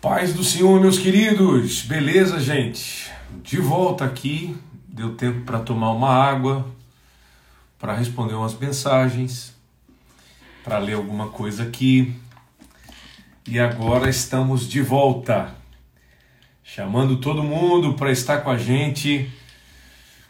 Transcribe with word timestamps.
Paz 0.00 0.32
do 0.32 0.42
Senhor, 0.42 0.80
meus 0.80 0.98
queridos. 0.98 1.82
Beleza, 1.82 2.40
gente? 2.40 3.10
De 3.42 3.58
volta 3.58 4.02
aqui. 4.06 4.56
Deu 4.88 5.14
tempo 5.14 5.42
para 5.42 5.58
tomar 5.58 5.90
uma 5.90 6.08
água, 6.08 6.66
para 7.78 7.94
responder 7.94 8.32
umas 8.32 8.58
mensagens, 8.58 9.54
para 10.64 10.78
ler 10.78 10.94
alguma 10.94 11.28
coisa 11.28 11.64
aqui. 11.64 12.14
E 13.46 13.58
agora 13.58 14.08
estamos 14.08 14.66
de 14.66 14.80
volta. 14.80 15.54
Chamando 16.64 17.18
todo 17.18 17.42
mundo 17.42 17.92
para 17.92 18.10
estar 18.10 18.38
com 18.38 18.48
a 18.48 18.56
gente. 18.56 19.30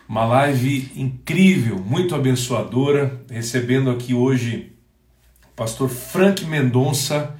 Uma 0.08 0.24
live 0.24 0.90
incrível, 0.96 1.78
muito 1.78 2.16
abençoadora. 2.16 3.22
Recebendo 3.30 3.88
aqui 3.88 4.14
hoje 4.14 4.72
o 5.44 5.54
pastor 5.54 5.88
Frank 5.88 6.44
Mendonça 6.44 7.38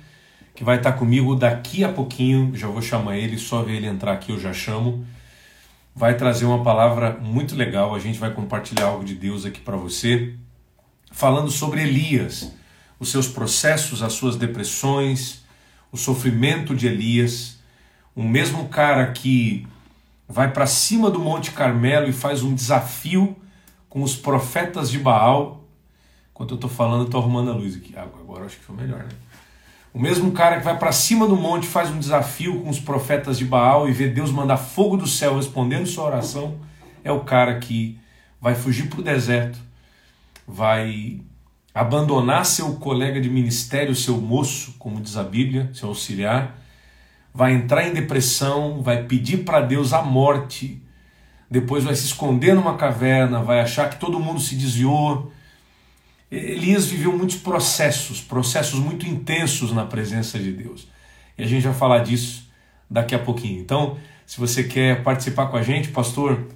que 0.61 0.65
vai 0.65 0.77
estar 0.77 0.93
comigo 0.93 1.35
daqui 1.35 1.83
a 1.83 1.91
pouquinho. 1.91 2.55
Já 2.55 2.67
vou 2.67 2.83
chamar 2.83 3.16
ele, 3.16 3.39
só 3.39 3.62
ver 3.62 3.77
ele 3.77 3.87
entrar 3.87 4.12
aqui 4.12 4.30
eu 4.30 4.39
já 4.39 4.53
chamo. 4.53 5.07
Vai 5.97 6.19
trazer 6.19 6.45
uma 6.45 6.62
palavra 6.62 7.19
muito 7.19 7.57
legal. 7.57 7.95
A 7.95 7.98
gente 7.98 8.19
vai 8.19 8.30
compartilhar 8.30 8.89
algo 8.89 9.03
de 9.03 9.15
Deus 9.15 9.47
aqui 9.47 9.59
para 9.59 9.79
você, 9.79 10.34
falando 11.12 11.51
sobre 11.51 11.81
Elias, 11.81 12.53
os 12.98 13.11
seus 13.11 13.27
processos, 13.27 14.03
as 14.03 14.12
suas 14.12 14.37
depressões, 14.37 15.47
o 15.91 15.97
sofrimento 15.97 16.77
de 16.77 16.87
Elias. 16.87 17.59
O 18.15 18.23
mesmo 18.23 18.69
cara 18.69 19.11
que 19.12 19.67
vai 20.29 20.53
para 20.53 20.67
cima 20.67 21.11
do 21.11 21.20
Monte 21.20 21.53
Carmelo 21.53 22.06
e 22.06 22.12
faz 22.12 22.42
um 22.42 22.55
desafio 22.55 23.34
com 23.89 24.03
os 24.03 24.15
profetas 24.15 24.91
de 24.91 24.98
Baal. 24.98 25.65
Enquanto 26.34 26.51
eu 26.51 26.56
estou 26.56 26.69
falando, 26.69 27.06
estou 27.06 27.19
arrumando 27.19 27.51
a 27.51 27.55
luz 27.55 27.77
aqui. 27.77 27.97
Agora 27.97 28.45
acho 28.45 28.59
que 28.59 28.65
foi 28.67 28.77
melhor, 28.77 28.98
né? 29.05 29.30
O 29.93 29.99
mesmo 29.99 30.30
cara 30.30 30.59
que 30.59 30.65
vai 30.65 30.79
para 30.79 30.93
cima 30.93 31.27
do 31.27 31.37
monte 31.37 31.67
faz 31.67 31.91
um 31.91 31.98
desafio 31.98 32.61
com 32.61 32.69
os 32.69 32.79
profetas 32.79 33.37
de 33.37 33.45
Baal 33.45 33.89
e 33.89 33.93
vê 33.93 34.09
Deus 34.09 34.31
mandar 34.31 34.57
fogo 34.57 34.97
do 34.97 35.06
céu 35.06 35.37
respondendo 35.37 35.87
sua 35.87 36.05
oração, 36.05 36.59
é 37.03 37.11
o 37.11 37.20
cara 37.20 37.59
que 37.59 37.98
vai 38.41 38.55
fugir 38.55 38.89
para 38.89 39.01
o 39.01 39.03
deserto, 39.03 39.59
vai 40.47 41.20
abandonar 41.75 42.47
seu 42.47 42.77
colega 42.77 43.20
de 43.20 43.29
ministério, 43.29 43.95
seu 43.95 44.20
moço, 44.20 44.75
como 44.79 45.01
diz 45.01 45.17
a 45.17 45.25
Bíblia, 45.25 45.70
seu 45.75 45.89
auxiliar, 45.89 46.57
vai 47.34 47.53
entrar 47.53 47.86
em 47.86 47.92
depressão, 47.92 48.83
vai 48.83 49.05
pedir 49.05 49.39
para 49.39 49.61
Deus 49.61 49.92
a 49.92 50.03
morte, 50.03 50.81
depois 51.51 51.83
vai 51.83 51.97
se 51.97 52.07
esconder 52.07 52.55
numa 52.55 52.77
caverna, 52.77 53.42
vai 53.42 53.61
achar 53.61 53.91
que 53.91 53.98
todo 53.98 54.20
mundo 54.20 54.41
se 54.41 54.55
desviou, 54.55 55.33
Elias 56.31 56.86
viveu 56.86 57.17
muitos 57.17 57.36
processos, 57.36 58.20
processos 58.20 58.78
muito 58.78 59.06
intensos 59.06 59.73
na 59.73 59.84
presença 59.84 60.39
de 60.39 60.53
Deus. 60.53 60.86
E 61.36 61.42
a 61.42 61.47
gente 61.47 61.64
vai 61.64 61.75
falar 61.75 62.00
disso 62.00 62.48
daqui 62.89 63.14
a 63.14 63.19
pouquinho. 63.19 63.61
Então, 63.61 63.97
se 64.27 64.39
você 64.39 64.62
quer 64.62 65.03
participar 65.03 65.47
com 65.47 65.56
a 65.56 65.62
gente, 65.62 65.89
pastor 65.89 66.47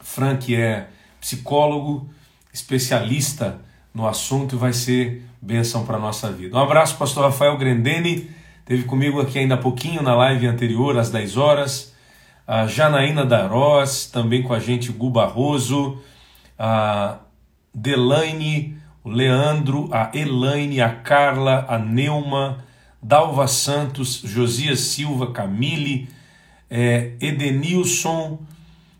Frank 0.00 0.54
é 0.54 0.88
psicólogo, 1.20 2.10
especialista 2.52 3.60
no 3.94 4.06
assunto 4.06 4.54
e 4.54 4.58
vai 4.58 4.74
ser 4.74 5.24
bênção 5.40 5.86
para 5.86 5.96
a 5.96 6.00
nossa 6.00 6.30
vida. 6.30 6.56
Um 6.56 6.60
abraço, 6.60 6.96
pastor 6.96 7.24
Rafael 7.24 7.56
Grendene, 7.56 8.30
teve 8.64 8.84
comigo 8.84 9.20
aqui 9.20 9.38
ainda 9.38 9.54
há 9.54 9.58
pouquinho 9.58 10.02
na 10.02 10.14
live 10.14 10.46
anterior, 10.46 10.98
às 10.98 11.10
10 11.10 11.36
horas. 11.36 11.94
A 12.46 12.66
Janaína 12.66 13.24
Darós, 13.24 14.06
também 14.06 14.42
com 14.42 14.52
a 14.52 14.60
gente, 14.60 14.92
Gu 14.92 15.10
Barroso, 15.10 15.98
a 16.58 17.18
Delaine 17.74 18.76
o 19.06 19.08
Leandro, 19.08 19.88
a 19.92 20.10
Elaine, 20.12 20.80
a 20.80 20.92
Carla, 20.92 21.64
a 21.68 21.78
Neuma, 21.78 22.64
Dalva 23.00 23.46
Santos, 23.46 24.16
Josias 24.24 24.80
Silva, 24.80 25.30
Camille, 25.30 26.08
é, 26.68 27.12
Edenilson, 27.20 28.40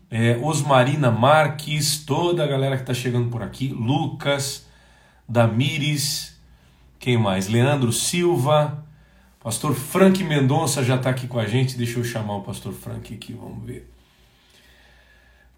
é, 0.09 0.37
Osmarina 0.37 1.11
Marques, 1.11 2.05
toda 2.05 2.41
a 2.41 2.47
galera 2.47 2.77
que 2.77 2.83
está 2.83 2.93
chegando 2.93 3.29
por 3.29 3.43
aqui, 3.43 3.67
Lucas, 3.67 4.65
Damires, 5.27 6.39
quem 6.99 7.17
mais? 7.17 7.49
Leandro 7.49 7.91
Silva, 7.91 8.81
Pastor 9.43 9.75
Frank 9.75 10.23
Mendonça 10.23 10.85
já 10.85 10.95
está 10.95 11.09
aqui 11.09 11.27
com 11.27 11.37
a 11.37 11.45
gente, 11.45 11.77
deixa 11.77 11.99
eu 11.99 12.05
chamar 12.05 12.37
o 12.37 12.43
Pastor 12.43 12.71
Frank 12.71 13.13
aqui, 13.13 13.33
vamos 13.33 13.61
ver. 13.65 13.91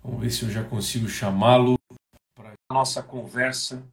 Vamos 0.04 0.20
ver 0.20 0.32
se 0.32 0.42
eu 0.42 0.50
já 0.50 0.64
consigo 0.64 1.08
chamá-lo 1.08 1.78
para 2.36 2.54
a 2.68 2.74
nossa 2.74 3.04
conversa. 3.04 3.84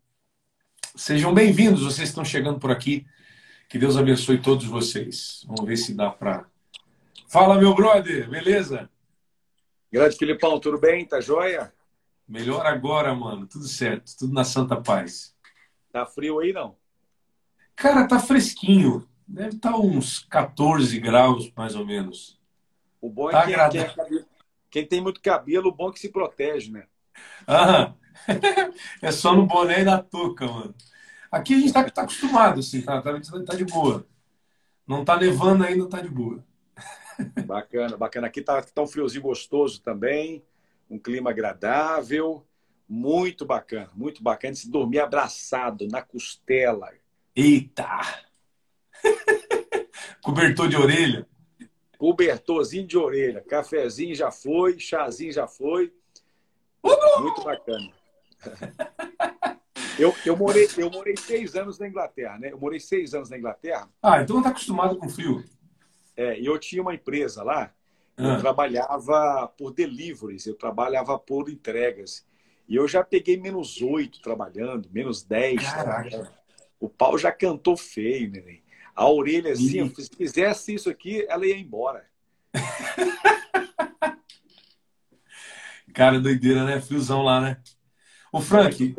Sejam 0.97 1.35
bem-vindos, 1.35 1.83
vocês 1.83 2.09
estão 2.09 2.25
chegando 2.25 2.59
por 2.59 2.71
aqui. 2.71 3.07
Que 3.69 3.79
Deus 3.79 3.99
abençoe 3.99 4.41
todos 4.41 4.65
vocês. 4.65 5.45
Vamos 5.47 5.67
ver 5.67 5.77
se 5.77 5.93
dá 5.93 6.09
para. 6.09 6.47
Fala, 7.29 7.59
meu 7.59 7.75
brother, 7.75 8.31
beleza? 8.31 8.89
Grande 9.93 10.17
Filipão, 10.17 10.59
tudo 10.59 10.79
bem? 10.79 11.05
Tá 11.05 11.21
joia? 11.21 11.71
Melhor 12.27 12.65
agora, 12.65 13.15
mano. 13.15 13.47
Tudo 13.47 13.69
certo, 13.69 14.17
tudo 14.19 14.33
na 14.33 14.43
santa 14.43 14.81
paz. 14.81 15.37
Tá 15.93 16.07
frio 16.07 16.39
aí, 16.39 16.55
não? 16.55 16.75
Cara, 17.77 18.09
tá 18.09 18.19
fresquinho. 18.19 19.07
Deve 19.29 19.57
estar 19.57 19.73
tá 19.73 19.79
uns 19.79 20.21
14 20.21 20.99
graus, 20.99 21.53
mais 21.55 21.77
ou 21.77 21.85
menos. 21.85 22.41
O 23.03 23.11
bom 23.11 23.29
é 23.29 23.33
tá 23.33 23.51
é 23.51 23.69
quem, 23.69 23.85
quem, 23.85 24.25
quem 24.71 24.87
tem 24.87 25.01
muito 25.03 25.21
cabelo, 25.21 25.69
o 25.69 25.75
bom 25.75 25.91
é 25.91 25.93
que 25.93 26.01
se 26.01 26.09
protege, 26.09 26.73
né? 26.73 26.87
Aham. 27.47 27.95
é 29.03 29.13
só 29.13 29.35
no 29.35 29.47
boné 29.47 29.81
e 29.81 29.85
na 29.85 30.03
touca, 30.03 30.47
mano. 30.47 30.75
Aqui 31.31 31.55
a 31.55 31.59
gente 31.59 31.73
tá, 31.73 31.85
tá 31.91 32.03
acostumado, 32.03 32.61
assim, 32.61 32.81
tá, 32.83 33.03
tá, 33.03 33.21
tá 33.47 33.55
de 33.55 33.65
boa. 33.65 34.07
Não 34.87 35.05
tá 35.05 35.19
nevando 35.19 35.65
ainda, 35.65 35.89
tá 35.89 36.01
de 36.01 36.09
boa. 36.09 36.45
Bacana, 37.47 37.97
bacana. 37.97 38.27
Aqui 38.27 38.43
tá, 38.43 38.63
tá 38.63 38.83
um 38.83 38.87
friozinho 38.87 39.23
gostoso 39.23 39.81
também, 39.81 40.45
um 40.89 40.99
clima 40.99 41.31
agradável, 41.31 42.47
muito 42.89 43.45
bacana, 43.45 43.91
muito 43.95 44.23
bacana. 44.23 44.55
Se 44.55 44.71
dormir 44.71 45.01
abraçado 45.01 45.89
na 45.89 46.03
costela. 46.03 46.93
Eita! 47.35 48.01
Cobertor 50.23 50.69
de 50.69 50.77
orelha? 50.77 51.27
Cobertorzinho 51.99 52.87
de 52.87 52.99
orelha. 52.99 53.41
Cafezinho 53.41 54.15
já 54.15 54.31
foi, 54.31 54.79
chazinho 54.79 55.33
já 55.33 55.47
foi. 55.47 55.93
Muito 57.21 57.43
bacana. 57.43 57.96
Eu, 59.99 60.15
eu, 60.27 60.37
morei, 60.37 60.69
eu 60.77 60.91
morei 60.91 61.17
seis 61.17 61.55
anos 61.55 61.79
na 61.79 61.89
Inglaterra, 61.89 62.39
né? 62.39 62.53
Eu 62.53 62.59
morei 62.59 62.79
seis 62.79 63.15
anos 63.15 63.31
na 63.31 63.39
Inglaterra. 63.39 63.89
Ah, 64.03 64.21
então 64.21 64.43
tá 64.43 64.51
acostumado 64.51 64.95
com 64.97 65.09
frio. 65.09 65.43
É, 66.15 66.39
eu 66.39 66.59
tinha 66.59 66.83
uma 66.83 66.95
empresa 66.95 67.43
lá, 67.43 67.73
eu 68.17 68.33
ah. 68.33 68.39
trabalhava 68.39 69.49
por 69.57 69.73
deliveries, 69.73 70.47
eu 70.47 70.55
trabalhava 70.55 71.19
por 71.19 71.49
entregas. 71.49 72.27
E 72.69 72.77
eu 72.77 72.87
já 72.87 73.03
peguei 73.03 73.39
menos 73.39 73.81
oito 73.81 74.21
trabalhando, 74.21 74.89
menos 74.93 75.23
dez. 75.23 75.63
Trabalhando. 75.73 76.29
O 76.79 76.91
pau 76.91 77.17
já 77.17 77.33
cantou 77.33 77.77
feio, 77.77 78.31
neném. 78.31 78.63
A 78.95 79.09
orelha 79.09 79.53
assim, 79.53 79.85
e... 79.85 80.03
se 80.03 80.11
fizesse 80.15 80.75
isso 80.75 80.91
aqui, 80.91 81.25
ela 81.29 81.47
ia 81.47 81.57
embora. 81.57 82.05
Cara, 85.95 86.21
doideira, 86.21 86.65
né? 86.65 86.81
Friozão 86.81 87.23
lá, 87.23 87.41
né? 87.41 87.57
Ô, 88.37 88.41
Frank, 88.43 88.95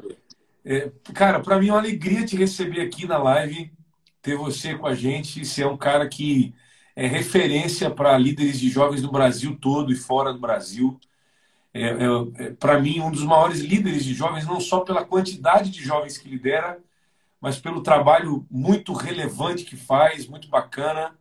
é, 0.65 0.91
cara, 1.13 1.39
para 1.39 1.59
mim 1.59 1.67
é 1.67 1.71
uma 1.71 1.77
alegria 1.77 2.25
te 2.25 2.35
receber 2.35 2.81
aqui 2.81 3.05
na 3.05 3.19
live, 3.19 3.71
ter 4.19 4.35
você 4.35 4.73
com 4.73 4.87
a 4.87 4.95
gente. 4.95 5.45
Você 5.45 5.61
é 5.61 5.67
um 5.67 5.77
cara 5.77 6.09
que 6.09 6.55
é 6.95 7.05
referência 7.05 7.91
para 7.91 8.17
líderes 8.17 8.59
de 8.59 8.67
jovens 8.67 9.03
do 9.03 9.11
Brasil 9.11 9.55
todo 9.61 9.93
e 9.93 9.95
fora 9.95 10.33
do 10.33 10.39
Brasil. 10.39 10.99
É, 11.71 11.83
é, 11.83 12.45
é 12.45 12.51
para 12.53 12.81
mim, 12.81 12.99
um 12.99 13.11
dos 13.11 13.21
maiores 13.21 13.59
líderes 13.59 14.03
de 14.03 14.15
jovens, 14.15 14.47
não 14.47 14.59
só 14.59 14.79
pela 14.79 15.05
quantidade 15.05 15.69
de 15.69 15.83
jovens 15.83 16.17
que 16.17 16.27
lidera, 16.27 16.79
mas 17.39 17.59
pelo 17.59 17.83
trabalho 17.83 18.43
muito 18.49 18.91
relevante 18.91 19.65
que 19.65 19.75
faz, 19.75 20.25
muito 20.25 20.49
bacana. 20.49 21.15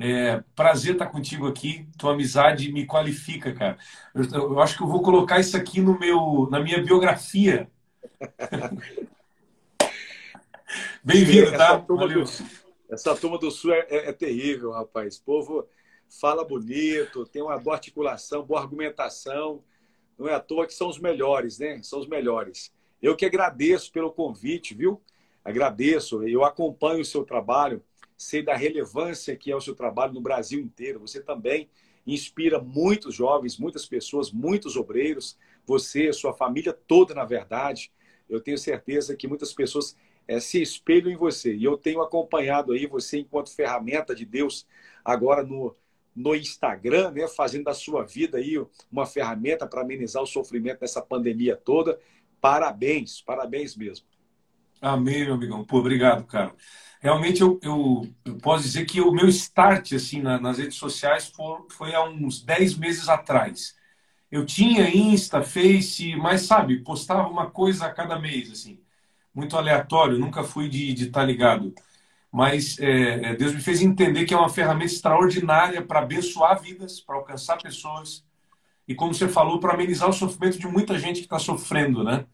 É, 0.00 0.44
prazer 0.54 0.92
estar 0.92 1.06
contigo 1.06 1.48
aqui. 1.48 1.88
Tua 1.98 2.12
amizade 2.12 2.70
me 2.72 2.86
qualifica, 2.86 3.52
cara. 3.52 3.76
Eu, 4.14 4.24
eu, 4.32 4.60
acho 4.60 4.76
que 4.76 4.82
eu 4.82 4.86
vou 4.86 5.02
colocar 5.02 5.40
isso 5.40 5.56
aqui 5.56 5.80
no 5.80 5.98
meu, 5.98 6.48
na 6.50 6.60
minha 6.60 6.80
biografia. 6.80 7.68
Bem-vindo, 11.02 11.50
tá? 11.52 11.80
Turma 11.80 12.06
do, 12.06 12.22
essa 12.90 13.16
turma 13.16 13.38
do 13.38 13.50
Sul 13.50 13.72
é, 13.72 13.86
é, 13.88 14.08
é, 14.08 14.12
terrível, 14.12 14.70
rapaz. 14.70 15.16
O 15.16 15.24
povo 15.24 15.68
fala 16.08 16.44
bonito, 16.44 17.26
tem 17.26 17.42
uma 17.42 17.58
boa 17.58 17.74
articulação, 17.74 18.44
boa 18.44 18.60
argumentação. 18.60 19.64
Não 20.16 20.28
é 20.28 20.34
à 20.34 20.40
toa 20.40 20.66
que 20.66 20.74
são 20.74 20.88
os 20.88 20.98
melhores, 21.00 21.58
né? 21.58 21.82
São 21.82 21.98
os 21.98 22.06
melhores. 22.06 22.72
Eu 23.02 23.16
que 23.16 23.26
agradeço 23.26 23.90
pelo 23.90 24.12
convite, 24.12 24.74
viu? 24.74 25.00
Agradeço. 25.44 26.22
Eu 26.22 26.44
acompanho 26.44 27.00
o 27.00 27.04
seu 27.04 27.24
trabalho 27.24 27.82
sei 28.18 28.42
da 28.42 28.54
relevância 28.56 29.36
que 29.36 29.50
é 29.50 29.56
o 29.56 29.60
seu 29.60 29.74
trabalho 29.74 30.12
no 30.12 30.20
Brasil 30.20 30.60
inteiro. 30.60 31.00
Você 31.00 31.22
também 31.22 31.70
inspira 32.06 32.60
muitos 32.60 33.14
jovens, 33.14 33.58
muitas 33.58 33.86
pessoas, 33.86 34.32
muitos 34.32 34.76
obreiros, 34.76 35.38
você, 35.66 36.12
sua 36.12 36.34
família 36.34 36.72
toda, 36.72 37.14
na 37.14 37.24
verdade. 37.24 37.92
Eu 38.28 38.40
tenho 38.40 38.58
certeza 38.58 39.16
que 39.16 39.28
muitas 39.28 39.52
pessoas 39.54 39.96
é, 40.26 40.40
se 40.40 40.60
espelham 40.60 41.10
em 41.10 41.16
você. 41.16 41.54
E 41.54 41.64
eu 41.64 41.76
tenho 41.76 42.02
acompanhado 42.02 42.72
aí 42.72 42.86
você 42.86 43.20
enquanto 43.20 43.54
ferramenta 43.54 44.14
de 44.14 44.26
Deus 44.26 44.66
agora 45.04 45.42
no, 45.42 45.74
no 46.14 46.34
Instagram, 46.34 47.12
né, 47.12 47.28
fazendo 47.28 47.64
da 47.64 47.74
sua 47.74 48.04
vida 48.04 48.38
aí 48.38 48.54
uma 48.90 49.06
ferramenta 49.06 49.66
para 49.66 49.82
amenizar 49.82 50.22
o 50.22 50.26
sofrimento 50.26 50.80
dessa 50.80 51.00
pandemia 51.00 51.56
toda. 51.56 51.98
Parabéns, 52.40 53.22
parabéns 53.22 53.76
mesmo. 53.76 54.06
Amém, 54.80 55.24
meu 55.24 55.34
amigão. 55.34 55.64
Pô, 55.64 55.78
obrigado, 55.78 56.24
cara. 56.26 56.54
Realmente 57.00 57.40
eu, 57.42 57.58
eu, 57.62 58.08
eu 58.24 58.36
posso 58.38 58.64
dizer 58.64 58.84
que 58.84 59.00
o 59.00 59.12
meu 59.12 59.28
start 59.28 59.92
assim 59.92 60.20
na, 60.20 60.40
nas 60.40 60.58
redes 60.58 60.76
sociais 60.76 61.32
foi, 61.70 61.94
há 61.94 62.02
uns 62.04 62.42
10 62.42 62.76
meses 62.76 63.08
atrás. 63.08 63.76
Eu 64.30 64.44
tinha 64.44 64.90
Insta, 64.94 65.42
Face, 65.42 66.14
mas 66.16 66.42
sabe, 66.42 66.80
postava 66.82 67.28
uma 67.28 67.50
coisa 67.50 67.86
a 67.86 67.92
cada 67.92 68.18
mês, 68.18 68.50
assim. 68.50 68.80
Muito 69.34 69.56
aleatório, 69.56 70.18
nunca 70.18 70.42
fui 70.44 70.68
de 70.68 70.92
estar 70.92 71.20
tá 71.20 71.26
ligado. 71.26 71.74
Mas 72.30 72.78
é, 72.78 73.30
é, 73.30 73.36
Deus 73.36 73.54
me 73.54 73.60
fez 73.60 73.80
entender 73.80 74.24
que 74.26 74.34
é 74.34 74.36
uma 74.36 74.48
ferramenta 74.48 74.92
extraordinária 74.92 75.82
para 75.82 76.00
abençoar 76.00 76.60
vidas, 76.60 77.00
para 77.00 77.16
alcançar 77.16 77.56
pessoas. 77.62 78.24
E 78.86 78.94
como 78.94 79.14
você 79.14 79.28
falou, 79.28 79.60
para 79.60 79.74
amenizar 79.74 80.08
o 80.08 80.12
sofrimento 80.12 80.58
de 80.58 80.66
muita 80.66 80.98
gente 80.98 81.20
que 81.20 81.26
está 81.26 81.38
sofrendo, 81.38 82.04
né? 82.04 82.26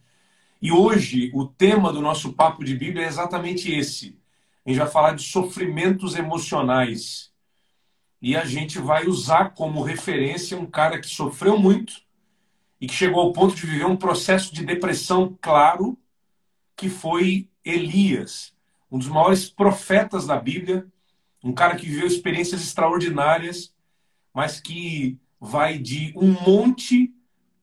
E 0.61 0.72
hoje, 0.72 1.31
o 1.34 1.46
tema 1.46 1.93
do 1.93 2.00
nosso 2.00 2.32
papo 2.32 2.64
de 2.64 2.75
Bíblia 2.76 3.05
é 3.05 3.08
exatamente 3.08 3.72
esse. 3.72 4.19
A 4.64 4.70
gente 4.70 4.78
vai 4.78 4.88
falar 4.88 5.14
de 5.14 5.22
sofrimentos 5.22 6.14
emocionais. 6.14 7.32
E 8.20 8.37
a 8.37 8.44
gente 8.44 8.78
vai 8.78 9.06
usar 9.06 9.50
como 9.50 9.82
referência 9.82 10.58
um 10.58 10.66
cara 10.66 10.99
que 10.99 11.06
sofreu 11.06 11.58
muito 11.58 12.02
e 12.81 12.87
que 12.87 12.94
chegou 12.94 13.20
ao 13.20 13.32
ponto 13.32 13.55
de 13.55 13.66
viver 13.66 13.87
um 13.87 13.96
processo 13.96 14.55
de 14.55 14.64
depressão 14.64 15.37
claro, 15.40 15.99
que 16.75 16.88
foi 16.88 17.49
Elias, 17.64 18.55
um 18.90 18.99
dos 18.99 19.08
maiores 19.08 19.49
profetas 19.49 20.26
da 20.26 20.37
Bíblia, 20.37 20.87
um 21.43 21.52
cara 21.52 21.76
que 21.76 21.87
viveu 21.87 22.06
experiências 22.06 22.62
extraordinárias, 22.62 23.75
mas 24.32 24.61
que 24.61 25.19
vai 25.38 25.78
de 25.78 26.12
um 26.16 26.32
monte 26.32 27.14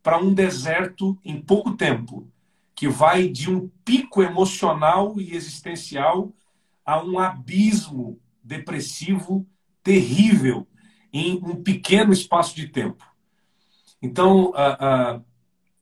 para 0.04 0.18
um 0.18 0.34
deserto 0.34 1.18
em 1.26 1.42
pouco 1.42 1.76
tempo 1.76 2.32
que 2.82 2.88
vai 2.88 3.28
de 3.28 3.48
um 3.48 3.70
pico 3.86 4.24
emocional 4.24 5.20
e 5.20 5.36
existencial 5.36 6.34
a 6.86 7.04
um 7.04 7.20
abismo 7.20 8.20
depressivo 8.44 9.48
terrível 9.84 10.68
em 11.14 11.40
um 11.44 11.62
pequeno 11.62 12.14
espaço 12.14 12.56
de 12.56 12.68
tempo. 12.68 13.06
Então, 14.02 14.52
a, 14.56 15.14
a, 15.14 15.22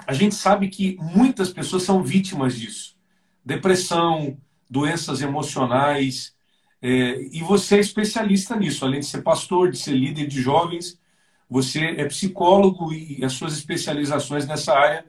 a 0.08 0.14
gente 0.14 0.36
sabe 0.36 0.70
que 0.70 0.98
muitas 1.00 1.52
pessoas 1.52 1.84
são 1.84 2.04
vítimas 2.04 2.58
disso. 2.58 2.98
Depressão, 3.44 4.38
doenças 4.70 5.22
emocionais. 5.22 6.36
É, 6.82 7.22
e 7.32 7.42
você 7.42 7.78
é 7.78 7.80
especialista 7.80 8.56
nisso, 8.56 8.86
além 8.86 9.00
de 9.00 9.06
ser 9.06 9.22
pastor, 9.22 9.72
de 9.72 9.78
ser 9.78 9.94
líder 9.94 10.28
de 10.28 10.42
jovens, 10.42 11.00
você 11.50 11.80
é 11.98 12.06
psicólogo 12.06 12.94
e 12.94 13.24
as 13.24 13.34
suas 13.34 13.54
especializações 13.54 14.46
nessa 14.46 14.74
área 14.74 15.06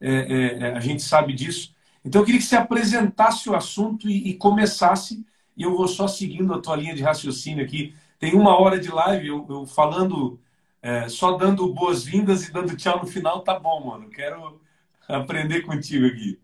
é, 0.00 0.10
é, 0.10 0.58
é, 0.58 0.76
a 0.76 0.80
gente 0.80 1.02
sabe 1.02 1.32
disso. 1.32 1.74
Então 2.04 2.22
eu 2.22 2.24
queria 2.24 2.40
que 2.40 2.46
você 2.46 2.56
apresentasse 2.56 3.48
o 3.48 3.54
assunto 3.54 4.08
e, 4.08 4.30
e 4.30 4.34
começasse, 4.34 5.24
e 5.62 5.64
eu 5.64 5.76
vou 5.76 5.86
só 5.86 6.08
seguindo 6.08 6.52
a 6.52 6.60
tua 6.60 6.74
linha 6.74 6.92
de 6.92 7.02
raciocínio 7.02 7.64
aqui. 7.64 7.94
Tem 8.18 8.34
uma 8.34 8.60
hora 8.60 8.80
de 8.80 8.90
live, 8.90 9.28
eu, 9.28 9.46
eu 9.48 9.64
falando, 9.64 10.40
é, 10.82 11.08
só 11.08 11.36
dando 11.36 11.72
boas-vindas 11.72 12.48
e 12.48 12.52
dando 12.52 12.76
tchau 12.76 13.00
no 13.00 13.06
final, 13.06 13.44
tá 13.44 13.60
bom, 13.60 13.86
mano. 13.86 14.10
Quero 14.10 14.60
aprender 15.06 15.62
contigo 15.62 16.06
aqui. 16.06 16.40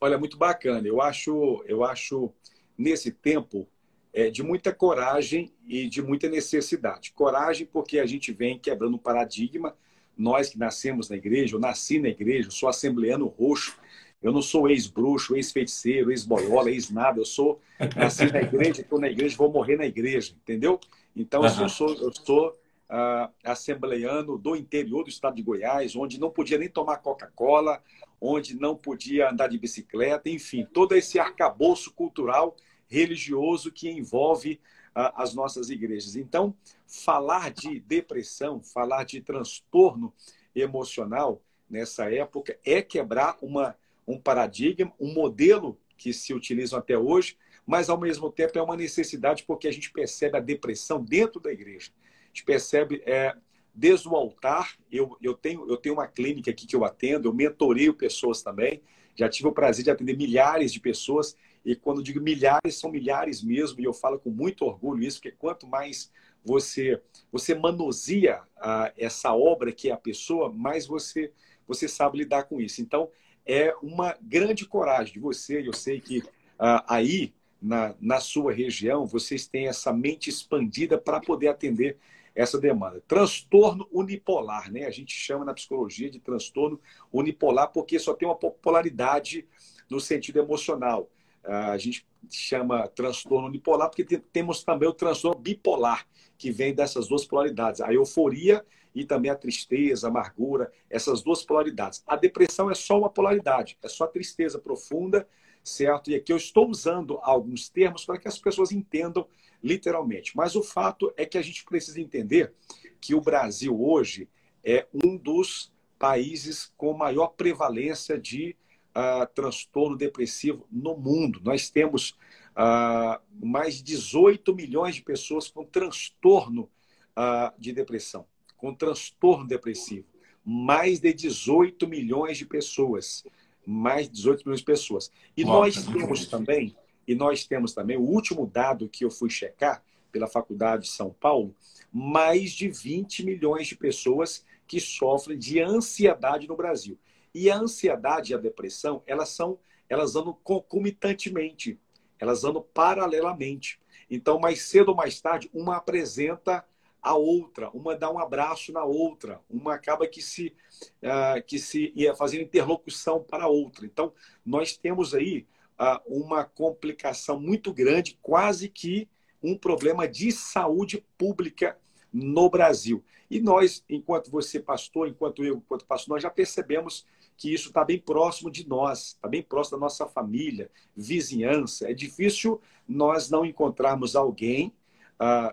Olha, 0.00 0.16
muito 0.16 0.36
bacana. 0.36 0.86
Eu 0.86 1.02
acho, 1.02 1.64
eu 1.66 1.84
acho 1.84 2.32
nesse 2.78 3.10
tempo 3.10 3.66
é, 4.12 4.30
de 4.30 4.44
muita 4.44 4.72
coragem 4.72 5.52
e 5.66 5.88
de 5.88 6.00
muita 6.00 6.28
necessidade. 6.28 7.10
Coragem 7.10 7.66
porque 7.66 7.98
a 7.98 8.06
gente 8.06 8.30
vem 8.30 8.56
quebrando 8.56 8.94
um 8.94 8.98
paradigma 8.98 9.74
nós 10.16 10.50
que 10.50 10.58
nascemos 10.58 11.08
na 11.08 11.16
igreja, 11.16 11.56
eu 11.56 11.60
nasci 11.60 11.98
na 11.98 12.08
igreja, 12.08 12.48
sou 12.48 12.68
assembleano 12.68 13.26
roxo, 13.26 13.76
eu 14.24 14.32
não 14.32 14.40
sou 14.40 14.70
ex-bruxo, 14.70 15.36
ex-feiticeiro, 15.36 16.10
ex-boiola, 16.10 16.70
ex-nada, 16.70 17.20
eu 17.20 17.26
sou 17.26 17.60
nasci 17.94 18.24
na 18.32 18.40
igreja, 18.40 18.80
estou 18.80 18.98
na 18.98 19.08
igreja, 19.08 19.36
vou 19.36 19.52
morrer 19.52 19.76
na 19.76 19.84
igreja, 19.84 20.34
entendeu? 20.42 20.80
Então, 21.14 21.42
uhum. 21.42 21.60
eu 21.60 21.68
sou, 21.68 21.94
eu 21.94 22.10
sou 22.10 22.48
uh, 22.48 23.30
assembleano 23.44 24.38
do 24.38 24.56
interior 24.56 25.04
do 25.04 25.10
estado 25.10 25.36
de 25.36 25.42
Goiás, 25.42 25.94
onde 25.94 26.18
não 26.18 26.30
podia 26.30 26.56
nem 26.56 26.70
tomar 26.70 26.96
Coca-Cola, 26.96 27.82
onde 28.18 28.58
não 28.58 28.74
podia 28.74 29.30
andar 29.30 29.48
de 29.48 29.58
bicicleta, 29.58 30.30
enfim, 30.30 30.66
todo 30.72 30.94
esse 30.96 31.18
arcabouço 31.18 31.92
cultural 31.92 32.56
religioso 32.88 33.70
que 33.70 33.90
envolve 33.90 34.58
as 34.94 35.34
nossas 35.34 35.70
igrejas. 35.70 36.16
Então, 36.16 36.54
falar 36.86 37.50
de 37.50 37.80
depressão, 37.80 38.62
falar 38.62 39.04
de 39.04 39.20
transtorno 39.20 40.14
emocional 40.54 41.42
nessa 41.68 42.10
época 42.10 42.56
é 42.64 42.80
quebrar 42.80 43.36
uma, 43.42 43.76
um 44.06 44.18
paradigma, 44.18 44.92
um 44.98 45.12
modelo 45.12 45.78
que 45.96 46.12
se 46.12 46.34
utilizam 46.34 46.78
até 46.78 46.98
hoje, 46.98 47.36
mas 47.66 47.88
ao 47.88 47.98
mesmo 47.98 48.30
tempo 48.30 48.58
é 48.58 48.62
uma 48.62 48.76
necessidade 48.76 49.44
porque 49.44 49.68
a 49.68 49.72
gente 49.72 49.90
percebe 49.90 50.36
a 50.36 50.40
depressão 50.40 51.02
dentro 51.02 51.40
da 51.40 51.52
igreja. 51.52 51.92
A 52.24 52.26
gente 52.28 52.44
percebe 52.44 53.02
é, 53.06 53.34
desde 53.74 54.08
o 54.08 54.14
altar. 54.14 54.76
Eu, 54.90 55.16
eu, 55.22 55.34
tenho, 55.34 55.68
eu 55.68 55.76
tenho 55.76 55.94
uma 55.94 56.06
clínica 56.06 56.50
aqui 56.50 56.66
que 56.66 56.76
eu 56.76 56.84
atendo, 56.84 57.28
eu 57.28 57.34
mentoreio 57.34 57.94
pessoas 57.94 58.42
também. 58.42 58.82
Já 59.16 59.28
tive 59.28 59.48
o 59.48 59.52
prazer 59.52 59.84
de 59.84 59.90
atender 59.90 60.16
milhares 60.16 60.72
de 60.72 60.80
pessoas 60.80 61.36
e 61.64 61.74
quando 61.74 62.02
digo 62.02 62.20
milhares, 62.20 62.78
são 62.78 62.90
milhares 62.90 63.42
mesmo, 63.42 63.80
e 63.80 63.84
eu 63.84 63.92
falo 63.92 64.18
com 64.18 64.30
muito 64.30 64.64
orgulho 64.66 65.02
isso, 65.02 65.18
porque 65.18 65.34
quanto 65.36 65.66
mais 65.66 66.12
você 66.44 67.00
você 67.32 67.54
manuseia 67.54 68.42
ah, 68.58 68.92
essa 68.98 69.34
obra 69.34 69.72
que 69.72 69.88
é 69.88 69.92
a 69.92 69.96
pessoa, 69.96 70.52
mais 70.52 70.86
você 70.86 71.32
você 71.66 71.88
sabe 71.88 72.18
lidar 72.18 72.44
com 72.44 72.60
isso. 72.60 72.82
Então, 72.82 73.10
é 73.46 73.74
uma 73.82 74.16
grande 74.20 74.66
coragem 74.66 75.14
de 75.14 75.20
você, 75.20 75.66
eu 75.66 75.72
sei 75.72 76.00
que 76.00 76.22
ah, 76.58 76.84
aí 76.88 77.34
na, 77.60 77.94
na 78.00 78.20
sua 78.20 78.52
região 78.52 79.06
vocês 79.06 79.46
têm 79.46 79.68
essa 79.68 79.92
mente 79.92 80.30
expandida 80.30 80.98
para 80.98 81.20
poder 81.20 81.48
atender 81.48 81.98
essa 82.34 82.60
demanda. 82.60 83.02
Transtorno 83.06 83.88
unipolar, 83.92 84.70
né? 84.70 84.86
A 84.86 84.90
gente 84.90 85.12
chama 85.14 85.44
na 85.44 85.54
psicologia 85.54 86.10
de 86.10 86.18
transtorno 86.18 86.80
unipolar 87.12 87.68
porque 87.72 87.98
só 87.98 88.12
tem 88.12 88.26
uma 88.26 88.34
polaridade 88.34 89.46
no 89.88 90.00
sentido 90.00 90.38
emocional 90.38 91.08
a 91.44 91.76
gente 91.76 92.06
chama 92.30 92.88
transtorno 92.88 93.48
unipolar, 93.48 93.90
porque 93.90 94.18
temos 94.32 94.64
também 94.64 94.88
o 94.88 94.94
transtorno 94.94 95.38
bipolar, 95.38 96.06
que 96.38 96.50
vem 96.50 96.74
dessas 96.74 97.06
duas 97.08 97.24
polaridades, 97.24 97.80
a 97.80 97.92
euforia 97.92 98.64
e 98.94 99.04
também 99.04 99.30
a 99.30 99.36
tristeza, 99.36 100.06
a 100.06 100.10
amargura, 100.10 100.72
essas 100.88 101.22
duas 101.22 101.44
polaridades. 101.44 102.02
A 102.06 102.16
depressão 102.16 102.70
é 102.70 102.74
só 102.74 102.98
uma 102.98 103.10
polaridade, 103.10 103.76
é 103.82 103.88
só 103.88 104.06
tristeza 104.06 104.58
profunda, 104.58 105.26
certo? 105.62 106.10
E 106.10 106.14
aqui 106.14 106.32
eu 106.32 106.36
estou 106.36 106.68
usando 106.68 107.18
alguns 107.22 107.68
termos 107.68 108.04
para 108.04 108.18
que 108.18 108.28
as 108.28 108.38
pessoas 108.38 108.70
entendam 108.70 109.26
literalmente. 109.62 110.36
Mas 110.36 110.54
o 110.54 110.62
fato 110.62 111.12
é 111.16 111.24
que 111.24 111.38
a 111.38 111.42
gente 111.42 111.64
precisa 111.64 112.00
entender 112.00 112.52
que 113.00 113.14
o 113.14 113.20
Brasil 113.20 113.82
hoje 113.82 114.28
é 114.62 114.86
um 114.92 115.16
dos 115.16 115.72
países 115.98 116.72
com 116.76 116.92
maior 116.92 117.28
prevalência 117.28 118.18
de 118.18 118.56
uh, 118.90 119.26
transtorno 119.34 119.96
depressivo 119.96 120.66
no 120.70 120.96
mundo. 120.96 121.40
Nós 121.42 121.70
temos 121.70 122.10
uh, 122.52 123.20
mais 123.42 123.76
de 123.76 123.82
18 123.84 124.54
milhões 124.54 124.96
de 124.96 125.02
pessoas 125.02 125.48
com 125.48 125.64
transtorno 125.64 126.70
uh, 127.16 127.52
de 127.58 127.72
depressão, 127.72 128.26
com 128.64 128.74
transtorno 128.74 129.46
depressivo. 129.46 130.06
Mais 130.42 130.98
de 130.98 131.12
18 131.12 131.86
milhões 131.86 132.38
de 132.38 132.46
pessoas. 132.46 133.22
Mais 133.66 134.08
de 134.08 134.14
18 134.14 134.40
milhões 134.40 134.60
de 134.60 134.64
pessoas. 134.64 135.12
E 135.36 135.44
Nossa, 135.44 135.58
nós 135.58 135.84
temos 135.84 136.26
também, 136.26 136.74
e 137.06 137.14
nós 137.14 137.44
temos 137.44 137.74
também, 137.74 137.98
o 137.98 138.02
último 138.02 138.46
dado 138.46 138.88
que 138.88 139.04
eu 139.04 139.10
fui 139.10 139.28
checar 139.28 139.84
pela 140.10 140.26
Faculdade 140.26 140.84
de 140.84 140.88
São 140.88 141.10
Paulo, 141.10 141.54
mais 141.92 142.52
de 142.52 142.70
20 142.70 143.26
milhões 143.26 143.66
de 143.66 143.76
pessoas 143.76 144.46
que 144.66 144.80
sofrem 144.80 145.36
de 145.36 145.60
ansiedade 145.60 146.48
no 146.48 146.56
Brasil. 146.56 146.98
E 147.34 147.50
a 147.50 147.58
ansiedade 147.58 148.32
e 148.32 148.34
a 148.34 148.38
depressão, 148.38 149.02
elas 149.06 149.28
são, 149.28 149.58
elas 149.90 150.16
andam 150.16 150.38
concomitantemente, 150.42 151.78
elas 152.18 152.44
andam 152.44 152.64
paralelamente. 152.72 153.78
Então, 154.10 154.38
mais 154.38 154.62
cedo 154.62 154.88
ou 154.88 154.94
mais 154.94 155.20
tarde, 155.20 155.50
uma 155.52 155.76
apresenta 155.76 156.64
a 157.04 157.14
outra, 157.14 157.68
uma 157.74 157.94
dá 157.94 158.10
um 158.10 158.18
abraço 158.18 158.72
na 158.72 158.82
outra, 158.82 159.38
uma 159.48 159.74
acaba 159.74 160.08
que 160.08 160.22
se 160.22 160.56
uh, 161.02 161.44
que 161.46 161.58
se 161.58 161.92
ia 161.94 162.16
fazendo 162.16 162.44
interlocução 162.44 163.22
para 163.22 163.44
a 163.44 163.48
outra. 163.48 163.84
Então, 163.84 164.10
nós 164.44 164.74
temos 164.74 165.14
aí 165.14 165.46
uh, 165.78 166.00
uma 166.06 166.44
complicação 166.44 167.38
muito 167.38 167.74
grande, 167.74 168.18
quase 168.22 168.70
que 168.70 169.06
um 169.42 169.54
problema 169.54 170.08
de 170.08 170.32
saúde 170.32 171.04
pública 171.18 171.78
no 172.10 172.48
Brasil. 172.48 173.04
E 173.30 173.38
nós, 173.38 173.84
enquanto 173.86 174.30
você 174.30 174.58
pastor, 174.58 175.06
enquanto 175.06 175.44
eu, 175.44 175.56
enquanto 175.56 175.84
pastor, 175.84 176.14
nós 176.14 176.22
já 176.22 176.30
percebemos 176.30 177.04
que 177.36 177.52
isso 177.52 177.68
está 177.68 177.84
bem 177.84 177.98
próximo 177.98 178.50
de 178.50 178.66
nós, 178.66 179.08
está 179.08 179.28
bem 179.28 179.42
próximo 179.42 179.76
da 179.76 179.84
nossa 179.84 180.06
família, 180.06 180.70
vizinhança. 180.96 181.90
É 181.90 181.92
difícil 181.92 182.62
nós 182.88 183.28
não 183.28 183.44
encontrarmos 183.44 184.16
alguém 184.16 184.72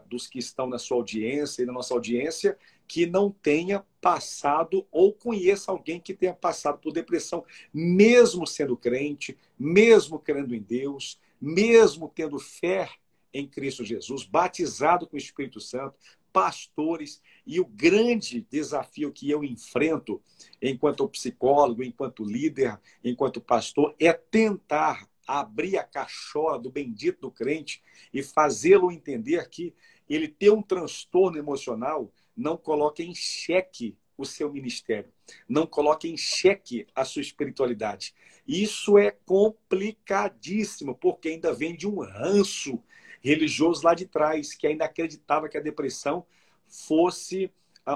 dos 0.07 0.27
que 0.27 0.39
estão 0.39 0.67
na 0.67 0.77
sua 0.77 0.97
audiência 0.97 1.63
e 1.63 1.65
na 1.65 1.73
nossa 1.73 1.93
audiência 1.93 2.57
que 2.87 3.05
não 3.05 3.31
tenha 3.31 3.85
passado 4.01 4.85
ou 4.91 5.13
conheça 5.13 5.71
alguém 5.71 5.99
que 5.99 6.13
tenha 6.13 6.33
passado 6.33 6.77
por 6.79 6.91
depressão, 6.91 7.45
mesmo 7.73 8.45
sendo 8.45 8.75
crente, 8.75 9.37
mesmo 9.57 10.19
crendo 10.19 10.53
em 10.53 10.61
Deus, 10.61 11.17
mesmo 11.39 12.11
tendo 12.13 12.37
fé 12.37 12.89
em 13.33 13.47
Cristo 13.47 13.85
Jesus, 13.85 14.25
batizado 14.25 15.07
com 15.07 15.15
o 15.15 15.19
Espírito 15.19 15.61
Santo, 15.61 15.95
pastores. 16.31 17.21
E 17.45 17.59
o 17.59 17.65
grande 17.65 18.45
desafio 18.49 19.11
que 19.11 19.29
eu 19.29 19.43
enfrento 19.43 20.21
enquanto 20.61 21.07
psicólogo, 21.07 21.83
enquanto 21.83 22.23
líder, 22.23 22.79
enquanto 23.03 23.41
pastor, 23.41 23.95
é 23.99 24.11
tentar 24.11 25.07
abrir 25.39 25.77
a 25.77 25.83
cachola 25.83 26.59
do 26.59 26.69
bendito 26.69 27.21
do 27.21 27.31
crente 27.31 27.81
e 28.13 28.21
fazê-lo 28.21 28.91
entender 28.91 29.49
que 29.49 29.73
ele 30.09 30.27
ter 30.27 30.51
um 30.51 30.61
transtorno 30.61 31.37
emocional 31.37 32.11
não 32.35 32.57
coloca 32.57 33.01
em 33.01 33.13
xeque 33.15 33.97
o 34.17 34.25
seu 34.25 34.51
ministério, 34.51 35.11
não 35.47 35.65
coloca 35.65 36.07
em 36.07 36.17
xeque 36.17 36.85
a 36.93 37.05
sua 37.05 37.21
espiritualidade. 37.21 38.13
Isso 38.47 38.97
é 38.97 39.11
complicadíssimo, 39.11 40.95
porque 40.95 41.29
ainda 41.29 41.53
vem 41.53 41.75
de 41.75 41.87
um 41.87 41.99
ranço 41.99 42.81
religioso 43.21 43.85
lá 43.85 43.93
de 43.93 44.05
trás, 44.05 44.53
que 44.53 44.67
ainda 44.67 44.85
acreditava 44.85 45.47
que 45.47 45.57
a 45.57 45.61
depressão 45.61 46.25
fosse 46.67 47.51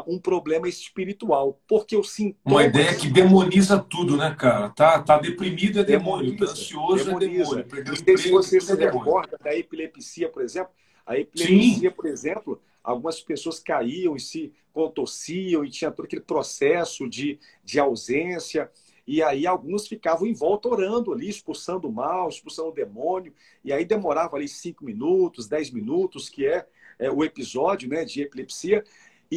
um 0.08 0.20
problema 0.20 0.68
espiritual, 0.68 1.60
porque 1.68 1.96
o 1.96 2.04
sintoma... 2.04 2.56
Uma 2.56 2.64
ideia 2.64 2.96
que 2.96 3.10
demoniza 3.10 3.80
tudo, 3.80 4.18
né, 4.18 4.36
cara? 4.38 4.70
Tá, 4.70 5.02
tá 5.02 5.18
deprimido 5.18 5.80
é 5.80 5.84
demônio, 5.84 6.32
demoniza, 6.32 6.46
tá 6.46 6.52
ansioso 6.52 7.06
demoniza. 7.06 7.60
é 7.60 7.64
demônio. 7.64 7.86
Não 7.86 7.96
sei 7.96 8.18
se 8.18 8.32
você 8.32 8.60
se 8.60 8.72
é 8.72 8.76
recorda 8.76 9.38
da 9.42 9.56
epilepsia, 9.56 10.30
por 10.30 10.42
exemplo. 10.42 10.72
A 11.06 11.18
epilepsia, 11.18 11.90
Sim. 11.90 11.96
por 11.96 12.08
exemplo, 12.08 12.62
algumas 12.84 13.22
pessoas 13.22 13.60
caíam 13.60 14.16
e 14.16 14.20
se 14.20 14.52
contorciam 14.74 15.64
e 15.64 15.70
tinha 15.70 15.92
todo 15.92 16.06
aquele 16.06 16.22
processo 16.22 17.08
de, 17.08 17.40
de 17.64 17.80
ausência. 17.80 18.70
E 19.08 19.22
aí 19.22 19.46
alguns 19.46 19.88
ficavam 19.88 20.28
em 20.28 20.34
volta 20.34 20.68
orando 20.68 21.14
ali, 21.14 21.30
expulsando 21.30 21.88
o 21.88 21.94
mal, 21.94 22.28
expulsando 22.28 22.70
o 22.70 22.74
demônio. 22.74 23.34
E 23.64 23.72
aí 23.72 23.86
demorava 23.86 24.36
ali 24.36 24.48
cinco 24.48 24.84
minutos, 24.84 25.48
dez 25.48 25.70
minutos, 25.70 26.28
que 26.28 26.48
é, 26.48 26.66
é 26.98 27.12
o 27.12 27.24
episódio 27.24 27.88
né, 27.88 28.04
de 28.04 28.22
epilepsia. 28.22 28.84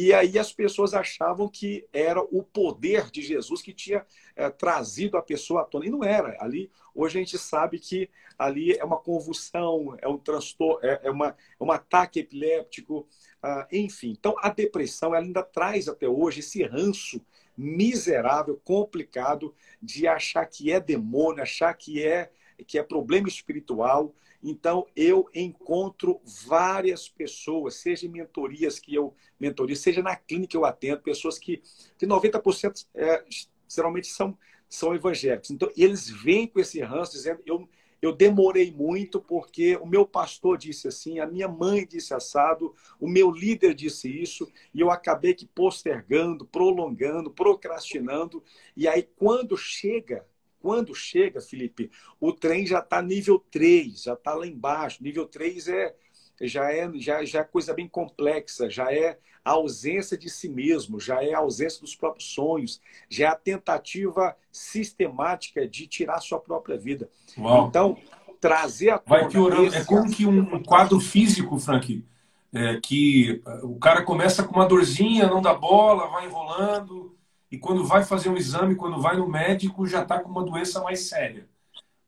E 0.01 0.13
aí 0.13 0.39
as 0.39 0.53
pessoas 0.53 0.93
achavam 0.93 1.49
que 1.49 1.85
era 1.91 2.21
o 2.21 2.41
poder 2.41 3.11
de 3.11 3.21
Jesus 3.21 3.61
que 3.61 3.73
tinha 3.73 4.05
é, 4.33 4.49
trazido 4.49 5.17
a 5.17 5.21
pessoa 5.21 5.63
à 5.63 5.65
tona. 5.65 5.87
E 5.87 5.89
não 5.89 6.05
era. 6.05 6.41
Ali, 6.41 6.71
hoje 6.95 7.17
a 7.17 7.21
gente 7.21 7.37
sabe 7.37 7.77
que 7.77 8.09
ali 8.37 8.71
é 8.77 8.85
uma 8.85 8.95
convulsão, 8.95 9.97
é 10.01 10.07
um 10.07 10.17
transtorno, 10.17 10.79
é, 10.87 11.01
é, 11.03 11.11
uma, 11.11 11.35
é 11.59 11.61
um 11.61 11.69
ataque 11.69 12.21
epiléptico, 12.21 13.05
ah, 13.43 13.67
enfim. 13.73 14.15
Então, 14.17 14.35
a 14.39 14.47
depressão 14.47 15.11
ainda 15.11 15.43
traz 15.43 15.89
até 15.89 16.07
hoje 16.07 16.39
esse 16.39 16.63
ranço 16.63 17.19
miserável, 17.57 18.57
complicado, 18.63 19.53
de 19.81 20.07
achar 20.07 20.45
que 20.45 20.71
é 20.71 20.79
demônio, 20.79 21.43
achar 21.43 21.73
que 21.73 22.01
é, 22.01 22.31
que 22.65 22.79
é 22.79 22.83
problema 22.83 23.27
espiritual. 23.27 24.15
Então, 24.41 24.87
eu 24.95 25.29
encontro 25.35 26.21
várias 26.47 27.09
pessoas, 27.09 27.75
seja 27.75 28.05
em 28.05 28.09
mentorias 28.09 28.79
que 28.79 28.95
eu 28.95 29.13
mentoria, 29.39 29.75
seja 29.75 30.01
na 30.01 30.15
clínica 30.15 30.51
que 30.51 30.57
eu 30.57 30.65
atendo, 30.65 31.01
pessoas 31.01 31.37
que, 31.37 31.61
que 31.97 32.07
90% 32.07 32.85
é, 32.95 33.23
geralmente 33.67 34.07
são, 34.07 34.37
são 34.67 34.95
evangélicos. 34.95 35.51
Então, 35.51 35.69
eles 35.75 36.09
vêm 36.09 36.47
com 36.47 36.59
esse 36.59 36.79
ranço, 36.81 37.11
dizendo: 37.13 37.41
eu, 37.45 37.67
eu 38.01 38.13
demorei 38.13 38.71
muito 38.71 39.19
porque 39.19 39.75
o 39.77 39.85
meu 39.85 40.05
pastor 40.05 40.57
disse 40.57 40.87
assim, 40.87 41.19
a 41.19 41.27
minha 41.27 41.49
mãe 41.49 41.85
disse 41.85 42.13
assado, 42.13 42.73
o 42.97 43.09
meu 43.09 43.29
líder 43.29 43.73
disse 43.73 44.09
isso, 44.09 44.49
e 44.73 44.79
eu 44.79 44.89
acabei 44.89 45.33
que 45.33 45.45
postergando, 45.45 46.45
prolongando, 46.45 47.29
procrastinando. 47.29 48.41
E 48.75 48.87
aí, 48.87 49.03
quando 49.03 49.57
chega 49.57 50.25
quando 50.59 50.93
chega, 50.93 51.41
Felipe, 51.41 51.89
o 52.19 52.33
trem 52.33 52.65
já 52.65 52.79
está 52.79 53.01
nível 53.01 53.39
3, 53.51 54.03
já 54.03 54.13
está 54.13 54.33
lá 54.33 54.45
embaixo. 54.45 55.03
Nível 55.03 55.25
3 55.25 55.67
é, 55.69 55.95
já, 56.41 56.71
é, 56.71 56.89
já, 56.95 57.23
já 57.23 57.39
é 57.39 57.43
coisa 57.43 57.73
bem 57.73 57.87
complexa, 57.87 58.69
já 58.69 58.91
é 58.91 59.17
a 59.43 59.51
ausência 59.51 60.17
de 60.17 60.29
si 60.29 60.49
mesmo, 60.49 60.99
já 60.99 61.23
é 61.23 61.33
a 61.33 61.39
ausência 61.39 61.81
dos 61.81 61.95
próprios 61.95 62.33
sonhos, 62.33 62.81
já 63.09 63.27
é 63.27 63.29
a 63.29 63.35
tentativa 63.35 64.35
sistemática 64.51 65.67
de 65.67 65.87
tirar 65.87 66.19
sua 66.19 66.39
própria 66.39 66.77
vida. 66.77 67.09
Uau. 67.37 67.67
Então, 67.67 67.97
trazer 68.39 68.91
a 68.91 69.01
Vai 69.05 69.27
piorando. 69.27 69.73
É 69.73 69.83
como 69.83 70.11
que 70.11 70.25
um 70.25 70.61
quadro 70.63 70.99
físico, 70.99 71.57
Frank, 71.57 72.05
é, 72.53 72.79
que 72.81 73.41
o 73.63 73.79
cara 73.79 74.03
começa 74.03 74.43
com 74.43 74.55
uma 74.55 74.67
dorzinha, 74.67 75.27
não 75.27 75.41
dá 75.41 75.53
bola, 75.53 76.07
vai 76.07 76.25
enrolando 76.25 77.18
e 77.51 77.57
quando 77.57 77.83
vai 77.83 78.03
fazer 78.03 78.29
um 78.29 78.37
exame, 78.37 78.75
quando 78.75 79.01
vai 79.01 79.17
no 79.17 79.27
médico, 79.27 79.87
já 79.87 80.03
está 80.03 80.19
com 80.19 80.29
uma 80.29 80.43
doença 80.43 80.81
mais 80.81 81.01
séria. 81.07 81.47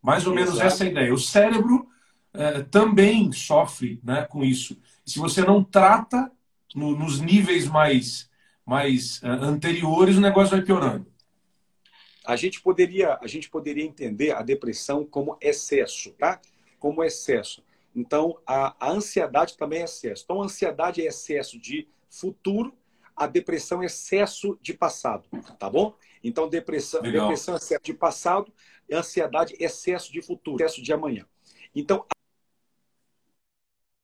Mais 0.01 0.25
ou 0.27 0.33
menos 0.33 0.59
essa 0.59 0.83
é 0.83 0.87
a 0.87 0.91
ideia. 0.91 1.13
O 1.13 1.17
cérebro 1.17 1.87
é, 2.33 2.61
também 2.63 3.31
sofre 3.31 3.99
né, 4.03 4.23
com 4.25 4.43
isso. 4.43 4.77
Se 5.05 5.19
você 5.19 5.41
não 5.41 5.63
trata 5.63 6.31
no, 6.75 6.95
nos 6.95 7.19
níveis 7.19 7.67
mais, 7.67 8.29
mais 8.65 9.21
uh, 9.21 9.27
anteriores, 9.27 10.17
o 10.17 10.21
negócio 10.21 10.55
vai 10.55 10.61
piorando. 10.61 11.11
A 12.25 12.35
gente 12.35 12.61
poderia, 12.61 13.17
a 13.21 13.27
gente 13.27 13.49
poderia 13.49 13.83
entender 13.83 14.31
a 14.31 14.41
depressão 14.43 15.03
como 15.03 15.37
excesso, 15.41 16.11
tá? 16.11 16.39
Como 16.79 17.03
excesso. 17.03 17.63
Então, 17.95 18.37
a, 18.45 18.75
a 18.79 18.91
ansiedade 18.91 19.57
também 19.57 19.81
é 19.81 19.85
excesso. 19.85 20.23
Então, 20.23 20.41
a 20.41 20.45
ansiedade 20.45 21.01
é 21.01 21.05
excesso 21.05 21.59
de 21.59 21.87
futuro 22.09 22.73
a 23.21 23.27
depressão 23.27 23.83
é 23.83 23.85
excesso 23.85 24.57
de 24.63 24.73
passado, 24.73 25.29
tá 25.59 25.69
bom? 25.69 25.93
Então, 26.23 26.49
depressão, 26.49 27.03
depressão 27.03 27.53
é 27.53 27.57
excesso 27.57 27.83
de 27.83 27.93
passado, 27.93 28.51
ansiedade 28.91 29.55
é 29.59 29.65
excesso 29.65 30.11
de 30.11 30.23
futuro, 30.23 30.63
excesso 30.63 30.81
de 30.81 30.91
amanhã. 30.91 31.27
Então, 31.75 32.03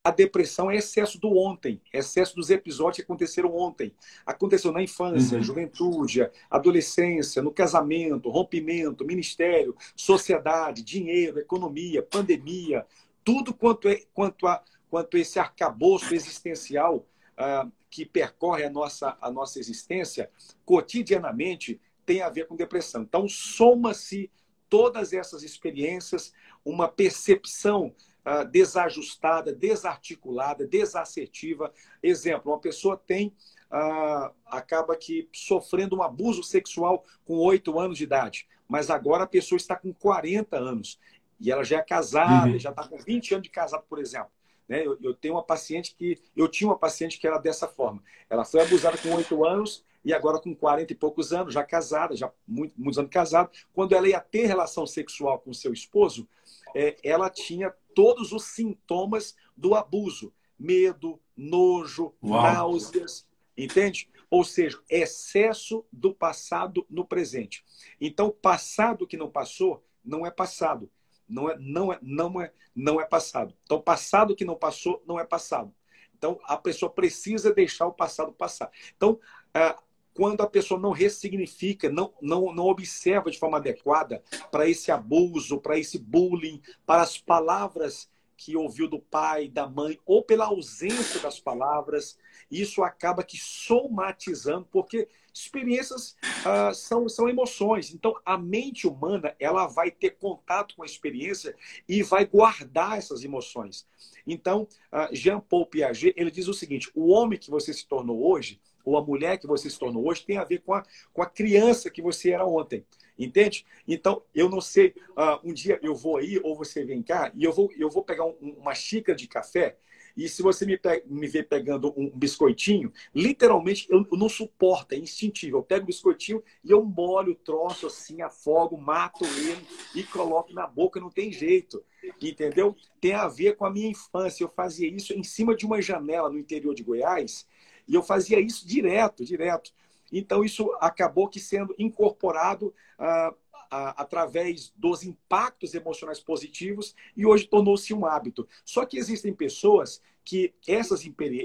a 0.04 0.12
depressão 0.12 0.70
é 0.70 0.76
excesso 0.76 1.20
do 1.20 1.36
ontem, 1.36 1.82
excesso 1.92 2.36
dos 2.36 2.48
episódios 2.48 2.98
que 2.98 3.02
aconteceram 3.02 3.56
ontem. 3.56 3.92
Aconteceu 4.24 4.70
na 4.70 4.80
infância, 4.80 5.36
uhum. 5.36 5.42
juventude, 5.42 6.30
adolescência, 6.48 7.42
no 7.42 7.50
casamento, 7.50 8.30
rompimento, 8.30 9.04
ministério, 9.04 9.76
sociedade, 9.96 10.84
dinheiro, 10.84 11.40
economia, 11.40 12.04
pandemia, 12.04 12.86
tudo 13.24 13.52
quanto 13.52 13.88
é 13.88 14.00
quanto 14.14 14.46
a 14.46 14.62
quanto 14.88 15.18
esse 15.18 15.40
arcabouço 15.40 16.14
existencial 16.14 17.04
uh, 17.38 17.70
que 17.90 18.04
percorre 18.04 18.64
a 18.64 18.70
nossa, 18.70 19.16
a 19.20 19.30
nossa 19.30 19.58
existência 19.58 20.30
cotidianamente 20.64 21.80
tem 22.04 22.20
a 22.22 22.28
ver 22.28 22.46
com 22.46 22.56
depressão. 22.56 23.02
Então, 23.02 23.28
soma-se 23.28 24.30
todas 24.68 25.12
essas 25.12 25.42
experiências, 25.42 26.32
uma 26.64 26.88
percepção 26.88 27.94
uh, 28.24 28.44
desajustada, 28.50 29.52
desarticulada, 29.52 30.66
desassertiva. 30.66 31.72
Exemplo, 32.02 32.52
uma 32.52 32.58
pessoa 32.58 32.96
tem, 32.96 33.28
uh, 33.70 34.34
acaba 34.46 34.96
que 34.96 35.28
sofrendo 35.32 35.96
um 35.96 36.02
abuso 36.02 36.42
sexual 36.42 37.04
com 37.24 37.36
oito 37.38 37.78
anos 37.78 37.96
de 37.96 38.04
idade, 38.04 38.46
mas 38.66 38.90
agora 38.90 39.24
a 39.24 39.28
pessoa 39.28 39.56
está 39.56 39.76
com 39.76 39.94
40 39.94 40.56
anos 40.56 40.98
e 41.40 41.50
ela 41.52 41.62
já 41.62 41.78
é 41.78 41.82
casada, 41.82 42.52
uhum. 42.52 42.58
já 42.58 42.70
está 42.70 42.86
com 42.86 42.98
20 42.98 43.34
anos 43.34 43.44
de 43.44 43.50
casado, 43.50 43.84
por 43.88 43.98
exemplo. 43.98 44.30
Né? 44.68 44.86
Eu, 44.86 44.98
eu, 45.02 45.14
tenho 45.14 45.34
uma 45.34 45.42
paciente 45.42 45.94
que. 45.96 46.20
Eu 46.36 46.46
tinha 46.46 46.68
uma 46.68 46.78
paciente 46.78 47.18
que 47.18 47.26
era 47.26 47.38
dessa 47.38 47.66
forma. 47.66 48.02
Ela 48.28 48.44
foi 48.44 48.60
abusada 48.60 48.98
com 48.98 49.14
oito 49.14 49.44
anos 49.44 49.84
e 50.04 50.12
agora 50.12 50.38
com 50.38 50.54
40 50.54 50.92
e 50.92 50.96
poucos 50.96 51.32
anos, 51.32 51.54
já 51.54 51.64
casada, 51.64 52.14
já 52.14 52.30
muito, 52.46 52.74
muitos 52.76 52.98
anos 52.98 53.10
casada. 53.10 53.50
Quando 53.72 53.94
ela 53.94 54.08
ia 54.08 54.20
ter 54.20 54.46
relação 54.46 54.86
sexual 54.86 55.38
com 55.38 55.52
seu 55.54 55.72
esposo, 55.72 56.28
é, 56.74 56.96
ela 57.02 57.30
tinha 57.30 57.74
todos 57.94 58.32
os 58.32 58.44
sintomas 58.44 59.34
do 59.56 59.74
abuso: 59.74 60.32
medo, 60.58 61.18
nojo, 61.36 62.14
Uau. 62.22 62.42
náuseas. 62.42 63.26
Entende? 63.56 64.08
Ou 64.30 64.44
seja, 64.44 64.78
excesso 64.88 65.84
do 65.90 66.14
passado 66.14 66.86
no 66.88 67.04
presente. 67.04 67.64
Então, 68.00 68.30
passado 68.30 69.06
que 69.06 69.16
não 69.16 69.30
passou, 69.30 69.82
não 70.04 70.24
é 70.24 70.30
passado 70.30 70.88
não 71.28 71.50
é, 71.50 71.56
não 71.58 71.92
é, 71.92 71.98
não 72.00 72.40
é, 72.40 72.52
não 72.74 73.00
é 73.00 73.04
passado. 73.04 73.54
Então, 73.64 73.80
passado 73.80 74.34
que 74.34 74.44
não 74.44 74.56
passou, 74.56 75.02
não 75.06 75.18
é 75.18 75.24
passado. 75.24 75.72
Então, 76.16 76.38
a 76.44 76.56
pessoa 76.56 76.90
precisa 76.90 77.52
deixar 77.52 77.86
o 77.86 77.92
passado 77.92 78.32
passar. 78.32 78.70
Então, 78.96 79.20
é, 79.54 79.74
quando 80.14 80.40
a 80.40 80.48
pessoa 80.48 80.80
não 80.80 80.90
ressignifica, 80.90 81.88
não, 81.88 82.12
não, 82.20 82.52
não 82.52 82.64
observa 82.64 83.30
de 83.30 83.38
forma 83.38 83.58
adequada 83.58 84.20
para 84.50 84.68
esse 84.68 84.90
abuso, 84.90 85.60
para 85.60 85.78
esse 85.78 85.96
bullying, 85.96 86.60
para 86.84 87.02
as 87.02 87.16
palavras 87.16 88.10
que 88.38 88.56
ouviu 88.56 88.88
do 88.88 89.00
pai, 89.00 89.48
da 89.48 89.68
mãe, 89.68 89.98
ou 90.06 90.22
pela 90.22 90.46
ausência 90.46 91.20
das 91.20 91.40
palavras. 91.40 92.16
Isso 92.48 92.84
acaba 92.84 93.24
que 93.24 93.36
somatizando, 93.36 94.66
porque 94.70 95.08
experiências 95.34 96.16
uh, 96.46 96.72
são, 96.72 97.08
são 97.08 97.28
emoções. 97.28 97.92
Então, 97.92 98.14
a 98.24 98.38
mente 98.38 98.86
humana 98.86 99.34
ela 99.40 99.66
vai 99.66 99.90
ter 99.90 100.10
contato 100.10 100.76
com 100.76 100.84
a 100.84 100.86
experiência 100.86 101.54
e 101.88 102.00
vai 102.02 102.24
guardar 102.24 102.96
essas 102.96 103.24
emoções. 103.24 103.86
Então, 104.24 104.68
uh, 104.92 105.12
Jean 105.12 105.40
Paul 105.40 105.66
Piaget 105.66 106.14
ele 106.16 106.30
diz 106.30 106.46
o 106.46 106.54
seguinte: 106.54 106.90
o 106.94 107.08
homem 107.08 107.38
que 107.38 107.50
você 107.50 107.74
se 107.74 107.86
tornou 107.86 108.24
hoje, 108.24 108.60
ou 108.84 108.96
a 108.96 109.04
mulher 109.04 109.38
que 109.38 109.48
você 109.48 109.68
se 109.68 109.78
tornou 109.78 110.08
hoje, 110.08 110.24
tem 110.24 110.38
a 110.38 110.44
ver 110.44 110.62
com 110.62 110.72
a, 110.72 110.84
com 111.12 111.22
a 111.22 111.26
criança 111.26 111.90
que 111.90 112.00
você 112.00 112.30
era 112.30 112.46
ontem. 112.46 112.86
Entende? 113.18 113.66
Então, 113.86 114.22
eu 114.34 114.48
não 114.48 114.60
sei, 114.60 114.94
uh, 115.10 115.40
um 115.42 115.52
dia 115.52 115.78
eu 115.82 115.94
vou 115.94 116.18
aí, 116.18 116.40
ou 116.42 116.56
você 116.56 116.84
vem 116.84 117.02
cá, 117.02 117.32
e 117.34 117.44
eu 117.44 117.52
vou, 117.52 117.70
eu 117.76 117.90
vou 117.90 118.04
pegar 118.04 118.24
um, 118.24 118.36
uma 118.58 118.74
xícara 118.74 119.16
de 119.16 119.26
café, 119.26 119.76
e 120.18 120.28
se 120.28 120.42
você 120.42 120.66
me, 120.66 120.76
me 121.06 121.28
ver 121.28 121.44
pegando 121.44 121.94
um 121.96 122.10
biscoitinho, 122.10 122.92
literalmente 123.14 123.86
eu, 123.88 124.04
eu, 124.10 124.18
não 124.18 124.28
suporto, 124.28 124.92
é 124.92 124.98
instintivo. 124.98 125.58
Eu 125.58 125.62
pego 125.62 125.84
o 125.84 125.86
biscoitinho 125.86 126.42
e 126.64 126.72
eu 126.72 126.84
molho 126.84 127.32
o 127.32 127.36
troço 127.36 127.86
assim, 127.86 128.20
afogo, 128.20 128.76
mato 128.76 129.24
ele 129.24 129.64
e 129.94 130.02
coloco 130.02 130.52
na 130.52 130.66
boca, 130.66 130.98
não 130.98 131.08
tem 131.08 131.30
jeito. 131.30 131.84
Entendeu? 132.20 132.74
Tem 133.00 133.12
a 133.12 133.28
ver 133.28 133.54
com 133.54 133.64
a 133.64 133.70
minha 133.70 133.88
infância. 133.88 134.42
Eu 134.42 134.48
fazia 134.48 134.88
isso 134.88 135.12
em 135.12 135.22
cima 135.22 135.54
de 135.54 135.64
uma 135.64 135.80
janela 135.80 136.28
no 136.28 136.38
interior 136.38 136.74
de 136.74 136.82
Goiás, 136.82 137.46
e 137.86 137.94
eu 137.94 138.02
fazia 138.02 138.40
isso 138.40 138.66
direto, 138.66 139.24
direto. 139.24 139.72
Então, 140.12 140.44
isso 140.44 140.70
acabou 140.80 141.28
que 141.28 141.40
sendo 141.40 141.74
incorporado 141.78 142.74
ah, 142.98 143.34
ah, 143.70 143.94
através 143.98 144.72
dos 144.76 145.02
impactos 145.02 145.74
emocionais 145.74 146.20
positivos 146.20 146.94
e 147.16 147.26
hoje 147.26 147.46
tornou-se 147.46 147.92
um 147.92 148.06
hábito. 148.06 148.48
Só 148.64 148.86
que 148.86 148.96
existem 148.96 149.32
pessoas 149.32 150.00
que 150.24 150.54
essas, 150.66 151.02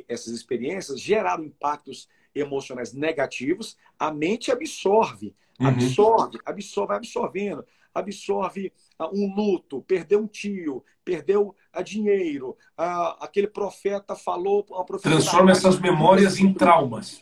essas 0.08 0.34
experiências 0.34 1.00
geraram 1.00 1.43
impactos 1.43 2.08
emocionais 2.34 2.93
negativos, 2.93 3.77
a 4.00 4.12
mente 4.12 4.51
absorve, 4.51 5.36
uhum. 5.60 5.67
absorve, 5.67 6.39
absorve, 6.46 6.88
vai 6.88 6.98
absorvendo, 6.98 7.65
absorve 7.93 8.74
uh, 9.00 9.08
um 9.13 9.34
luto, 9.36 9.82
perdeu 9.84 10.20
um 10.20 10.27
tio, 10.27 10.84
perdeu 11.05 11.55
uh, 11.77 11.84
dinheiro, 11.84 12.58
aquele 13.20 13.48
profeta 13.48 14.15
falou... 14.15 14.65
Transforma 15.01 15.51
essas 15.51 15.79
memórias 15.79 16.39
em 16.39 16.53
traumas. 16.53 17.22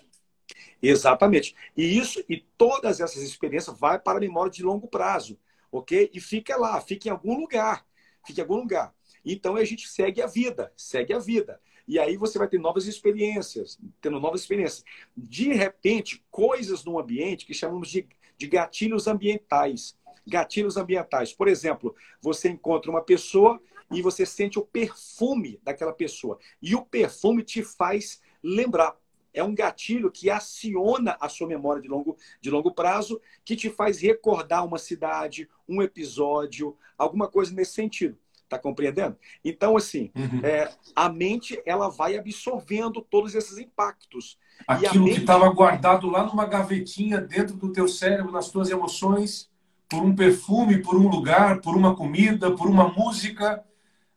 Exatamente. 0.81 1.55
E 1.77 1.97
isso 1.97 2.23
e 2.27 2.37
todas 2.57 2.99
essas 2.99 3.21
experiências 3.21 3.77
vai 3.77 3.99
para 3.99 4.17
a 4.17 4.21
memória 4.21 4.51
de 4.51 4.63
longo 4.63 4.87
prazo, 4.87 5.37
ok? 5.71 6.09
E 6.13 6.19
fica 6.19 6.57
lá, 6.57 6.81
fica 6.81 7.07
em 7.07 7.11
algum 7.11 7.39
lugar, 7.39 7.85
fica 8.25 8.41
em 8.41 8.43
algum 8.43 8.57
lugar. 8.57 8.93
Então 9.23 9.55
a 9.55 9.63
gente 9.63 9.87
segue 9.87 10.21
a 10.21 10.27
vida, 10.27 10.73
segue 10.75 11.13
a 11.13 11.19
vida. 11.19 11.59
E 11.87 11.99
aí 11.99 12.17
você 12.17 12.37
vai 12.37 12.47
ter 12.47 12.59
novas 12.59 12.85
experiências, 12.87 13.79
tendo 14.01 14.19
novas 14.19 14.41
experiências. 14.41 14.83
De 15.15 15.53
repente, 15.53 16.23
coisas 16.31 16.83
no 16.83 16.99
ambiente 16.99 17.45
que 17.45 17.53
chamamos 17.53 17.89
de, 17.89 18.07
de 18.37 18.47
gatilhos 18.47 19.07
ambientais. 19.07 19.97
Gatilhos 20.25 20.77
ambientais. 20.77 21.33
Por 21.33 21.47
exemplo, 21.47 21.95
você 22.21 22.49
encontra 22.49 22.89
uma 22.89 23.01
pessoa 23.01 23.61
e 23.91 24.01
você 24.01 24.25
sente 24.25 24.57
o 24.57 24.65
perfume 24.65 25.59
daquela 25.63 25.91
pessoa. 25.91 26.39
E 26.61 26.75
o 26.75 26.85
perfume 26.85 27.43
te 27.43 27.61
faz 27.63 28.21
lembrar 28.43 28.95
é 29.33 29.43
um 29.43 29.55
gatilho 29.55 30.11
que 30.11 30.29
aciona 30.29 31.17
a 31.19 31.29
sua 31.29 31.47
memória 31.47 31.81
de 31.81 31.87
longo, 31.87 32.17
de 32.41 32.49
longo 32.49 32.71
prazo, 32.71 33.21
que 33.43 33.55
te 33.55 33.69
faz 33.69 34.01
recordar 34.01 34.65
uma 34.65 34.77
cidade, 34.77 35.49
um 35.67 35.81
episódio, 35.81 36.75
alguma 36.97 37.27
coisa 37.27 37.53
nesse 37.53 37.73
sentido. 37.73 38.17
Tá 38.49 38.59
compreendendo? 38.59 39.15
Então, 39.45 39.77
assim, 39.77 40.11
uhum. 40.13 40.41
é, 40.43 40.69
a 40.93 41.07
mente 41.07 41.61
ela 41.65 41.89
vai 41.89 42.17
absorvendo 42.17 43.01
todos 43.01 43.33
esses 43.33 43.57
impactos. 43.57 44.37
Aquilo 44.67 45.05
mente... 45.05 45.15
que 45.15 45.21
estava 45.21 45.47
guardado 45.49 46.09
lá 46.09 46.25
numa 46.25 46.45
gavetinha 46.45 47.21
dentro 47.21 47.55
do 47.55 47.71
teu 47.71 47.87
cérebro, 47.87 48.29
nas 48.29 48.49
tuas 48.49 48.69
emoções, 48.69 49.49
por 49.87 50.03
um 50.03 50.13
perfume, 50.13 50.81
por 50.81 50.95
um 50.95 51.07
lugar, 51.07 51.61
por 51.61 51.77
uma 51.77 51.95
comida, 51.95 52.51
por 52.51 52.67
uma 52.67 52.89
música, 52.89 53.63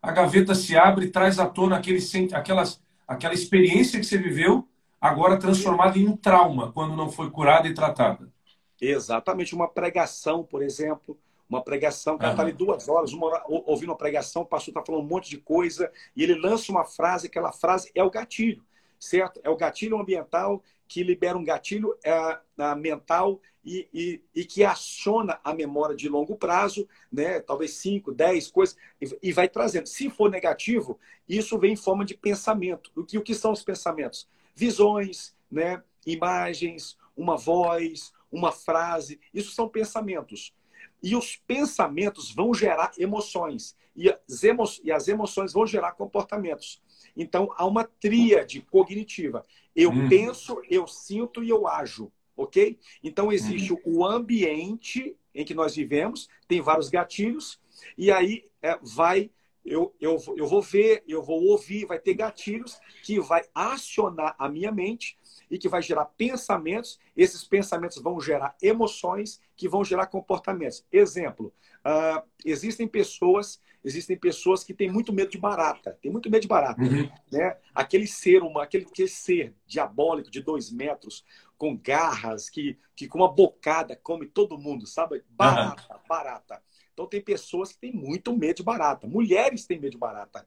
a 0.02 0.10
gaveta 0.10 0.54
se 0.54 0.76
abre 0.76 1.06
e 1.06 1.10
traz 1.10 1.38
à 1.38 1.46
tona 1.46 1.76
aquele, 1.76 2.00
aquelas, 2.32 2.82
aquela 3.06 3.34
experiência 3.34 4.00
que 4.00 4.06
você 4.06 4.18
viveu 4.18 4.68
agora 5.04 5.38
transformada 5.38 5.98
em 5.98 6.08
um 6.08 6.16
trauma 6.16 6.72
quando 6.72 6.96
não 6.96 7.10
foi 7.10 7.30
curada 7.30 7.68
e 7.68 7.74
tratada. 7.74 8.32
Exatamente. 8.80 9.54
Uma 9.54 9.68
pregação, 9.68 10.42
por 10.42 10.62
exemplo. 10.62 11.18
Uma 11.46 11.62
pregação, 11.62 12.14
o 12.14 12.18
cara 12.18 12.32
está 12.32 12.42
ali 12.42 12.52
duas 12.52 12.88
horas, 12.88 13.12
uma 13.12 13.26
hora, 13.26 13.44
ouvindo 13.46 13.90
uma 13.90 13.98
pregação, 13.98 14.42
o 14.42 14.46
pastor 14.46 14.72
está 14.72 14.82
falando 14.82 15.04
um 15.04 15.06
monte 15.06 15.28
de 15.28 15.36
coisa, 15.36 15.92
e 16.16 16.22
ele 16.22 16.34
lança 16.34 16.72
uma 16.72 16.86
frase, 16.86 17.26
aquela 17.26 17.52
frase 17.52 17.92
é 17.94 18.02
o 18.02 18.10
gatilho, 18.10 18.64
certo? 18.98 19.40
É 19.44 19.50
o 19.50 19.56
gatilho 19.56 20.00
ambiental 20.00 20.62
que 20.88 21.02
libera 21.02 21.36
um 21.36 21.44
gatilho 21.44 21.94
é, 22.02 22.74
mental 22.74 23.38
e, 23.62 23.86
e, 23.92 24.22
e, 24.34 24.44
que 24.46 24.64
aciona 24.64 25.38
a 25.44 25.52
memória 25.52 25.94
de 25.94 26.08
longo 26.08 26.34
prazo, 26.34 26.88
né? 27.12 27.40
talvez 27.40 27.74
5, 27.74 28.10
10 28.10 28.50
coisas, 28.50 28.76
e, 29.00 29.06
e, 29.22 29.32
vai 29.32 29.48
trazendo. 29.48 29.86
Se 29.86 30.08
for 30.08 30.30
negativo, 30.30 30.98
isso 31.28 31.58
vem 31.58 31.74
em 31.74 31.76
forma 31.76 32.06
de 32.06 32.14
pensamento. 32.14 32.90
O 32.96 33.04
que, 33.04 33.18
o 33.18 33.22
que 33.22 33.34
são 33.34 33.52
os 33.52 33.62
pensamentos? 33.62 34.26
Visões, 34.54 35.34
né? 35.50 35.82
imagens, 36.06 36.96
uma 37.16 37.36
voz, 37.36 38.12
uma 38.30 38.52
frase. 38.52 39.20
Isso 39.32 39.52
são 39.52 39.68
pensamentos. 39.68 40.54
E 41.02 41.14
os 41.14 41.36
pensamentos 41.36 42.30
vão 42.30 42.52
gerar 42.54 42.92
emoções. 42.98 43.76
E 43.94 44.08
as, 44.10 44.42
emo 44.42 44.64
as 44.92 45.08
emoções 45.08 45.52
vão 45.52 45.66
gerar 45.66 45.92
comportamentos. 45.92 46.82
Então, 47.16 47.52
há 47.56 47.64
uma 47.66 47.84
tríade 47.84 48.60
cognitiva. 48.62 49.44
Eu 49.74 49.90
hum. 49.90 50.08
penso, 50.08 50.60
eu 50.68 50.86
sinto 50.86 51.42
e 51.42 51.48
eu 51.48 51.66
ajo. 51.66 52.10
Ok? 52.36 52.78
Então, 53.02 53.32
existe 53.32 53.72
hum. 53.72 53.80
o 53.84 54.04
ambiente 54.04 55.16
em 55.34 55.44
que 55.44 55.54
nós 55.54 55.74
vivemos, 55.74 56.28
tem 56.46 56.60
vários 56.60 56.88
gatilhos, 56.88 57.60
e 57.98 58.10
aí 58.10 58.44
é, 58.62 58.78
vai 58.80 59.30
eu, 59.64 59.94
eu, 60.00 60.18
eu 60.36 60.46
vou 60.46 60.60
ver, 60.60 61.02
eu 61.08 61.22
vou 61.22 61.42
ouvir, 61.44 61.86
vai 61.86 61.98
ter 61.98 62.14
gatilhos 62.14 62.78
que 63.02 63.18
vai 63.18 63.42
acionar 63.54 64.34
a 64.38 64.48
minha 64.48 64.70
mente 64.70 65.18
e 65.50 65.58
que 65.58 65.68
vai 65.68 65.80
gerar 65.80 66.04
pensamentos. 66.04 66.98
Esses 67.16 67.44
pensamentos 67.44 68.02
vão 68.02 68.20
gerar 68.20 68.54
emoções 68.62 69.40
que 69.56 69.68
vão 69.68 69.84
gerar 69.84 70.06
comportamentos. 70.06 70.84
Exemplo, 70.92 71.52
uh, 71.86 72.22
existem 72.44 72.86
pessoas, 72.86 73.60
existem 73.82 74.18
pessoas 74.18 74.62
que 74.62 74.74
têm 74.74 74.90
muito 74.90 75.12
medo 75.12 75.30
de 75.30 75.38
barata, 75.38 75.98
tem 76.02 76.12
muito 76.12 76.30
medo 76.30 76.42
de 76.42 76.48
barata, 76.48 76.82
uhum. 76.82 77.08
né? 77.32 77.56
Aquele 77.74 78.06
ser, 78.06 78.42
uma, 78.42 78.64
aquele, 78.64 78.84
aquele 78.84 79.08
ser 79.08 79.54
diabólico 79.66 80.30
de 80.30 80.42
dois 80.42 80.70
metros, 80.70 81.24
com 81.56 81.76
garras, 81.76 82.50
que, 82.50 82.76
que 82.94 83.06
com 83.06 83.18
uma 83.18 83.32
bocada 83.32 83.96
come 83.96 84.26
todo 84.26 84.58
mundo, 84.58 84.86
sabe? 84.86 85.24
Barata, 85.30 85.94
uhum. 85.94 86.00
barata. 86.06 86.62
Então, 86.94 87.06
tem 87.06 87.20
pessoas 87.20 87.72
que 87.72 87.78
têm 87.78 87.92
muito 87.92 88.34
medo 88.34 88.56
de 88.56 88.62
barata. 88.62 89.06
Mulheres 89.06 89.66
têm 89.66 89.78
medo 89.78 89.90
de 89.90 89.98
barata. 89.98 90.46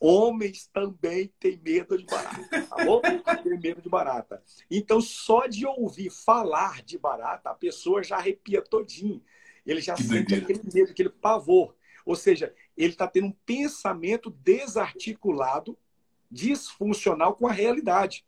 Homens 0.00 0.66
também 0.66 1.30
têm 1.38 1.60
medo 1.62 1.96
de 1.96 2.04
barata, 2.04 2.66
tá 2.66 2.84
bom? 2.84 3.00
Tem 3.44 3.56
medo 3.56 3.80
de 3.80 3.88
barata. 3.88 4.42
Então, 4.68 5.00
só 5.00 5.46
de 5.46 5.64
ouvir 5.64 6.10
falar 6.10 6.82
de 6.82 6.98
barata, 6.98 7.50
a 7.50 7.54
pessoa 7.54 8.02
já 8.02 8.16
arrepia 8.16 8.60
todinho. 8.60 9.22
Ele 9.64 9.80
já 9.80 9.94
que 9.94 10.02
sente 10.02 10.34
aquele 10.34 10.60
medo, 10.74 10.90
aquele 10.90 11.08
pavor. 11.08 11.76
Ou 12.04 12.16
seja, 12.16 12.52
ele 12.76 12.94
está 12.94 13.06
tendo 13.06 13.28
um 13.28 13.36
pensamento 13.46 14.28
desarticulado, 14.28 15.78
disfuncional 16.28 17.36
com 17.36 17.46
a 17.46 17.52
realidade. 17.52 18.24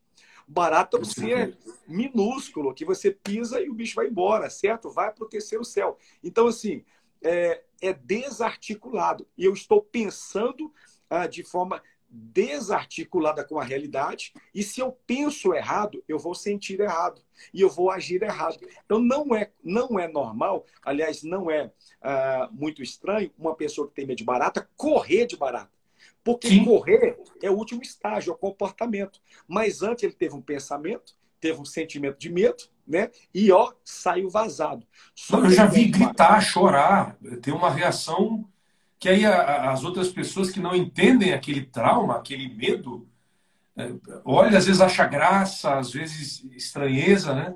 Barata 0.47 0.97
é 0.97 1.01
um 1.01 1.05
ser 1.05 1.59
minúsculo, 1.89 2.73
que 2.73 2.85
você 2.85 3.11
pisa 3.11 3.61
e 3.61 3.69
o 3.69 3.75
bicho 3.75 3.97
vai 3.97 4.07
embora, 4.07 4.49
certo? 4.49 4.91
Vai 4.91 5.11
para 5.11 5.25
o 5.25 5.29
terceiro 5.29 5.65
céu. 5.65 5.99
Então, 6.23 6.47
assim, 6.47 6.85
é, 7.25 7.63
é 7.81 7.93
desarticulado. 7.93 9.27
E 9.37 9.45
eu 9.45 9.53
estou 9.53 9.83
pensando 9.83 10.73
ah, 11.09 11.27
de 11.27 11.43
forma 11.43 11.83
desarticulada 12.09 13.45
com 13.45 13.59
a 13.59 13.65
realidade, 13.65 14.33
e 14.55 14.63
se 14.63 14.81
eu 14.81 14.93
penso 15.05 15.53
errado, 15.53 16.03
eu 16.07 16.17
vou 16.17 16.33
sentir 16.33 16.79
errado 16.79 17.21
e 17.53 17.61
eu 17.61 17.69
vou 17.69 17.91
agir 17.91 18.23
errado. 18.23 18.59
Então 18.85 19.01
não 19.01 19.35
é 19.35 19.51
não 19.65 19.99
é 19.99 20.07
normal, 20.07 20.65
aliás, 20.85 21.25
não 21.25 21.51
é 21.51 21.73
ah, 22.01 22.49
muito 22.53 22.83
estranho 22.83 23.33
uma 23.37 23.57
pessoa 23.57 23.89
que 23.89 23.95
tem 23.95 24.07
medo 24.07 24.19
de 24.19 24.25
barata 24.25 24.69
correr 24.77 25.27
de 25.27 25.37
barata. 25.37 25.73
Porque 26.23 26.49
Sim. 26.49 26.65
correr 26.65 27.19
é 27.43 27.51
o 27.51 27.55
último 27.55 27.83
estágio, 27.83 28.31
é 28.31 28.35
o 28.35 28.39
comportamento. 28.39 29.21
Mas 29.47 29.83
antes 29.83 30.05
ele 30.05 30.15
teve 30.15 30.35
um 30.35 30.41
pensamento, 30.41 31.15
teve 31.45 31.61
um 31.61 31.65
sentimento 31.67 32.19
de 32.19 32.31
medo, 32.31 32.57
né? 32.89 33.11
E 33.35 33.53
ó, 33.53 33.71
saiu 33.85 34.31
vazado. 34.31 34.87
Só 35.15 35.41
eu 35.41 35.51
já 35.51 35.67
vi 35.67 35.85
gritar, 35.85 36.41
chorar, 36.41 37.19
ter 37.43 37.53
uma 37.53 37.71
reação 37.71 38.49
que 38.99 39.11
aí 39.11 39.27
as 39.27 39.85
outras 39.85 40.09
pessoas 40.09 40.51
que 40.51 40.59
não 40.59 40.75
entendem 40.75 41.35
aquele 41.35 41.67
trauma, 41.67 42.17
aquele 42.17 42.49
medo, 42.49 43.07
é, 43.77 43.93
olha, 44.25 44.57
às 44.57 44.65
vezes 44.65 44.81
acha 44.81 45.07
graça, 45.07 45.77
às 45.77 45.93
vezes 45.93 46.43
estranheza, 46.57 47.35
né? 47.35 47.55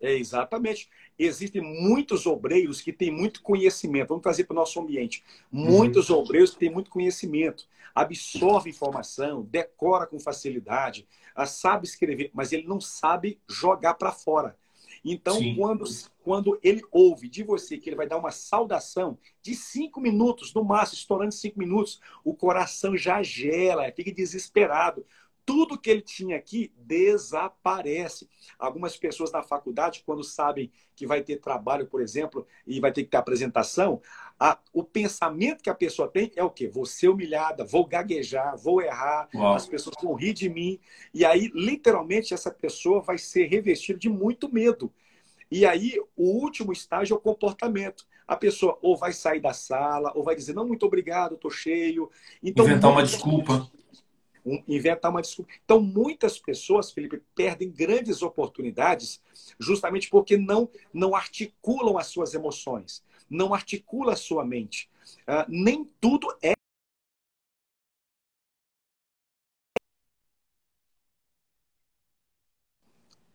É, 0.00 0.12
exatamente. 0.14 0.88
Existem 1.18 1.62
muitos 1.62 2.26
obreiros 2.26 2.80
que 2.80 2.92
têm 2.92 3.10
muito 3.10 3.42
conhecimento. 3.42 4.08
Vamos 4.08 4.22
trazer 4.22 4.44
para 4.44 4.54
o 4.54 4.56
nosso 4.56 4.78
ambiente. 4.80 5.24
Muitos 5.50 6.10
uhum. 6.10 6.18
obreiros 6.18 6.50
que 6.50 6.58
têm 6.58 6.70
muito 6.70 6.90
conhecimento, 6.90 7.66
absorve 7.94 8.68
informação, 8.68 9.42
decora 9.42 10.06
com 10.06 10.18
facilidade, 10.18 11.06
sabe 11.46 11.86
escrever, 11.86 12.30
mas 12.34 12.52
ele 12.52 12.66
não 12.66 12.80
sabe 12.80 13.40
jogar 13.48 13.94
para 13.94 14.12
fora. 14.12 14.56
Então, 15.08 15.38
quando, 15.54 15.84
quando 16.24 16.58
ele 16.62 16.82
ouve 16.90 17.28
de 17.28 17.44
você 17.44 17.78
que 17.78 17.88
ele 17.88 17.96
vai 17.96 18.08
dar 18.08 18.18
uma 18.18 18.32
saudação 18.32 19.16
de 19.40 19.54
cinco 19.54 20.00
minutos, 20.00 20.52
no 20.52 20.64
máximo, 20.64 20.98
estourando 20.98 21.32
cinco 21.32 21.60
minutos, 21.60 22.00
o 22.24 22.34
coração 22.34 22.96
já 22.96 23.22
gela, 23.22 23.90
fica 23.92 24.12
desesperado. 24.12 25.06
Tudo 25.46 25.78
que 25.78 25.88
ele 25.88 26.02
tinha 26.02 26.36
aqui 26.36 26.72
desaparece. 26.76 28.28
Algumas 28.58 28.96
pessoas 28.96 29.30
na 29.30 29.42
faculdade, 29.42 30.02
quando 30.04 30.24
sabem 30.24 30.70
que 30.96 31.06
vai 31.06 31.22
ter 31.22 31.36
trabalho, 31.36 31.86
por 31.86 32.02
exemplo, 32.02 32.46
e 32.66 32.80
vai 32.80 32.90
ter 32.92 33.04
que 33.04 33.10
ter 33.10 33.16
apresentação, 33.16 34.02
a, 34.38 34.58
o 34.72 34.82
pensamento 34.82 35.62
que 35.62 35.70
a 35.70 35.74
pessoa 35.74 36.08
tem 36.08 36.32
é 36.34 36.42
o 36.42 36.50
quê? 36.50 36.68
Vou 36.68 36.84
ser 36.84 37.08
humilhada, 37.08 37.64
vou 37.64 37.86
gaguejar, 37.86 38.56
vou 38.56 38.82
errar, 38.82 39.28
Uau. 39.34 39.54
as 39.54 39.66
pessoas 39.66 39.94
vão 40.02 40.14
rir 40.14 40.32
de 40.32 40.48
mim. 40.48 40.80
E 41.14 41.24
aí, 41.24 41.50
literalmente, 41.54 42.34
essa 42.34 42.50
pessoa 42.50 43.00
vai 43.00 43.16
ser 43.16 43.46
revestida 43.46 43.98
de 43.98 44.08
muito 44.08 44.52
medo. 44.52 44.92
E 45.50 45.64
aí, 45.64 45.94
o 46.16 46.24
último 46.24 46.72
estágio 46.72 47.14
é 47.14 47.16
o 47.16 47.20
comportamento. 47.20 48.04
A 48.26 48.36
pessoa 48.36 48.76
ou 48.82 48.96
vai 48.96 49.12
sair 49.12 49.40
da 49.40 49.52
sala, 49.52 50.12
ou 50.14 50.24
vai 50.24 50.34
dizer, 50.34 50.52
não, 50.52 50.66
muito 50.66 50.84
obrigado, 50.84 51.36
estou 51.36 51.50
cheio. 51.50 52.10
Então, 52.42 52.64
Inventar 52.64 52.90
uma 52.90 53.04
desculpa 53.04 53.70
inventar 54.66 55.10
uma 55.10 55.22
desculpa. 55.22 55.52
Então, 55.64 55.80
muitas 55.80 56.38
pessoas, 56.38 56.90
Felipe, 56.90 57.22
perdem 57.34 57.70
grandes 57.70 58.22
oportunidades 58.22 59.20
justamente 59.58 60.08
porque 60.08 60.36
não, 60.36 60.68
não 60.92 61.14
articulam 61.14 61.98
as 61.98 62.06
suas 62.06 62.34
emoções, 62.34 63.02
não 63.28 63.52
articula 63.52 64.12
a 64.12 64.16
sua 64.16 64.44
mente. 64.44 64.88
Uh, 65.22 65.44
nem 65.48 65.84
tudo 66.00 66.28
é. 66.42 66.54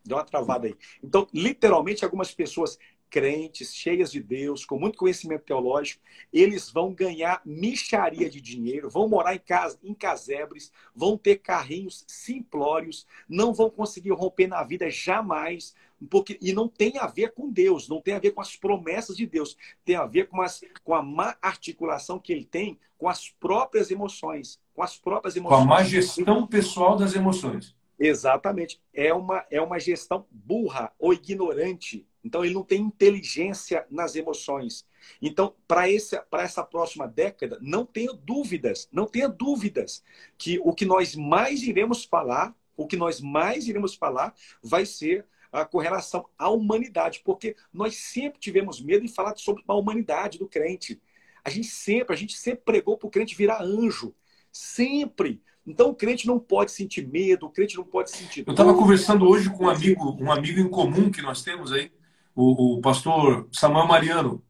Deu 0.04 0.18
uma 0.18 0.26
travada 0.26 0.68
aí. 0.68 0.76
Então, 1.04 1.28
literalmente, 1.34 2.04
algumas 2.04 2.34
pessoas 2.34 2.78
crentes, 3.12 3.76
cheias 3.76 4.10
de 4.10 4.24
Deus, 4.24 4.66
com 4.66 4.80
muito 4.80 4.98
conhecimento 4.98 5.44
teológico, 5.44 6.02
eles 6.32 6.72
vão 6.72 6.94
ganhar 6.94 7.42
micharia 7.46 8.30
de 8.30 8.40
dinheiro, 8.40 8.90
vão 8.90 9.10
morar 9.10 9.36
em, 9.36 9.40
casa, 9.40 9.78
em 9.84 9.94
casebres, 9.94 10.72
vão 10.96 11.18
ter 11.18 11.40
carrinhos 11.40 12.06
simplórios, 12.08 13.06
não 13.28 13.54
vão 13.54 13.70
conseguir 13.70 14.12
romper 14.12 14.48
na 14.48 14.64
vida 14.64 14.90
jamais, 14.90 15.76
porque, 16.10 16.40
e 16.42 16.54
não 16.54 16.70
tem 16.70 16.98
a 16.98 17.06
ver 17.06 17.34
com 17.34 17.52
Deus, 17.52 17.90
não 17.90 18.02
tem 18.02 18.14
a 18.14 18.20
ver 18.20 18.32
com 18.32 18.42
as 18.42 18.56
promessas 18.56 19.18
de 19.18 19.28
Deus, 19.28 19.58
tem 19.84 19.98
a 19.98 20.06
ver 20.06 20.30
com, 20.30 20.42
as, 20.42 20.64
com 20.84 20.96
a 20.96 21.04
má 21.04 21.36
articulação 21.42 22.18
que 22.18 22.32
ele 22.32 22.46
tem 22.46 22.80
com 22.98 23.10
as 23.10 23.30
próprias 23.30 23.92
emoções, 23.92 24.60
com 24.74 24.82
as 24.82 24.98
próprias 24.98 25.36
emoções. 25.36 25.58
Com 25.58 25.64
a 25.64 25.78
má 25.78 25.84
gestão 25.84 26.48
pessoal 26.48 26.96
das 26.96 27.14
emoções. 27.14 27.76
Exatamente. 28.04 28.82
É 28.94 29.14
uma, 29.14 29.46
é 29.50 29.62
uma 29.62 29.80
gestão 29.80 30.26
burra 30.32 30.92
ou 30.98 31.14
ignorante 31.14 32.08
então, 32.24 32.46
ele 32.46 32.54
não 32.54 32.64
tem 32.64 32.82
inteligência 32.82 33.86
nas 33.90 34.16
emoções. 34.16 34.86
Então, 35.22 35.56
para 35.68 35.90
essa 35.90 36.64
próxima 36.64 37.08
década, 37.08 37.58
não 37.62 37.86
tenha 37.86 38.14
dúvidas, 38.14 38.88
não 38.92 39.08
tenha 39.08 39.28
dúvidas 39.28 40.04
que 40.38 40.60
o 40.64 40.74
que 40.74 40.86
nós 40.86 41.16
mais 41.16 41.64
iremos 41.64 42.06
falar, 42.06 42.56
o 42.78 42.88
que 42.88 42.96
nós 42.96 43.20
mais 43.20 43.68
iremos 43.68 43.96
falar 43.96 44.36
vai 44.62 44.86
ser 44.86 45.26
a 45.52 45.66
correlação 45.66 46.30
à 46.38 46.50
humanidade, 46.50 47.22
porque 47.26 47.56
nós 47.74 47.96
sempre 47.96 48.40
tivemos 48.40 48.80
medo 48.80 49.06
de 49.06 49.12
falar 49.12 49.36
sobre 49.36 49.64
a 49.68 49.76
humanidade 49.76 50.38
do 50.38 50.48
crente. 50.48 51.02
A 51.44 51.50
gente 51.50 51.68
sempre, 51.68 52.14
a 52.14 52.18
gente 52.18 52.38
sempre 52.38 52.64
pregou 52.64 52.98
para 52.98 53.08
o 53.08 53.12
crente 53.12 53.36
virar 53.36 53.62
anjo. 53.62 54.16
Sempre. 54.52 55.42
Então 55.66 55.90
o 55.90 55.96
crente 55.96 56.26
não 56.26 56.40
pode 56.40 56.72
sentir 56.72 57.08
medo, 57.08 57.46
o 57.46 57.50
crente 57.50 57.78
não 57.78 57.84
pode 57.84 58.12
sentir. 58.12 58.44
Eu 58.46 58.52
estava 58.52 58.74
conversando 58.74 59.28
hoje 59.28 59.50
com 59.50 59.66
um 59.66 59.70
amigo, 59.70 60.18
um 60.20 60.32
amigo 60.32 60.60
em 60.60 60.68
comum 60.68 61.12
que 61.12 61.22
nós 61.22 61.44
temos 61.44 61.72
aí, 61.72 61.92
o, 62.36 62.78
o 62.78 62.82
pastor 62.82 63.48
Samuel 63.52 63.88
Mariano. 63.88 64.42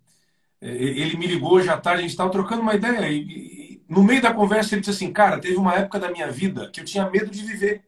É, 0.61 0.71
ele 0.71 1.17
me 1.17 1.27
ligou 1.27 1.53
hoje 1.53 1.69
à 1.69 1.77
tarde, 1.77 1.99
a 1.99 2.01
gente 2.03 2.11
estava 2.11 2.29
trocando 2.29 2.61
uma 2.61 2.75
ideia. 2.75 3.09
E, 3.09 3.19
e, 3.19 3.81
no 3.89 4.03
meio 4.03 4.21
da 4.21 4.33
conversa, 4.33 4.73
ele 4.73 4.81
disse 4.81 4.91
assim: 4.91 5.11
Cara, 5.11 5.39
teve 5.39 5.57
uma 5.57 5.75
época 5.75 5.99
da 5.99 6.09
minha 6.09 6.31
vida 6.31 6.69
que 6.71 6.79
eu 6.79 6.85
tinha 6.85 7.09
medo 7.09 7.29
de 7.29 7.43
viver. 7.43 7.83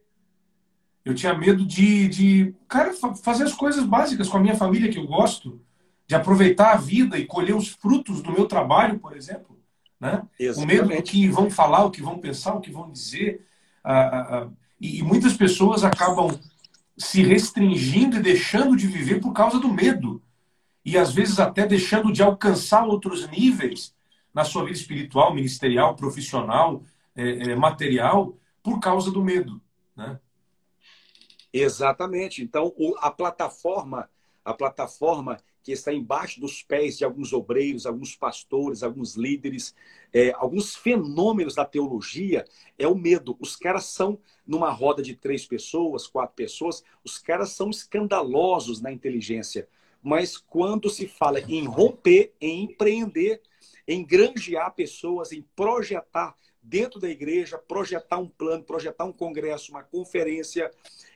Eu 1.04 1.14
tinha 1.14 1.34
medo 1.34 1.64
de, 1.66 2.08
de 2.08 2.54
cara, 2.66 2.92
fazer 3.22 3.44
as 3.44 3.52
coisas 3.52 3.84
básicas 3.84 4.28
com 4.28 4.38
a 4.38 4.40
minha 4.40 4.56
família 4.56 4.90
que 4.90 4.98
eu 4.98 5.06
gosto, 5.06 5.60
de 6.06 6.14
aproveitar 6.14 6.72
a 6.72 6.76
vida 6.76 7.18
e 7.18 7.26
colher 7.26 7.54
os 7.54 7.68
frutos 7.68 8.22
do 8.22 8.32
meu 8.32 8.46
trabalho, 8.46 8.98
por 8.98 9.16
exemplo. 9.16 9.53
Né? 10.00 10.22
O 10.56 10.66
medo 10.66 10.88
do 10.88 11.02
que 11.02 11.28
vão 11.28 11.50
falar, 11.50 11.84
o 11.84 11.90
que 11.90 12.02
vão 12.02 12.18
pensar, 12.18 12.54
o 12.54 12.60
que 12.60 12.70
vão 12.70 12.90
dizer. 12.90 13.46
Ah, 13.82 13.92
ah, 13.92 14.48
e, 14.80 14.98
e 14.98 15.02
muitas 15.02 15.34
pessoas 15.34 15.84
acabam 15.84 16.38
se 16.96 17.22
restringindo 17.22 18.16
e 18.16 18.22
deixando 18.22 18.76
de 18.76 18.86
viver 18.86 19.20
por 19.20 19.32
causa 19.32 19.58
do 19.58 19.72
medo. 19.72 20.22
E 20.84 20.98
às 20.98 21.12
vezes 21.12 21.40
até 21.40 21.66
deixando 21.66 22.12
de 22.12 22.22
alcançar 22.22 22.84
outros 22.84 23.28
níveis 23.28 23.94
na 24.32 24.44
sua 24.44 24.64
vida 24.64 24.76
espiritual, 24.76 25.34
ministerial, 25.34 25.94
profissional, 25.94 26.82
é, 27.14 27.50
é, 27.50 27.56
material, 27.56 28.36
por 28.62 28.80
causa 28.80 29.10
do 29.10 29.24
medo. 29.24 29.60
Né? 29.96 30.18
Exatamente. 31.52 32.42
Então, 32.42 32.74
a 32.98 33.10
plataforma, 33.10 34.10
a 34.44 34.52
plataforma 34.52 35.38
que 35.62 35.72
está 35.72 35.92
embaixo 35.92 36.40
dos 36.40 36.62
pés 36.62 36.98
de 36.98 37.04
alguns 37.04 37.32
obreiros, 37.32 37.86
alguns 37.86 38.14
pastores, 38.14 38.82
alguns 38.82 39.14
líderes, 39.14 39.74
é, 40.12 40.30
alguns 40.32 40.76
fenômenos 40.76 41.54
da 41.54 41.64
teologia, 41.64 42.44
é 42.78 42.86
o 42.86 42.94
medo. 42.94 43.34
Os 43.40 43.56
caras 43.56 43.86
são, 43.86 44.18
numa 44.46 44.70
roda 44.70 45.02
de 45.02 45.16
três 45.16 45.46
pessoas, 45.46 46.06
quatro 46.06 46.36
pessoas, 46.36 46.84
os 47.02 47.18
caras 47.18 47.50
são 47.50 47.70
escandalosos 47.70 48.82
na 48.82 48.92
inteligência. 48.92 49.66
Mas 50.02 50.36
quando 50.36 50.90
se 50.90 51.08
fala 51.08 51.40
em 51.40 51.64
romper, 51.64 52.34
em 52.38 52.64
empreender, 52.64 53.40
em 53.88 54.04
granjear 54.04 54.74
pessoas, 54.74 55.32
em 55.32 55.40
projetar 55.56 56.36
dentro 56.62 57.00
da 57.00 57.08
igreja, 57.08 57.58
projetar 57.58 58.18
um 58.18 58.28
plano, 58.28 58.64
projetar 58.64 59.04
um 59.04 59.12
congresso, 59.12 59.72
uma 59.72 59.82
conferência, 59.82 60.70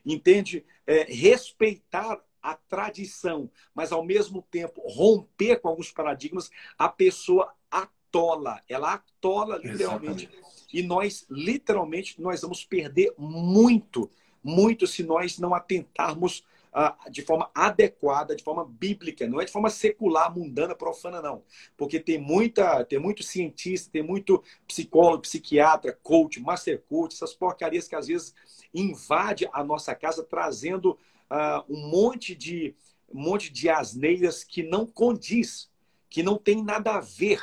entende? 0.05 0.65
É, 0.87 1.05
respeitar 1.05 2.23
a 2.43 2.55
tradição, 2.55 3.51
mas 3.75 3.93
ao 3.93 4.05
mesmo 4.05 4.43
tempo 4.51 4.81
romper 4.87 5.61
com 5.61 5.69
alguns 5.69 5.91
paradigmas, 5.91 6.51
a 6.79 6.89
pessoa 6.89 7.53
atola, 7.71 8.63
ela 8.69 8.95
atola 8.95 9.57
literalmente. 9.59 10.25
Exatamente. 10.25 10.69
E 10.73 10.83
nós, 10.83 11.27
literalmente, 11.31 12.21
nós 12.21 12.43
vamos 12.43 12.65
perder 12.65 13.15
muito, 13.17 14.11
muito 14.43 14.87
se 14.87 15.03
nós 15.03 15.39
não 15.39 15.55
atentarmos 15.55 16.45
uh, 16.73 17.11
de 17.11 17.23
forma 17.23 17.51
adequada, 17.55 18.37
de 18.37 18.43
forma 18.43 18.65
bíblica, 18.65 19.27
não 19.27 19.41
é 19.41 19.45
de 19.45 19.53
forma 19.53 19.71
secular, 19.71 20.35
mundana, 20.35 20.75
profana, 20.75 21.23
não. 21.23 21.43
Porque 21.77 21.99
tem 21.99 22.19
muita, 22.19 22.85
tem 22.85 22.99
muito 22.99 23.23
cientista, 23.23 23.91
tem 23.91 24.03
muito 24.03 24.43
psicólogo, 24.67 25.23
psiquiatra, 25.23 25.99
coach, 26.03 26.41
master 26.41 26.83
coach, 26.89 27.15
essas 27.15 27.35
porcarias 27.35 27.89
que 27.89 27.97
às 27.97 28.07
vezes 28.07 28.35
invade 28.73 29.49
a 29.53 29.65
nossa 29.65 29.95
casa 29.95 30.23
trazendo 30.23 30.99
uh, 31.31 31.65
um 31.69 31.89
monte 31.89 32.35
de 32.35 32.75
um 33.11 33.23
monte 33.23 33.51
de 33.51 33.71
asneiras 33.71 34.45
que 34.45 34.63
não 34.63 34.87
condiz, 34.87 35.71
que 36.11 36.23
não 36.23 36.37
tem 36.37 36.63
nada 36.63 36.97
a 36.97 37.01
ver, 37.01 37.41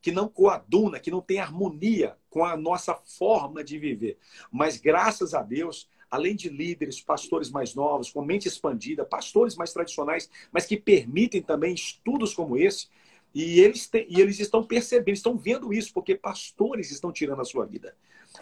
que 0.00 0.12
não 0.12 0.28
coaduna, 0.28 1.00
que 1.00 1.10
não 1.10 1.20
tem 1.20 1.40
harmonia 1.40 2.16
com 2.30 2.44
a 2.44 2.56
nossa 2.56 2.94
forma 2.94 3.64
de 3.64 3.78
viver. 3.78 4.16
Mas 4.50 4.76
graças 4.76 5.34
a 5.34 5.42
Deus, 5.42 5.88
além 6.10 6.36
de 6.36 6.48
líderes, 6.48 7.00
pastores 7.00 7.50
mais 7.50 7.74
novos, 7.74 8.10
com 8.10 8.22
mente 8.22 8.46
expandida, 8.46 9.04
pastores 9.04 9.56
mais 9.56 9.72
tradicionais, 9.72 10.30
mas 10.52 10.66
que 10.66 10.76
permitem 10.76 11.42
também 11.42 11.74
estudos 11.74 12.34
como 12.34 12.56
esse, 12.56 12.88
e 13.34 13.60
eles, 13.60 13.90
e 14.08 14.20
eles 14.20 14.38
estão 14.38 14.62
percebendo, 14.62 15.14
estão 15.14 15.38
vendo 15.38 15.72
isso, 15.72 15.92
porque 15.92 16.14
pastores 16.14 16.90
estão 16.90 17.10
tirando 17.10 17.40
a 17.40 17.46
sua 17.46 17.64
vida. 17.64 17.96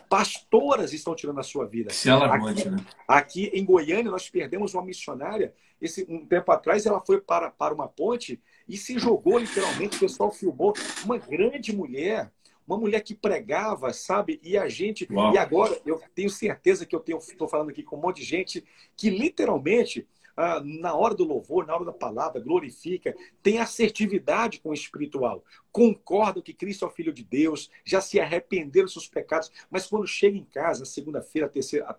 Pastoras 0.09 0.93
estão 0.93 1.15
tirando 1.15 1.41
a 1.41 1.43
sua 1.43 1.67
vida. 1.67 1.93
Se 1.93 2.11
alarmante, 2.11 2.63
aqui, 2.63 2.71
né? 2.71 2.87
aqui 3.07 3.51
em 3.53 3.65
Goiânia, 3.65 4.11
nós 4.11 4.29
perdemos 4.29 4.75
uma 4.75 4.85
missionária. 4.85 5.55
Esse, 5.81 6.07
um 6.09 6.25
tempo 6.27 6.53
atrás, 6.53 6.87
ela 6.87 7.01
foi 7.01 7.21
para, 7.21 7.51
para 7.51 7.75
uma 7.75 7.89
ponte 7.89 8.41
e 8.69 8.77
se 8.77 8.99
jogou 8.99 9.39
literalmente. 9.39 9.97
O 9.97 10.01
pessoal 10.01 10.31
filmou. 10.31 10.75
Uma 11.05 11.19
grande 11.19 11.75
mulher, 11.75 12.31
uma 12.67 12.77
mulher 12.77 13.01
que 13.01 13.15
pregava, 13.15 13.93
sabe? 13.93 14.41
E 14.43 14.57
a 14.57 14.69
gente. 14.69 15.09
Uau. 15.11 15.35
E 15.35 15.39
agora, 15.39 15.81
eu 15.85 16.01
tenho 16.15 16.31
certeza 16.31 16.87
que 16.87 16.95
eu 16.95 17.03
estou 17.19 17.49
falando 17.49 17.71
aqui 17.71 17.83
com 17.83 17.97
um 17.97 18.01
monte 18.01 18.19
de 18.19 18.25
gente 18.25 18.65
que 18.97 19.11
literalmente 19.11 20.07
ah, 20.37 20.61
na 20.65 20.95
hora 20.95 21.15
do 21.15 21.25
louvor, 21.25 21.67
na 21.67 21.75
hora 21.75 21.85
da 21.85 21.93
palavra, 21.93 22.41
glorifica, 22.41 23.15
tem 23.43 23.59
assertividade 23.59 24.61
com 24.61 24.71
o 24.71 24.75
espiritual, 24.75 25.45
concorda 25.73 26.43
que 26.43 26.53
Cristo 26.53 26.85
é 26.85 26.89
o 26.89 26.91
Filho 26.91 27.13
de 27.13 27.25
Deus, 27.25 27.71
já 27.85 28.01
se 28.01 28.19
arrependeram 28.19 28.87
dos 28.87 28.93
seus 28.93 29.09
pecados, 29.09 29.51
mas 29.71 29.87
quando 29.87 30.07
chega 30.07 30.37
em 30.37 30.45
casa, 30.45 30.85
segunda-feira, 30.85 31.51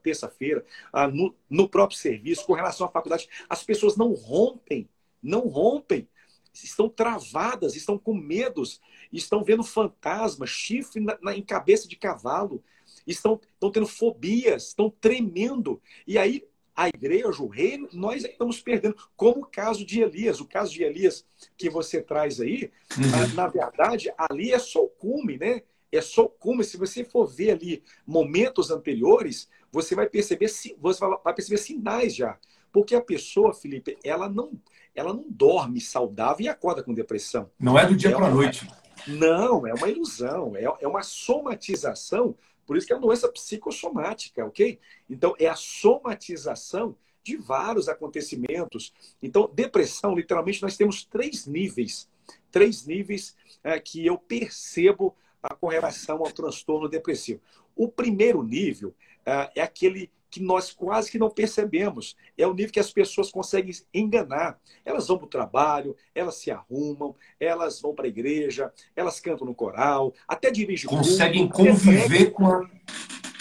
terça-feira, 0.02 0.66
ah, 0.92 1.08
no, 1.08 1.36
no 1.50 1.70
próprio 1.70 1.98
serviço, 1.98 2.46
com 2.46 2.54
relação 2.54 2.88
à 2.88 2.90
faculdade, 2.90 3.30
as 3.50 3.64
pessoas 3.64 3.96
não 3.96 4.14
rompem, 4.14 4.90
não 5.22 5.48
rompem, 5.48 6.08
estão 6.54 6.90
travadas, 6.90 7.76
estão 7.76 7.98
com 7.98 8.14
medos, 8.14 8.82
estão 9.12 9.44
vendo 9.44 9.64
fantasmas, 9.64 10.50
chifre 10.50 11.02
na, 11.02 11.18
na, 11.22 11.36
em 11.36 11.44
cabeça 11.44 11.88
de 11.88 11.96
cavalo, 11.96 12.64
estão, 13.06 13.40
estão 13.54 13.72
tendo 13.72 13.88
fobias, 13.88 14.68
estão 14.68 14.90
tremendo. 14.90 15.82
E 16.06 16.18
aí 16.18 16.46
a 16.82 16.88
igreja, 16.88 17.44
o 17.44 17.48
reino, 17.48 17.88
nós 17.94 18.24
estamos 18.24 18.60
perdendo. 18.60 18.96
Como 19.16 19.42
o 19.42 19.46
caso 19.46 19.86
de 19.86 20.02
Elias. 20.02 20.42
O 20.42 20.46
caso 20.46 20.74
de 20.74 20.84
Elias 20.84 21.26
que 21.56 21.70
você 21.70 22.02
traz 22.02 22.42
aí, 22.42 22.72
uhum. 22.98 23.36
na 23.36 23.48
verdade, 23.48 24.12
ali 24.18 24.52
é 24.52 24.58
só 24.58 24.84
o 24.84 24.90
cume, 24.90 25.38
né? 25.38 25.62
É 25.92 26.02
só 26.02 26.24
o 26.24 26.30
cume. 26.30 26.64
Se 26.64 26.78
você 26.78 27.04
for 27.04 27.28
ver 27.28 27.52
ali 27.52 27.84
momentos 28.06 28.72
anteriores, 28.72 29.48
você 29.72 29.94
vai 29.94 30.08
perceber, 30.08 30.48
você 30.80 31.00
vai 31.24 31.34
perceber 31.34 31.58
sinais 31.58 32.16
já. 32.16 32.38
Porque 32.72 32.96
a 32.96 33.02
pessoa, 33.02 33.54
Felipe, 33.54 33.98
ela 34.04 34.28
não, 34.28 34.54
ela 34.96 35.14
não 35.14 35.26
dorme 35.30 35.80
saudável 35.80 36.46
e 36.46 36.50
acorda 36.50 36.82
com 36.82 36.94
depressão. 36.94 37.52
Não 37.60 37.78
é 37.78 37.86
do 37.86 37.96
dia 37.96 38.16
para 38.16 38.28
a 38.28 38.32
noite. 38.32 38.68
Não, 39.08 39.68
é 39.68 39.74
uma 39.74 39.90
ilusão, 39.90 40.56
é, 40.56 40.64
é 40.64 40.88
uma 40.88 41.02
somatização 41.02 42.36
por 42.72 42.78
isso 42.78 42.88
que 42.88 42.94
é 42.94 42.96
uma 42.96 43.06
doença 43.06 43.28
psicossomática, 43.28 44.46
ok? 44.46 44.80
Então, 45.10 45.36
é 45.38 45.46
a 45.46 45.58
somatização 45.58 46.96
de 47.22 47.36
vários 47.36 47.90
acontecimentos. 47.90 48.94
Então, 49.22 49.52
depressão, 49.54 50.16
literalmente, 50.16 50.62
nós 50.62 50.78
temos 50.78 51.04
três 51.04 51.46
níveis. 51.46 52.10
Três 52.50 52.86
níveis 52.86 53.36
é, 53.62 53.78
que 53.78 54.06
eu 54.06 54.18
percebo 54.18 55.14
a, 55.44 55.54
com 55.54 55.68
relação 55.68 56.20
ao 56.20 56.32
transtorno 56.32 56.88
depressivo. 56.88 57.42
O 57.76 57.90
primeiro 57.90 58.42
nível 58.42 58.96
é, 59.26 59.52
é 59.58 59.62
aquele 59.62 60.10
que 60.32 60.42
nós 60.42 60.72
quase 60.72 61.12
que 61.12 61.20
não 61.20 61.30
percebemos. 61.30 62.16
É 62.38 62.48
o 62.48 62.54
nível 62.54 62.72
que 62.72 62.80
as 62.80 62.92
pessoas 62.92 63.30
conseguem 63.30 63.76
enganar. 63.94 64.58
Elas 64.86 65.08
vão 65.08 65.18
para 65.18 65.26
o 65.26 65.30
trabalho, 65.30 65.96
elas 66.16 66.36
se 66.36 66.50
arrumam, 66.50 67.14
elas 67.38 67.82
vão 67.82 67.94
para 67.94 68.06
a 68.06 68.10
igreja, 68.10 68.72
elas 68.96 69.20
cantam 69.20 69.46
no 69.46 69.54
coral, 69.54 70.14
até 70.26 70.50
dirigem. 70.50 70.90
Conseguem 70.90 71.50
conviver 71.50 72.32
com 72.32 72.48
a. 72.48 72.70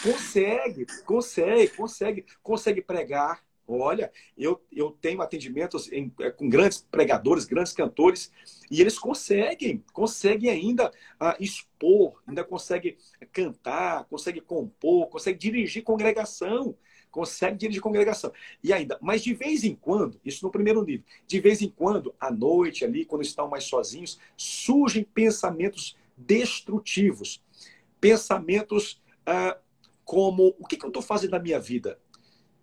Consegue, 0.03 0.87
consegue, 1.05 1.69
consegue, 1.69 2.27
consegue 2.43 2.83
pregar. 2.83 3.41
Olha, 3.73 4.11
eu, 4.37 4.61
eu 4.73 4.91
tenho 5.01 5.23
atendimentos 5.23 5.91
em, 5.93 6.13
é, 6.21 6.31
com 6.31 6.49
grandes 6.49 6.81
pregadores, 6.91 7.45
grandes 7.45 7.73
cantores, 7.73 8.33
e 8.71 8.81
eles 8.81 8.99
conseguem, 8.99 9.85
conseguem 9.93 10.51
ainda 10.51 10.89
uh, 10.89 11.35
expor, 11.39 12.21
ainda 12.27 12.43
conseguem 12.43 12.97
cantar, 13.33 14.05
conseguem 14.05 14.43
compor, 14.43 15.09
conseguem 15.09 15.39
dirigir 15.39 15.85
congregação, 15.85 16.77
consegue 17.11 17.59
dirigir 17.59 17.81
congregação. 17.81 18.33
E 18.63 18.73
ainda, 18.73 18.99
mas 19.01 19.23
de 19.23 19.35
vez 19.35 19.63
em 19.63 19.75
quando, 19.75 20.21
isso 20.25 20.45
no 20.45 20.51
primeiro 20.51 20.85
nível, 20.85 21.05
de 21.27 21.41
vez 21.41 21.63
em 21.63 21.69
quando, 21.69 22.15
à 22.19 22.31
noite 22.31 22.85
ali, 22.85 23.05
quando 23.05 23.23
estão 23.23 23.49
mais 23.49 23.65
sozinhos, 23.65 24.19
surgem 24.37 25.05
pensamentos 25.05 25.97
destrutivos. 26.17 27.43
Pensamentos 28.01 29.01
uh, 29.29 29.59
como: 30.05 30.55
o 30.59 30.67
que, 30.67 30.77
que 30.77 30.85
eu 30.85 30.89
estou 30.89 31.03
fazendo 31.03 31.33
na 31.33 31.39
minha 31.39 31.61
vida? 31.61 31.99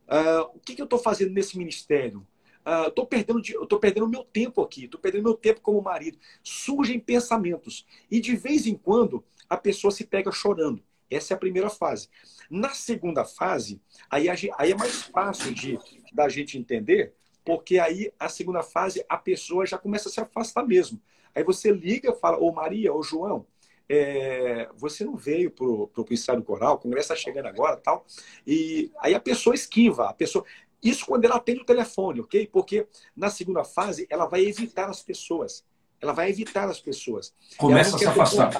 Uh, 0.07 0.55
o 0.55 0.59
que, 0.59 0.75
que 0.75 0.81
eu 0.81 0.85
estou 0.85 0.99
fazendo 0.99 1.33
nesse 1.33 1.57
ministério? 1.57 2.25
Uh, 2.65 2.91
tô 2.91 3.05
perdendo, 3.05 3.41
eu 3.49 3.63
estou 3.63 3.79
perdendo 3.79 4.07
meu 4.07 4.23
tempo 4.23 4.61
aqui, 4.61 4.85
estou 4.85 4.99
perdendo 4.99 5.23
meu 5.23 5.35
tempo 5.35 5.61
como 5.61 5.81
marido. 5.81 6.17
Surgem 6.43 6.99
pensamentos. 6.99 7.85
E 8.09 8.19
de 8.19 8.35
vez 8.35 8.67
em 8.67 8.75
quando 8.75 9.23
a 9.49 9.57
pessoa 9.57 9.91
se 9.91 10.05
pega 10.05 10.31
chorando. 10.31 10.83
Essa 11.09 11.33
é 11.33 11.35
a 11.35 11.39
primeira 11.39 11.69
fase. 11.69 12.09
Na 12.49 12.69
segunda 12.69 13.23
fase, 13.23 13.81
aí, 14.09 14.27
aí 14.29 14.71
é 14.71 14.75
mais 14.75 15.03
fácil 15.03 15.53
de 15.53 15.79
da 16.11 16.27
gente 16.27 16.57
entender, 16.57 17.13
porque 17.45 17.79
aí 17.79 18.11
a 18.19 18.27
segunda 18.27 18.61
fase 18.61 19.05
a 19.07 19.17
pessoa 19.17 19.65
já 19.65 19.77
começa 19.77 20.09
a 20.09 20.11
se 20.11 20.19
afastar 20.19 20.65
mesmo. 20.65 21.01
Aí 21.33 21.43
você 21.43 21.71
liga 21.71 22.13
fala, 22.13 22.37
ô 22.37 22.51
Maria, 22.51 22.93
ô 22.93 23.01
João, 23.01 23.45
é, 23.89 24.69
você 24.75 25.05
não 25.05 25.15
veio 25.15 25.49
para 25.49 25.65
o 25.65 26.05
ensaio 26.11 26.43
coral, 26.43 26.75
o 26.75 26.77
congresso 26.77 27.13
está 27.13 27.15
chegando 27.15 27.45
agora 27.45 27.77
tal. 27.77 28.05
E 28.45 28.91
aí 28.99 29.15
a 29.15 29.19
pessoa 29.19 29.55
esquiva, 29.55 30.09
a 30.09 30.13
pessoa. 30.13 30.45
Isso 30.83 31.05
quando 31.05 31.25
ela 31.25 31.35
atende 31.35 31.61
o 31.61 31.65
telefone, 31.65 32.21
ok? 32.21 32.47
Porque 32.47 32.87
na 33.15 33.29
segunda 33.29 33.63
fase 33.63 34.05
ela 34.09 34.25
vai 34.25 34.45
evitar 34.45 34.89
as 34.89 35.01
pessoas. 35.01 35.65
Ela 35.99 36.13
vai 36.13 36.29
evitar 36.29 36.69
as 36.69 36.79
pessoas. 36.79 37.33
Começa 37.57 37.95
a 37.95 37.99
se 37.99 38.05
afastar. 38.05 38.51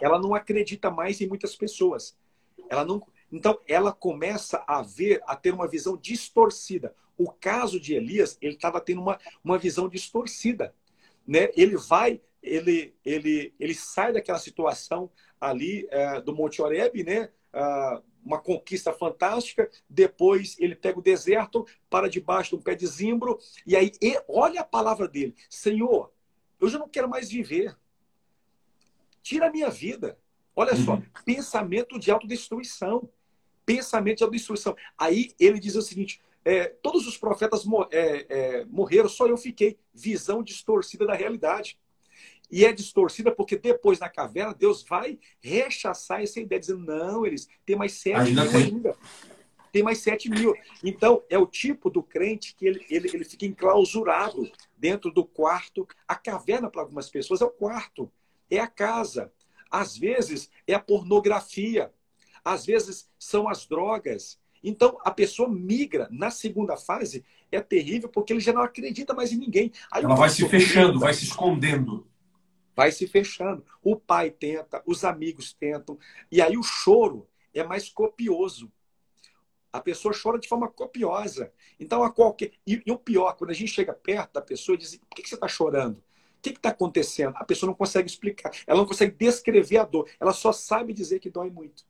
Ela 0.00 0.18
não 0.18 0.34
acredita 0.34 0.90
mais 0.90 1.20
em 1.20 1.26
muitas 1.26 1.56
pessoas. 1.56 2.16
Ela 2.68 2.84
não. 2.84 3.02
Então 3.30 3.58
ela 3.66 3.92
começa 3.92 4.62
a 4.66 4.82
ver, 4.82 5.22
a 5.26 5.34
ter 5.34 5.52
uma 5.52 5.66
visão 5.66 5.96
distorcida. 5.96 6.94
O 7.16 7.30
caso 7.30 7.80
de 7.80 7.94
Elias, 7.94 8.36
ele 8.40 8.54
estava 8.54 8.80
tendo 8.80 9.00
uma, 9.00 9.18
uma 9.42 9.58
visão 9.58 9.88
distorcida. 9.88 10.74
Né? 11.26 11.50
Ele 11.56 11.76
vai 11.76 12.20
ele, 12.42 12.94
ele, 13.04 13.54
ele 13.58 13.74
sai 13.74 14.12
daquela 14.12 14.38
situação 14.38 15.10
ali 15.40 15.86
é, 15.90 16.20
do 16.20 16.34
Monte 16.34 16.60
Oreb, 16.60 17.04
né? 17.04 17.30
Ah, 17.52 18.02
uma 18.24 18.40
conquista 18.40 18.92
fantástica. 18.92 19.70
Depois 19.88 20.56
ele 20.58 20.74
pega 20.74 20.98
o 20.98 21.02
deserto, 21.02 21.66
para 21.90 22.08
debaixo 22.08 22.50
de 22.50 22.56
um 22.56 22.62
pé 22.62 22.74
de 22.74 22.86
zimbro, 22.86 23.38
e 23.66 23.76
aí 23.76 23.92
e, 24.00 24.20
olha 24.28 24.60
a 24.60 24.64
palavra 24.64 25.08
dele: 25.08 25.34
Senhor, 25.48 26.12
eu 26.60 26.68
já 26.68 26.78
não 26.78 26.88
quero 26.88 27.08
mais 27.08 27.30
viver. 27.30 27.76
Tira 29.22 29.48
a 29.48 29.52
minha 29.52 29.70
vida. 29.70 30.18
Olha 30.54 30.76
só, 30.76 30.94
uhum. 30.94 31.02
pensamento 31.24 31.98
de 31.98 32.10
autodestruição. 32.10 33.08
Pensamento 33.64 34.18
de 34.18 34.24
autodestruição. 34.24 34.76
Aí 34.98 35.32
ele 35.38 35.58
diz 35.58 35.76
o 35.76 35.82
seguinte: 35.82 36.20
é, 36.44 36.66
todos 36.66 37.06
os 37.06 37.16
profetas 37.16 37.64
é, 37.90 38.26
é, 38.28 38.64
morreram, 38.66 39.08
só 39.08 39.26
eu 39.26 39.36
fiquei. 39.36 39.78
Visão 39.94 40.42
distorcida 40.42 41.06
da 41.06 41.14
realidade. 41.14 41.78
E 42.52 42.66
é 42.66 42.72
distorcida 42.72 43.34
porque 43.34 43.56
depois 43.56 43.98
na 43.98 44.10
caverna 44.10 44.52
Deus 44.52 44.82
vai 44.82 45.18
rechaçar 45.40 46.22
essa 46.22 46.38
ideia, 46.38 46.60
dizendo: 46.60 46.84
não, 46.84 47.24
eles 47.24 47.48
têm 47.64 47.74
mais 47.74 47.92
sete 47.92 48.28
ainda 48.28 48.42
mil 48.42 48.52
tem. 48.52 48.62
ainda. 48.64 48.96
Tem 49.72 49.82
mais 49.82 49.98
sete 49.98 50.28
mil. 50.28 50.54
Então, 50.84 51.22
é 51.30 51.38
o 51.38 51.46
tipo 51.46 51.88
do 51.88 52.02
crente 52.02 52.54
que 52.54 52.66
ele, 52.66 52.84
ele, 52.90 53.08
ele 53.08 53.24
fica 53.24 53.46
enclausurado 53.46 54.46
dentro 54.76 55.10
do 55.10 55.24
quarto. 55.24 55.88
A 56.06 56.14
caverna, 56.14 56.68
para 56.68 56.82
algumas 56.82 57.08
pessoas, 57.08 57.40
é 57.40 57.44
o 57.46 57.50
quarto, 57.50 58.12
é 58.50 58.58
a 58.58 58.66
casa. 58.66 59.32
Às 59.70 59.96
vezes, 59.96 60.50
é 60.66 60.74
a 60.74 60.80
pornografia. 60.80 61.90
Às 62.44 62.66
vezes, 62.66 63.08
são 63.18 63.48
as 63.48 63.64
drogas. 63.64 64.38
Então, 64.62 64.98
a 65.02 65.10
pessoa 65.10 65.48
migra 65.48 66.06
na 66.10 66.30
segunda 66.30 66.76
fase, 66.76 67.24
é 67.50 67.58
terrível 67.58 68.10
porque 68.10 68.34
ele 68.34 68.40
já 68.40 68.52
não 68.52 68.62
acredita 68.62 69.14
mais 69.14 69.32
em 69.32 69.38
ninguém. 69.38 69.72
Aí 69.90 70.04
Ela 70.04 70.14
vai 70.14 70.28
se 70.28 70.46
fechando, 70.46 71.00
vai 71.00 71.14
se 71.14 71.24
escondendo 71.24 72.06
vai 72.74 72.92
se 72.92 73.06
fechando. 73.06 73.64
O 73.82 73.96
pai 73.96 74.30
tenta, 74.30 74.82
os 74.86 75.04
amigos 75.04 75.52
tentam, 75.52 75.98
e 76.30 76.40
aí 76.40 76.56
o 76.56 76.62
choro 76.62 77.28
é 77.54 77.62
mais 77.62 77.88
copioso. 77.88 78.72
A 79.72 79.80
pessoa 79.80 80.14
chora 80.14 80.38
de 80.38 80.48
forma 80.48 80.68
copiosa. 80.68 81.52
Então, 81.80 82.02
a 82.02 82.12
qualquer. 82.12 82.52
E, 82.66 82.82
e 82.84 82.92
o 82.92 82.98
pior, 82.98 83.34
quando 83.34 83.50
a 83.50 83.54
gente 83.54 83.72
chega 83.72 83.94
perto 83.94 84.34
da 84.34 84.42
pessoa 84.42 84.74
e 84.74 84.78
diz: 84.78 84.96
por 84.96 85.16
que, 85.16 85.22
que 85.22 85.28
você 85.28 85.34
está 85.34 85.48
chorando? 85.48 85.96
O 85.96 86.42
que 86.42 86.50
está 86.50 86.70
acontecendo? 86.70 87.34
A 87.36 87.44
pessoa 87.44 87.68
não 87.68 87.74
consegue 87.74 88.08
explicar. 88.08 88.50
Ela 88.66 88.80
não 88.80 88.86
consegue 88.86 89.16
descrever 89.16 89.78
a 89.78 89.84
dor. 89.84 90.10
Ela 90.20 90.32
só 90.32 90.52
sabe 90.52 90.92
dizer 90.92 91.20
que 91.20 91.30
dói 91.30 91.50
muito. 91.50 91.86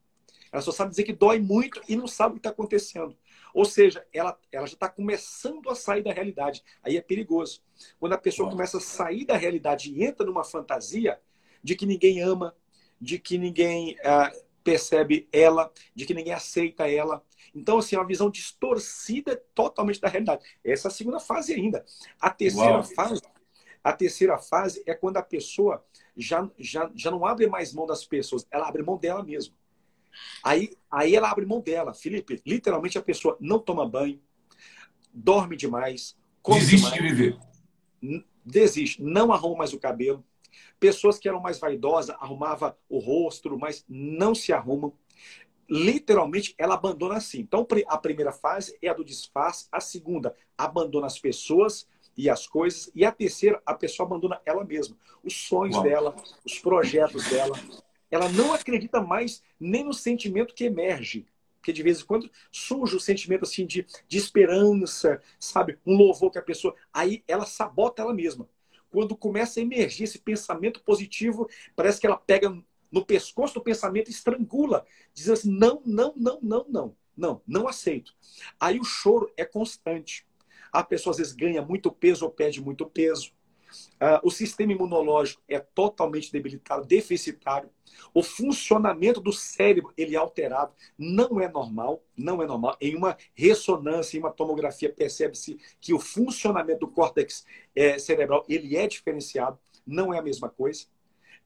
Ela 0.52 0.62
só 0.62 0.70
sabe 0.70 0.90
dizer 0.90 1.04
que 1.04 1.12
dói 1.14 1.40
muito 1.40 1.80
e 1.88 1.96
não 1.96 2.06
sabe 2.06 2.32
o 2.32 2.34
que 2.34 2.40
está 2.40 2.50
acontecendo. 2.50 3.16
Ou 3.54 3.64
seja, 3.64 4.06
ela, 4.12 4.38
ela 4.50 4.66
já 4.66 4.74
está 4.74 4.88
começando 4.88 5.68
a 5.68 5.74
sair 5.74 6.02
da 6.02 6.12
realidade. 6.12 6.62
Aí 6.82 6.96
é 6.96 7.00
perigoso. 7.00 7.62
Quando 7.98 8.12
a 8.12 8.18
pessoa 8.18 8.50
começa 8.50 8.78
a 8.78 8.80
sair 8.80 9.24
da 9.24 9.36
realidade 9.36 9.92
e 9.92 10.04
entra 10.04 10.24
numa 10.26 10.44
fantasia 10.44 11.20
de 11.62 11.76
que 11.76 11.86
ninguém 11.86 12.20
ama, 12.20 12.56
de 13.00 13.18
que 13.18 13.36
ninguém 13.38 13.96
ah, 14.04 14.32
percebe 14.62 15.28
ela, 15.32 15.72
de 15.94 16.06
que 16.06 16.14
ninguém 16.14 16.32
aceita 16.32 16.90
ela. 16.90 17.22
Então, 17.54 17.78
assim, 17.78 17.96
é 17.96 17.98
uma 17.98 18.06
visão 18.06 18.30
distorcida 18.30 19.36
totalmente 19.54 20.00
da 20.00 20.08
realidade. 20.08 20.44
Essa 20.64 20.88
é 20.88 20.90
a 20.90 20.92
segunda 20.92 21.20
fase 21.20 21.52
ainda. 21.52 21.84
A 22.20 22.30
terceira 22.30 22.74
Uau. 22.74 22.84
fase, 22.84 23.20
a 23.82 23.92
terceira 23.92 24.38
fase 24.38 24.82
é 24.86 24.94
quando 24.94 25.16
a 25.16 25.22
pessoa 25.22 25.84
já, 26.16 26.48
já, 26.58 26.90
já 26.94 27.10
não 27.10 27.26
abre 27.26 27.46
mais 27.46 27.72
mão 27.72 27.86
das 27.86 28.04
pessoas, 28.04 28.46
ela 28.50 28.68
abre 28.68 28.82
mão 28.82 28.96
dela 28.96 29.22
mesma. 29.22 29.54
Aí, 30.42 30.76
aí 30.90 31.14
ela 31.14 31.30
abre 31.30 31.46
mão 31.46 31.60
dela. 31.60 31.94
Felipe, 31.94 32.40
literalmente 32.46 32.98
a 32.98 33.02
pessoa 33.02 33.36
não 33.40 33.58
toma 33.58 33.88
banho, 33.88 34.20
dorme 35.12 35.56
demais, 35.56 36.16
desiste 36.46 36.76
demais, 36.76 36.94
de 36.94 37.00
viver. 37.00 37.38
Desiste, 38.44 39.02
não 39.02 39.32
arruma 39.32 39.58
mais 39.58 39.72
o 39.72 39.78
cabelo. 39.78 40.24
Pessoas 40.78 41.18
que 41.18 41.28
eram 41.28 41.40
mais 41.40 41.58
vaidosas 41.58 42.14
arrumava 42.18 42.76
o 42.88 42.98
rosto, 42.98 43.56
mas 43.58 43.84
não 43.88 44.34
se 44.34 44.52
arrumam. 44.52 44.92
literalmente 45.68 46.54
ela 46.58 46.74
abandona 46.74 47.16
assim. 47.16 47.40
Então, 47.40 47.66
a 47.86 47.98
primeira 47.98 48.32
fase 48.32 48.76
é 48.82 48.88
a 48.88 48.94
do 48.94 49.04
disfarce, 49.04 49.68
a 49.72 49.80
segunda, 49.80 50.34
abandona 50.56 51.06
as 51.06 51.18
pessoas 51.18 51.88
e 52.14 52.28
as 52.28 52.46
coisas, 52.46 52.90
e 52.94 53.06
a 53.06 53.10
terceira, 53.10 53.62
a 53.64 53.72
pessoa 53.72 54.06
abandona 54.06 54.38
ela 54.44 54.64
mesma, 54.64 54.94
os 55.24 55.34
sonhos 55.34 55.76
Uau. 55.76 55.84
dela, 55.84 56.16
os 56.44 56.58
projetos 56.58 57.24
dela. 57.30 57.58
Ela 58.12 58.28
não 58.28 58.52
acredita 58.52 59.00
mais 59.00 59.42
nem 59.58 59.82
no 59.82 59.94
sentimento 59.94 60.54
que 60.54 60.64
emerge. 60.64 61.26
Porque 61.56 61.72
de 61.72 61.82
vez 61.82 62.00
em 62.00 62.04
quando 62.04 62.30
surge 62.50 62.94
o 62.94 63.00
sentimento 63.00 63.44
assim 63.44 63.64
de, 63.64 63.86
de 64.06 64.18
esperança, 64.18 65.20
sabe? 65.40 65.78
Um 65.86 65.96
louvor 65.96 66.30
que 66.30 66.38
a 66.38 66.42
pessoa. 66.42 66.74
Aí 66.92 67.24
ela 67.26 67.46
sabota 67.46 68.02
ela 68.02 68.12
mesma. 68.12 68.48
Quando 68.90 69.16
começa 69.16 69.58
a 69.58 69.62
emergir 69.62 70.04
esse 70.04 70.18
pensamento 70.18 70.82
positivo, 70.82 71.48
parece 71.74 71.98
que 71.98 72.06
ela 72.06 72.18
pega 72.18 72.54
no 72.90 73.06
pescoço 73.06 73.54
do 73.54 73.62
pensamento 73.62 74.08
e 74.08 74.12
estrangula. 74.12 74.84
Diz 75.14 75.30
assim: 75.30 75.50
não, 75.50 75.80
não, 75.86 76.12
não, 76.14 76.38
não, 76.42 76.66
não. 76.68 76.96
Não, 77.16 77.42
não 77.46 77.68
aceito. 77.68 78.14
Aí 78.58 78.78
o 78.78 78.84
choro 78.84 79.32
é 79.36 79.44
constante. 79.44 80.26
A 80.72 80.82
pessoa 80.82 81.12
às 81.12 81.18
vezes 81.18 81.32
ganha 81.32 81.62
muito 81.62 81.90
peso 81.92 82.24
ou 82.24 82.30
perde 82.30 82.60
muito 82.60 82.86
peso. 82.86 83.32
Uh, 83.94 84.20
o 84.22 84.30
sistema 84.30 84.72
imunológico 84.72 85.42
é 85.48 85.58
totalmente 85.58 86.30
debilitado, 86.30 86.86
deficitário. 86.86 87.70
O 88.14 88.22
funcionamento 88.22 89.20
do 89.20 89.32
cérebro 89.32 89.92
ele 89.96 90.14
é 90.14 90.18
alterado, 90.18 90.72
não 90.98 91.40
é 91.40 91.48
normal, 91.48 92.02
não 92.16 92.42
é 92.42 92.46
normal. 92.46 92.76
Em 92.80 92.96
uma 92.96 93.16
ressonância, 93.34 94.16
em 94.16 94.20
uma 94.20 94.32
tomografia 94.32 94.92
percebe-se 94.92 95.58
que 95.80 95.92
o 95.92 95.98
funcionamento 95.98 96.80
do 96.80 96.88
córtex 96.88 97.44
é, 97.74 97.98
cerebral 97.98 98.44
ele 98.48 98.76
é 98.76 98.86
diferenciado, 98.86 99.58
não 99.86 100.12
é 100.12 100.18
a 100.18 100.22
mesma 100.22 100.48
coisa. 100.48 100.86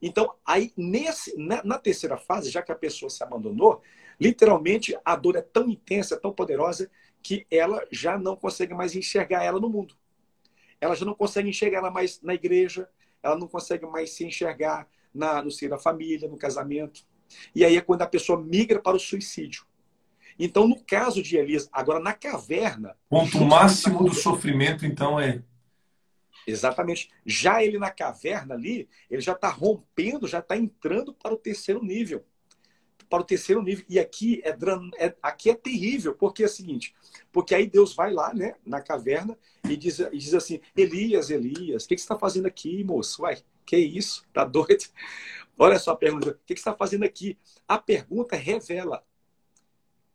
Então, 0.01 0.35
aí 0.45 0.73
nesse, 0.77 1.37
na, 1.39 1.63
na 1.65 1.79
terceira 1.79 2.17
fase, 2.17 2.51
já 2.51 2.63
que 2.63 2.73
a 2.73 2.77
pessoa 2.77 3.09
se 3.09 3.23
abandonou, 3.23 3.81
literalmente 4.21 4.97
a 5.05 5.17
dor 5.17 5.37
é 5.37 5.43
tão 5.43 5.69
intensa, 5.69 6.21
tão 6.21 6.33
poderosa 6.33 6.91
que 7.23 7.47
ela 7.51 7.85
já 7.91 8.19
não 8.19 8.37
consegue 8.37 8.75
mais 8.75 8.95
enxergar 8.95 9.43
ela 9.43 9.59
no 9.59 9.69
mundo 9.69 9.97
ela 10.81 10.95
já 10.95 11.05
não 11.05 11.15
consegue 11.15 11.49
enxergar 11.49 11.79
ela 11.79 11.91
mais 11.91 12.21
na 12.23 12.35
igreja, 12.35 12.89
ela 13.23 13.37
não 13.37 13.49
consegue 13.49 13.87
mais 13.87 14.11
se 14.11 14.25
enxergar 14.25 14.89
na, 15.13 15.43
no 15.43 15.51
seio 15.51 15.71
da 15.71 15.79
família, 15.79 16.29
no 16.29 16.37
casamento. 16.37 17.05
E 17.55 17.65
aí 17.65 17.77
é 17.77 17.81
quando 17.81 18.03
a 18.03 18.07
pessoa 18.07 18.41
migra 18.41 18.81
para 18.81 18.97
o 18.97 19.01
suicídio. 19.01 19.67
Então, 20.39 20.69
no 20.69 20.79
caso 20.85 21.23
de 21.23 21.37
Elias, 21.37 21.69
agora 21.73 21.99
na 21.99 22.13
caverna. 22.13 22.97
Ponto 23.09 23.41
máximo 23.41 24.05
do 24.05 24.15
sofrimento, 24.15 24.85
então, 24.85 25.19
é. 25.19 25.43
Exatamente. 26.47 27.11
Já 27.25 27.65
ele 27.65 27.79
na 27.79 27.91
caverna 27.91 28.55
ali, 28.55 28.89
ele 29.11 29.23
já 29.23 29.33
está 29.33 29.49
rompendo, 29.49 30.29
já 30.29 30.39
está 30.39 30.57
entrando 30.57 31.13
para 31.15 31.35
o 31.35 31.39
terceiro 31.39 31.83
nível 31.83 32.25
para 33.09 33.23
o 33.23 33.25
terceiro 33.25 33.63
nível. 33.63 33.85
E 33.89 33.99
aqui 33.99 34.43
é, 34.45 34.57
é, 34.99 35.15
aqui 35.23 35.51
é 35.51 35.55
terrível, 35.55 36.15
porque 36.15 36.43
é 36.43 36.47
o 36.47 36.49
seguinte, 36.49 36.95
porque 37.33 37.55
aí 37.55 37.67
Deus 37.67 37.95
vai 37.95 38.13
lá, 38.13 38.33
né, 38.35 38.55
na 38.65 38.81
caverna 38.81 39.37
e 39.69 39.77
diz, 39.77 39.99
e 39.99 40.19
diz 40.19 40.35
assim, 40.35 40.61
Elias, 40.77 41.31
Elias, 41.31 41.85
o 41.85 41.89
que, 41.89 41.95
que 41.95 42.01
você 42.01 42.05
está 42.05 42.19
fazendo 42.19 42.47
aqui, 42.47 42.83
moço? 42.85 43.23
Uai, 43.23 43.39
que 43.65 43.77
isso? 43.77 44.25
Tá 44.33 44.45
doido? 44.45 44.85
Olha 45.59 45.79
só 45.79 45.93
a 45.93 45.97
pergunta, 45.97 46.31
o 46.31 46.35
que, 46.47 46.55
que 46.55 46.61
você 46.61 46.69
está 46.69 46.75
fazendo 46.75 47.05
aqui? 47.05 47.39
A 47.67 47.79
pergunta 47.79 48.37
revela, 48.37 49.05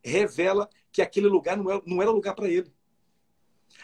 revela 0.03 0.69
que 0.91 1.01
aquele 1.01 1.27
lugar 1.27 1.57
não, 1.57 1.71
é, 1.71 1.81
não 1.85 2.01
era 2.01 2.11
lugar 2.11 2.35
para 2.35 2.47
ele. 2.47 2.71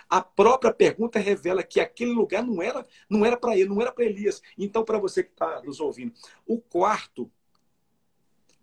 A 0.09 0.21
própria 0.21 0.73
pergunta 0.73 1.19
revela 1.19 1.63
que 1.63 1.79
aquele 1.79 2.11
lugar 2.11 2.43
não 2.43 2.61
era 2.61 2.85
não 3.09 3.25
era 3.25 3.37
para 3.37 3.57
ele, 3.57 3.69
não 3.69 3.81
era 3.81 3.91
para 3.91 4.05
Elias. 4.05 4.41
Então, 4.57 4.83
para 4.83 4.99
você 4.99 5.23
que 5.23 5.31
está 5.31 5.61
nos 5.63 5.79
ouvindo, 5.79 6.13
o 6.45 6.59
quarto 6.59 7.31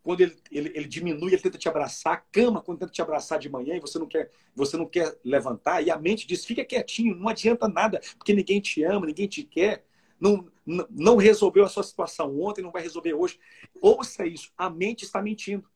quando 0.05 0.21
ele, 0.21 0.37
ele, 0.53 0.71
ele, 0.75 0.87
diminui, 0.87 1.33
ele 1.33 1.41
tenta 1.41 1.57
te 1.57 1.67
abraçar, 1.67 2.13
a 2.13 2.17
cama, 2.19 2.61
quando 2.61 2.81
tenta 2.81 2.93
te 2.93 3.01
abraçar 3.01 3.39
de 3.39 3.49
manhã 3.49 3.75
e 3.75 3.81
você 3.81 3.99
não 3.99 4.07
quer, 4.07 4.31
você 4.55 4.77
não 4.77 4.87
quer 4.87 5.19
levantar, 5.25 5.81
e 5.81 5.91
a 5.91 5.99
mente 5.99 6.27
diz, 6.27 6.45
fica 6.45 6.63
quietinho, 6.63 7.17
não 7.17 7.27
adianta 7.27 7.67
nada, 7.67 8.01
porque 8.19 8.35
ninguém 8.35 8.61
te 8.61 8.85
ama, 8.85 9.07
ninguém 9.07 9.27
te 9.27 9.43
quer, 9.43 9.83
não, 10.21 10.47
não 10.91 11.17
resolveu 11.17 11.65
a 11.65 11.71
sua 11.71 11.83
situação 11.83 12.39
ontem, 12.39 12.61
não 12.61 12.71
vai 12.71 12.83
resolver 12.83 13.15
hoje. 13.15 13.41
Ouça 13.81 14.27
isso, 14.27 14.53
a 14.59 14.69
mente 14.69 15.05
está 15.05 15.23
mentindo. 15.23 15.67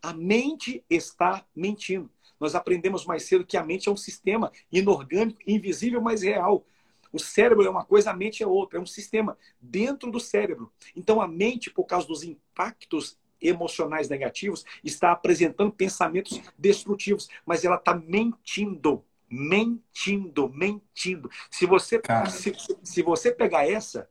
A 0.00 0.12
mente 0.12 0.84
está 0.88 1.44
mentindo. 1.56 2.08
Nós 2.38 2.54
aprendemos 2.54 3.04
mais 3.04 3.24
cedo 3.24 3.44
que 3.44 3.56
a 3.56 3.64
mente 3.64 3.88
é 3.88 3.92
um 3.92 3.96
sistema 3.96 4.52
inorgânico, 4.70 5.40
invisível, 5.44 6.00
mas 6.00 6.22
real. 6.22 6.64
O 7.12 7.18
cérebro 7.18 7.64
é 7.64 7.70
uma 7.70 7.84
coisa, 7.84 8.10
a 8.10 8.14
mente 8.14 8.42
é 8.42 8.46
outra, 8.46 8.78
é 8.78 8.82
um 8.82 8.86
sistema 8.86 9.36
dentro 9.60 10.10
do 10.10 10.20
cérebro. 10.20 10.72
Então 10.94 11.20
a 11.20 11.26
mente, 11.26 11.70
por 11.70 11.84
causa 11.84 12.06
dos 12.06 12.22
impactos 12.22 13.16
emocionais 13.44 14.08
negativos, 14.08 14.64
está 14.82 15.12
apresentando 15.12 15.70
pensamentos 15.70 16.40
destrutivos, 16.58 17.28
mas 17.44 17.64
ela 17.64 17.76
está 17.76 17.94
mentindo. 17.94 19.04
Mentindo, 19.28 20.48
mentindo. 20.48 21.28
Se 21.50 21.66
você, 21.66 22.00
se, 22.30 22.52
se 22.82 23.02
você 23.02 23.32
pegar 23.32 23.68
essa, 23.68 24.08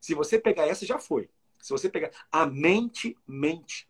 se 0.00 0.14
você 0.14 0.38
pegar 0.38 0.66
essa, 0.66 0.86
já 0.86 0.98
foi. 0.98 1.28
Se 1.60 1.70
você 1.70 1.88
pegar. 1.88 2.10
A 2.30 2.46
mente 2.46 3.16
mente. 3.26 3.88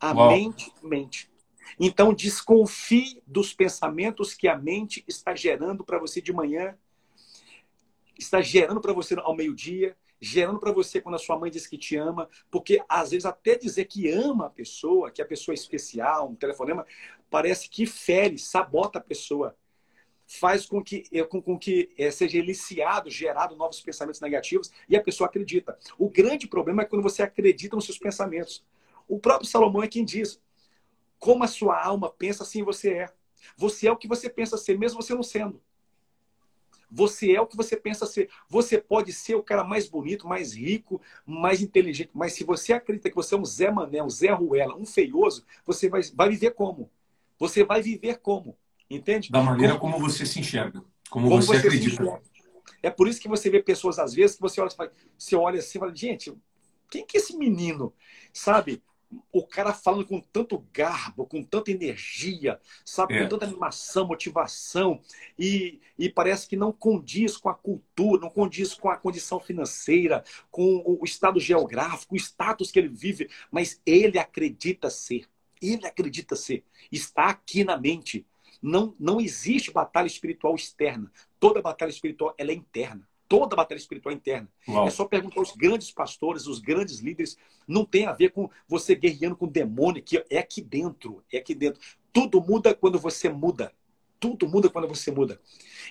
A 0.00 0.12
Uau. 0.12 0.30
mente 0.30 0.72
mente. 0.82 1.30
Então, 1.78 2.14
desconfie 2.14 3.20
dos 3.26 3.52
pensamentos 3.52 4.34
que 4.34 4.46
a 4.46 4.56
mente 4.56 5.04
está 5.08 5.34
gerando 5.34 5.84
para 5.84 5.98
você 5.98 6.20
de 6.20 6.32
manhã, 6.32 6.76
está 8.18 8.40
gerando 8.40 8.80
para 8.80 8.92
você 8.92 9.14
ao 9.18 9.34
meio-dia, 9.34 9.96
gerando 10.20 10.58
para 10.58 10.72
você 10.72 11.00
quando 11.00 11.16
a 11.16 11.18
sua 11.18 11.38
mãe 11.38 11.50
diz 11.50 11.66
que 11.66 11.76
te 11.76 11.96
ama, 11.96 12.28
porque 12.50 12.82
às 12.88 13.10
vezes 13.10 13.26
até 13.26 13.56
dizer 13.56 13.84
que 13.86 14.08
ama 14.10 14.46
a 14.46 14.50
pessoa, 14.50 15.10
que 15.10 15.20
a 15.20 15.26
pessoa 15.26 15.52
é 15.52 15.56
especial, 15.56 16.30
um 16.30 16.34
telefonema, 16.34 16.86
parece 17.30 17.68
que 17.68 17.86
fere, 17.86 18.38
sabota 18.38 18.98
a 18.98 19.02
pessoa, 19.02 19.56
faz 20.26 20.66
com 20.66 20.82
que, 20.82 21.04
eh, 21.12 21.24
com, 21.24 21.40
com 21.40 21.58
que 21.58 21.92
é, 21.96 22.10
seja 22.10 22.38
eliciado, 22.38 23.10
gerado 23.10 23.56
novos 23.56 23.80
pensamentos 23.80 24.20
negativos 24.20 24.70
e 24.88 24.96
a 24.96 25.02
pessoa 25.02 25.28
acredita. 25.28 25.78
O 25.98 26.08
grande 26.10 26.48
problema 26.48 26.82
é 26.82 26.84
quando 26.84 27.02
você 27.02 27.22
acredita 27.22 27.76
nos 27.76 27.84
seus 27.84 27.98
pensamentos. 27.98 28.64
O 29.08 29.18
próprio 29.18 29.48
Salomão 29.48 29.82
é 29.82 29.88
quem 29.88 30.04
diz: 30.04 30.40
como 31.18 31.44
a 31.44 31.48
sua 31.48 31.80
alma 31.82 32.10
pensa, 32.10 32.42
assim 32.42 32.62
você 32.62 32.94
é. 32.94 33.14
Você 33.56 33.86
é 33.86 33.92
o 33.92 33.96
que 33.96 34.08
você 34.08 34.28
pensa 34.28 34.56
ser, 34.56 34.78
mesmo 34.78 35.00
você 35.00 35.14
não 35.14 35.22
sendo. 35.22 35.62
Você 36.90 37.32
é 37.32 37.40
o 37.40 37.46
que 37.46 37.56
você 37.56 37.76
pensa 37.76 38.06
ser. 38.06 38.28
Você 38.48 38.78
pode 38.78 39.12
ser 39.12 39.34
o 39.34 39.42
cara 39.42 39.64
mais 39.64 39.88
bonito, 39.88 40.26
mais 40.26 40.54
rico, 40.54 41.00
mais 41.24 41.60
inteligente, 41.60 42.10
mas 42.14 42.32
se 42.32 42.44
você 42.44 42.72
acredita 42.72 43.10
que 43.10 43.16
você 43.16 43.34
é 43.34 43.38
um 43.38 43.44
Zé 43.44 43.70
Mané, 43.70 44.02
um 44.02 44.10
Zé 44.10 44.30
Ruela, 44.30 44.76
um 44.76 44.86
feioso, 44.86 45.44
você 45.64 45.88
vai, 45.88 46.02
vai 46.14 46.28
viver 46.28 46.52
como? 46.52 46.90
Você 47.38 47.64
vai 47.64 47.82
viver 47.82 48.18
como? 48.18 48.56
Entende? 48.88 49.30
Da 49.30 49.42
maneira 49.42 49.76
como, 49.76 49.94
como 49.94 50.08
você 50.08 50.24
se 50.24 50.38
enxerga, 50.38 50.82
como, 51.10 51.28
como 51.28 51.42
você, 51.42 51.60
você, 51.60 51.66
acredita. 51.66 52.22
É 52.82 52.90
por 52.90 53.08
isso 53.08 53.20
que 53.20 53.28
você 53.28 53.50
vê 53.50 53.62
pessoas, 53.62 53.98
às 53.98 54.14
vezes, 54.14 54.36
que 54.36 54.42
você 54.42 54.60
olha, 54.60 54.70
você 55.18 55.36
olha 55.36 55.58
assim 55.58 55.78
e 55.78 55.80
fala, 55.80 55.94
gente, 55.94 56.32
quem 56.90 57.04
que 57.04 57.16
é 57.16 57.20
esse 57.20 57.36
menino? 57.36 57.92
Sabe? 58.32 58.82
O 59.32 59.46
cara 59.46 59.72
falando 59.72 60.06
com 60.06 60.20
tanto 60.20 60.64
garbo, 60.72 61.26
com 61.26 61.42
tanta 61.42 61.70
energia, 61.70 62.60
sabe, 62.84 63.14
é. 63.14 63.22
com 63.22 63.28
tanta 63.28 63.46
animação, 63.46 64.06
motivação, 64.06 65.00
e, 65.38 65.80
e 65.98 66.08
parece 66.08 66.48
que 66.48 66.56
não 66.56 66.72
condiz 66.72 67.36
com 67.36 67.48
a 67.48 67.54
cultura, 67.54 68.22
não 68.22 68.30
condiz 68.30 68.74
com 68.74 68.88
a 68.88 68.96
condição 68.96 69.38
financeira, 69.38 70.24
com 70.50 70.82
o 70.84 71.04
estado 71.04 71.38
geográfico, 71.38 72.14
o 72.14 72.18
status 72.18 72.70
que 72.70 72.78
ele 72.78 72.88
vive, 72.88 73.30
mas 73.50 73.80
ele 73.86 74.18
acredita 74.18 74.90
ser. 74.90 75.28
Ele 75.60 75.86
acredita 75.86 76.36
ser. 76.36 76.64
Está 76.90 77.26
aqui 77.26 77.64
na 77.64 77.76
mente. 77.78 78.26
Não, 78.60 78.94
não 78.98 79.20
existe 79.20 79.70
batalha 79.70 80.06
espiritual 80.06 80.54
externa. 80.54 81.10
Toda 81.38 81.62
batalha 81.62 81.90
espiritual 81.90 82.34
ela 82.38 82.50
é 82.50 82.54
interna 82.54 83.06
toda 83.28 83.54
a 83.54 83.56
batalha 83.56 83.78
espiritual 83.78 84.14
interna. 84.14 84.48
Uau. 84.68 84.86
É 84.86 84.90
só 84.90 85.04
perguntar 85.04 85.40
aos 85.40 85.52
grandes 85.52 85.90
pastores, 85.90 86.46
os 86.46 86.58
grandes 86.58 87.00
líderes. 87.00 87.36
Não 87.66 87.84
tem 87.84 88.06
a 88.06 88.12
ver 88.12 88.30
com 88.30 88.50
você 88.68 88.94
guerreando 88.94 89.36
com 89.36 89.46
o 89.46 89.50
demônio, 89.50 90.02
que 90.02 90.24
é 90.30 90.38
aqui 90.38 90.60
dentro. 90.60 91.22
É 91.32 91.38
aqui 91.38 91.54
dentro. 91.54 91.80
Tudo 92.12 92.40
muda 92.40 92.74
quando 92.74 92.98
você 92.98 93.28
muda. 93.28 93.72
Tudo 94.18 94.48
muda 94.48 94.70
quando 94.70 94.88
você 94.88 95.10
muda. 95.10 95.40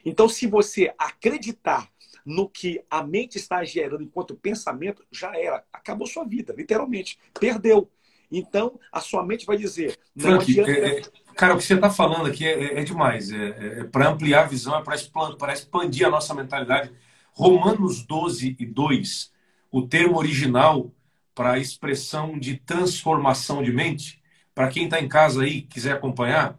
Então, 0.03 0.27
se 0.27 0.47
você 0.47 0.93
acreditar 0.97 1.89
no 2.25 2.49
que 2.49 2.83
a 2.89 3.03
mente 3.03 3.37
está 3.37 3.63
gerando 3.63 4.03
enquanto 4.03 4.35
pensamento, 4.35 5.05
já 5.11 5.37
era. 5.37 5.63
Acabou 5.71 6.07
sua 6.07 6.25
vida, 6.25 6.53
literalmente. 6.57 7.19
Perdeu. 7.39 7.89
Então, 8.31 8.79
a 8.91 8.99
sua 8.99 9.23
mente 9.23 9.45
vai 9.45 9.57
dizer. 9.57 9.97
Não 10.15 10.41
Frank, 10.41 10.51
adianta... 10.51 10.71
é, 10.71 10.99
é, 10.99 11.01
cara, 11.35 11.53
o 11.53 11.57
que 11.57 11.63
você 11.63 11.75
está 11.75 11.91
falando 11.91 12.27
aqui 12.27 12.45
é, 12.45 12.63
é, 12.63 12.79
é 12.79 12.83
demais. 12.83 13.31
É, 13.31 13.79
é 13.79 13.83
para 13.83 14.09
ampliar 14.09 14.45
a 14.45 14.47
visão, 14.47 14.75
é 14.75 14.83
para 14.83 15.53
expandir 15.53 16.07
a 16.07 16.09
nossa 16.09 16.33
mentalidade 16.33 16.91
Romanos 17.37 18.01
12 18.01 18.55
e 18.57 18.65
2, 18.65 19.29
o 19.69 19.85
termo 19.85 20.17
original 20.17 20.89
para 21.35 21.51
a 21.51 21.59
expressão 21.59 22.39
de 22.39 22.55
transformação 22.55 23.61
de 23.61 23.73
mente, 23.73 24.23
para 24.53 24.69
quem 24.69 24.85
está 24.85 25.01
em 25.01 25.09
casa 25.09 25.43
aí, 25.43 25.63
quiser 25.63 25.91
acompanhar, 25.91 26.57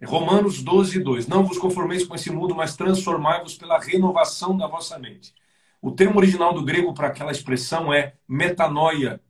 é 0.00 0.06
Romanos 0.06 0.62
12 0.62 0.96
e 0.96 1.02
2. 1.02 1.26
Não 1.26 1.44
vos 1.44 1.58
conformeis 1.58 2.06
com 2.06 2.14
esse 2.14 2.30
mundo, 2.30 2.54
mas 2.54 2.74
transformai-vos 2.74 3.54
pela 3.58 3.78
renovação 3.78 4.56
da 4.56 4.66
vossa 4.66 4.98
mente. 4.98 5.34
O 5.80 5.90
termo 5.90 6.18
original 6.18 6.54
do 6.54 6.64
grego 6.64 6.94
para 6.94 7.08
aquela 7.08 7.30
expressão 7.30 7.92
é 7.92 8.14
metanoia, 8.26 9.20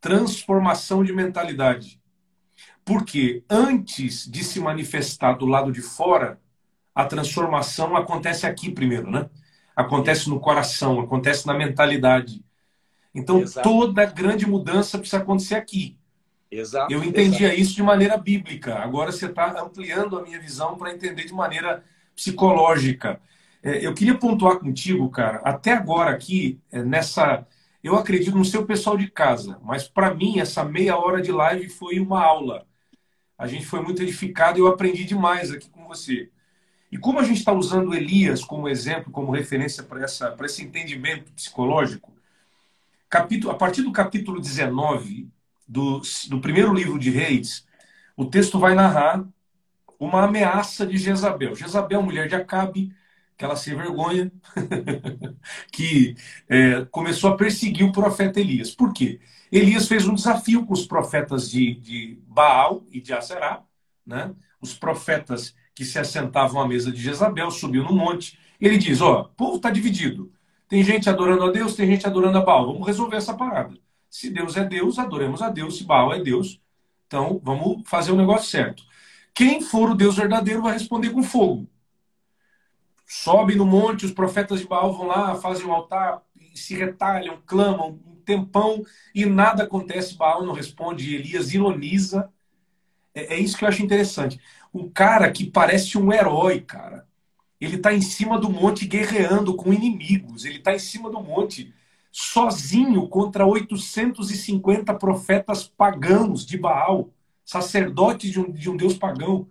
transformação 0.00 1.04
de 1.04 1.12
mentalidade. 1.12 2.02
Porque 2.84 3.44
antes 3.48 4.28
de 4.28 4.42
se 4.42 4.58
manifestar 4.58 5.34
do 5.34 5.46
lado 5.46 5.70
de 5.70 5.80
fora, 5.80 6.40
a 6.92 7.04
transformação 7.04 7.96
acontece 7.96 8.48
aqui 8.48 8.68
primeiro, 8.68 9.08
né? 9.08 9.30
Acontece 9.74 10.28
no 10.28 10.38
coração, 10.38 11.00
acontece 11.00 11.46
na 11.46 11.54
mentalidade. 11.54 12.44
Então, 13.14 13.40
Exato. 13.40 13.68
toda 13.68 14.04
grande 14.06 14.46
mudança 14.46 14.98
precisa 14.98 15.22
acontecer 15.22 15.54
aqui. 15.54 15.96
Exato. 16.50 16.92
Eu 16.92 17.02
entendia 17.02 17.48
Exato. 17.48 17.60
isso 17.60 17.74
de 17.74 17.82
maneira 17.82 18.16
bíblica. 18.16 18.76
Agora 18.76 19.10
você 19.10 19.26
está 19.26 19.60
ampliando 19.60 20.18
a 20.18 20.22
minha 20.22 20.40
visão 20.40 20.76
para 20.76 20.92
entender 20.92 21.24
de 21.24 21.32
maneira 21.32 21.84
psicológica. 22.14 23.20
É, 23.62 23.84
eu 23.84 23.94
queria 23.94 24.16
pontuar 24.16 24.58
contigo, 24.58 25.08
cara, 25.10 25.38
até 25.38 25.72
agora 25.72 26.10
aqui, 26.10 26.60
é, 26.70 26.82
nessa. 26.82 27.46
Eu 27.82 27.96
acredito 27.96 28.36
no 28.36 28.44
seu 28.44 28.64
pessoal 28.64 28.96
de 28.96 29.10
casa, 29.10 29.58
mas 29.62 29.88
para 29.88 30.14
mim, 30.14 30.38
essa 30.38 30.64
meia 30.64 30.96
hora 30.96 31.20
de 31.20 31.32
live 31.32 31.68
foi 31.68 31.98
uma 31.98 32.22
aula. 32.22 32.66
A 33.36 33.46
gente 33.46 33.66
foi 33.66 33.80
muito 33.80 34.02
edificado 34.02 34.58
e 34.58 34.60
eu 34.60 34.68
aprendi 34.68 35.04
demais 35.04 35.50
aqui 35.50 35.68
com 35.68 35.86
você. 35.86 36.30
E 36.94 36.96
como 36.96 37.18
a 37.18 37.24
gente 37.24 37.38
está 37.38 37.52
usando 37.52 37.92
Elias 37.92 38.44
como 38.44 38.68
exemplo, 38.68 39.10
como 39.10 39.32
referência 39.32 39.82
para 39.82 40.46
esse 40.46 40.62
entendimento 40.62 41.32
psicológico, 41.32 42.14
capítulo, 43.10 43.52
a 43.52 43.56
partir 43.56 43.82
do 43.82 43.90
capítulo 43.90 44.40
19 44.40 45.28
do, 45.66 46.00
do 46.28 46.40
primeiro 46.40 46.72
livro 46.72 46.96
de 46.96 47.10
Reis, 47.10 47.66
o 48.16 48.24
texto 48.24 48.60
vai 48.60 48.76
narrar 48.76 49.26
uma 49.98 50.22
ameaça 50.22 50.86
de 50.86 50.96
Jezabel. 50.96 51.56
Jezabel, 51.56 52.00
mulher 52.00 52.28
de 52.28 52.36
Acabe, 52.36 52.94
aquela 53.34 53.56
sem 53.56 53.74
vergonha, 53.74 54.30
que 55.72 56.14
é, 56.48 56.84
começou 56.92 57.32
a 57.32 57.36
perseguir 57.36 57.84
o 57.84 57.90
profeta 57.90 58.38
Elias. 58.38 58.70
Por 58.70 58.92
quê? 58.92 59.18
Elias 59.50 59.88
fez 59.88 60.06
um 60.06 60.14
desafio 60.14 60.64
com 60.64 60.72
os 60.72 60.86
profetas 60.86 61.50
de, 61.50 61.74
de 61.74 62.22
Baal 62.28 62.84
e 62.92 63.00
de 63.00 63.12
Aserá, 63.12 63.64
né? 64.06 64.32
os 64.60 64.74
profetas 64.74 65.56
que 65.74 65.84
se 65.84 65.98
assentavam 65.98 66.60
à 66.60 66.68
mesa 66.68 66.92
de 66.92 67.00
Jezabel, 67.00 67.50
subiu 67.50 67.82
no 67.82 67.92
monte. 67.92 68.38
Ele 68.60 68.78
diz: 68.78 69.00
Ó, 69.00 69.22
o 69.22 69.24
povo 69.30 69.56
está 69.56 69.70
dividido. 69.70 70.32
Tem 70.68 70.82
gente 70.82 71.08
adorando 71.10 71.44
a 71.44 71.50
Deus, 71.50 71.74
tem 71.74 71.86
gente 71.86 72.06
adorando 72.06 72.38
a 72.38 72.40
Baal. 72.40 72.66
Vamos 72.66 72.86
resolver 72.86 73.16
essa 73.16 73.34
parada. 73.34 73.76
Se 74.08 74.30
Deus 74.30 74.56
é 74.56 74.64
Deus, 74.64 74.98
adoremos 74.98 75.42
a 75.42 75.50
Deus. 75.50 75.78
Se 75.78 75.84
Baal 75.84 76.12
é 76.12 76.22
Deus, 76.22 76.60
então 77.06 77.40
vamos 77.42 77.82
fazer 77.86 78.12
o 78.12 78.16
negócio 78.16 78.48
certo. 78.48 78.82
Quem 79.34 79.60
for 79.60 79.90
o 79.90 79.94
Deus 79.94 80.16
verdadeiro 80.16 80.62
vai 80.62 80.72
responder 80.72 81.10
com 81.10 81.22
fogo. 81.22 81.68
Sobe 83.06 83.54
no 83.54 83.66
monte, 83.66 84.06
os 84.06 84.12
profetas 84.12 84.60
de 84.60 84.66
Baal 84.66 84.92
vão 84.92 85.06
lá, 85.06 85.34
fazem 85.34 85.66
um 85.66 85.72
altar, 85.72 86.22
se 86.54 86.74
retalham, 86.74 87.38
clamam 87.44 88.00
um 88.06 88.16
tempão 88.24 88.82
e 89.14 89.26
nada 89.26 89.64
acontece. 89.64 90.16
Baal 90.16 90.44
não 90.44 90.54
responde. 90.54 91.14
Elias 91.14 91.52
ironiza. 91.52 92.32
É, 93.14 93.34
é 93.34 93.38
isso 93.38 93.56
que 93.56 93.64
eu 93.64 93.68
acho 93.68 93.82
interessante. 93.82 94.40
Um 94.74 94.88
cara 94.90 95.30
que 95.30 95.48
parece 95.48 95.96
um 95.96 96.12
herói, 96.12 96.60
cara. 96.60 97.06
Ele 97.60 97.76
está 97.76 97.94
em 97.94 98.00
cima 98.00 98.40
do 98.40 98.50
monte 98.50 98.84
guerreando 98.86 99.54
com 99.54 99.72
inimigos. 99.72 100.44
Ele 100.44 100.58
está 100.58 100.74
em 100.74 100.80
cima 100.80 101.08
do 101.08 101.22
monte 101.22 101.72
sozinho 102.10 103.08
contra 103.08 103.46
850 103.46 104.92
profetas 104.94 105.64
pagãos 105.64 106.44
de 106.44 106.58
Baal, 106.58 107.12
sacerdotes 107.44 108.32
de 108.32 108.40
um, 108.40 108.50
de 108.50 108.68
um 108.68 108.76
Deus 108.76 108.98
pagão. 108.98 109.48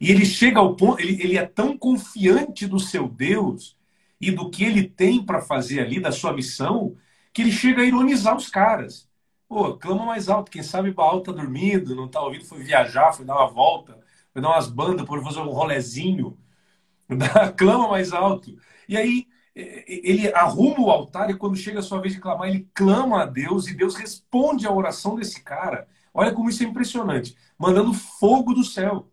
E 0.00 0.10
ele 0.10 0.24
chega 0.24 0.60
ao 0.60 0.76
ponto, 0.76 1.00
ele, 1.00 1.20
ele 1.20 1.36
é 1.36 1.44
tão 1.44 1.76
confiante 1.76 2.64
do 2.64 2.78
seu 2.78 3.08
Deus 3.08 3.76
e 4.20 4.30
do 4.30 4.50
que 4.50 4.62
ele 4.64 4.84
tem 4.88 5.24
para 5.24 5.40
fazer 5.40 5.80
ali, 5.80 5.98
da 5.98 6.12
sua 6.12 6.32
missão, 6.32 6.96
que 7.32 7.42
ele 7.42 7.50
chega 7.50 7.82
a 7.82 7.84
ironizar 7.84 8.36
os 8.36 8.48
caras. 8.48 9.08
Pô, 9.48 9.76
clama 9.76 10.06
mais 10.06 10.28
alto, 10.28 10.50
quem 10.50 10.62
sabe 10.62 10.92
Baal 10.92 11.22
tá 11.22 11.32
dormindo, 11.32 11.96
não 11.96 12.08
tá 12.08 12.20
ouvindo, 12.22 12.44
foi 12.44 12.62
viajar, 12.62 13.12
foi 13.12 13.24
dar 13.24 13.34
uma 13.34 13.48
volta 13.50 14.03
vai 14.34 14.42
dar 14.42 14.50
umas 14.50 14.68
bandas, 14.68 15.06
por 15.06 15.22
fazer 15.22 15.38
um 15.38 15.50
rolezinho, 15.50 16.36
clama 17.56 17.88
mais 17.88 18.12
alto. 18.12 18.56
E 18.88 18.96
aí 18.96 19.26
ele 19.54 20.32
arruma 20.34 20.80
o 20.80 20.90
altar 20.90 21.30
e 21.30 21.36
quando 21.36 21.56
chega 21.56 21.78
a 21.78 21.82
sua 21.82 22.00
vez 22.00 22.12
de 22.12 22.20
clamar, 22.20 22.48
ele 22.48 22.68
clama 22.74 23.22
a 23.22 23.26
Deus 23.26 23.68
e 23.68 23.74
Deus 23.74 23.94
responde 23.94 24.66
à 24.66 24.72
oração 24.72 25.14
desse 25.14 25.42
cara. 25.42 25.86
Olha 26.12 26.32
como 26.32 26.48
isso 26.48 26.62
é 26.62 26.66
impressionante, 26.66 27.36
mandando 27.56 27.94
fogo 27.94 28.52
do 28.52 28.64
céu. 28.64 29.08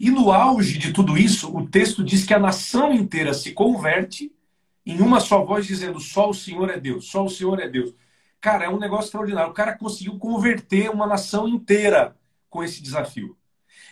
E 0.00 0.10
no 0.10 0.32
auge 0.32 0.78
de 0.78 0.92
tudo 0.92 1.16
isso, 1.16 1.54
o 1.54 1.68
texto 1.68 2.02
diz 2.02 2.24
que 2.24 2.34
a 2.34 2.38
nação 2.38 2.92
inteira 2.92 3.34
se 3.34 3.52
converte 3.52 4.32
em 4.84 5.00
uma 5.00 5.20
só 5.20 5.44
voz, 5.44 5.66
dizendo: 5.66 6.00
só 6.00 6.28
o 6.28 6.34
Senhor 6.34 6.68
é 6.70 6.80
Deus, 6.80 7.06
só 7.06 7.24
o 7.24 7.30
Senhor 7.30 7.60
é 7.60 7.68
Deus. 7.68 7.94
Cara, 8.40 8.64
é 8.64 8.68
um 8.68 8.78
negócio 8.78 9.06
extraordinário. 9.06 9.50
O 9.50 9.54
cara 9.54 9.76
conseguiu 9.76 10.18
converter 10.18 10.90
uma 10.90 11.06
nação 11.06 11.46
inteira 11.46 12.16
com 12.50 12.64
esse 12.64 12.82
desafio. 12.82 13.36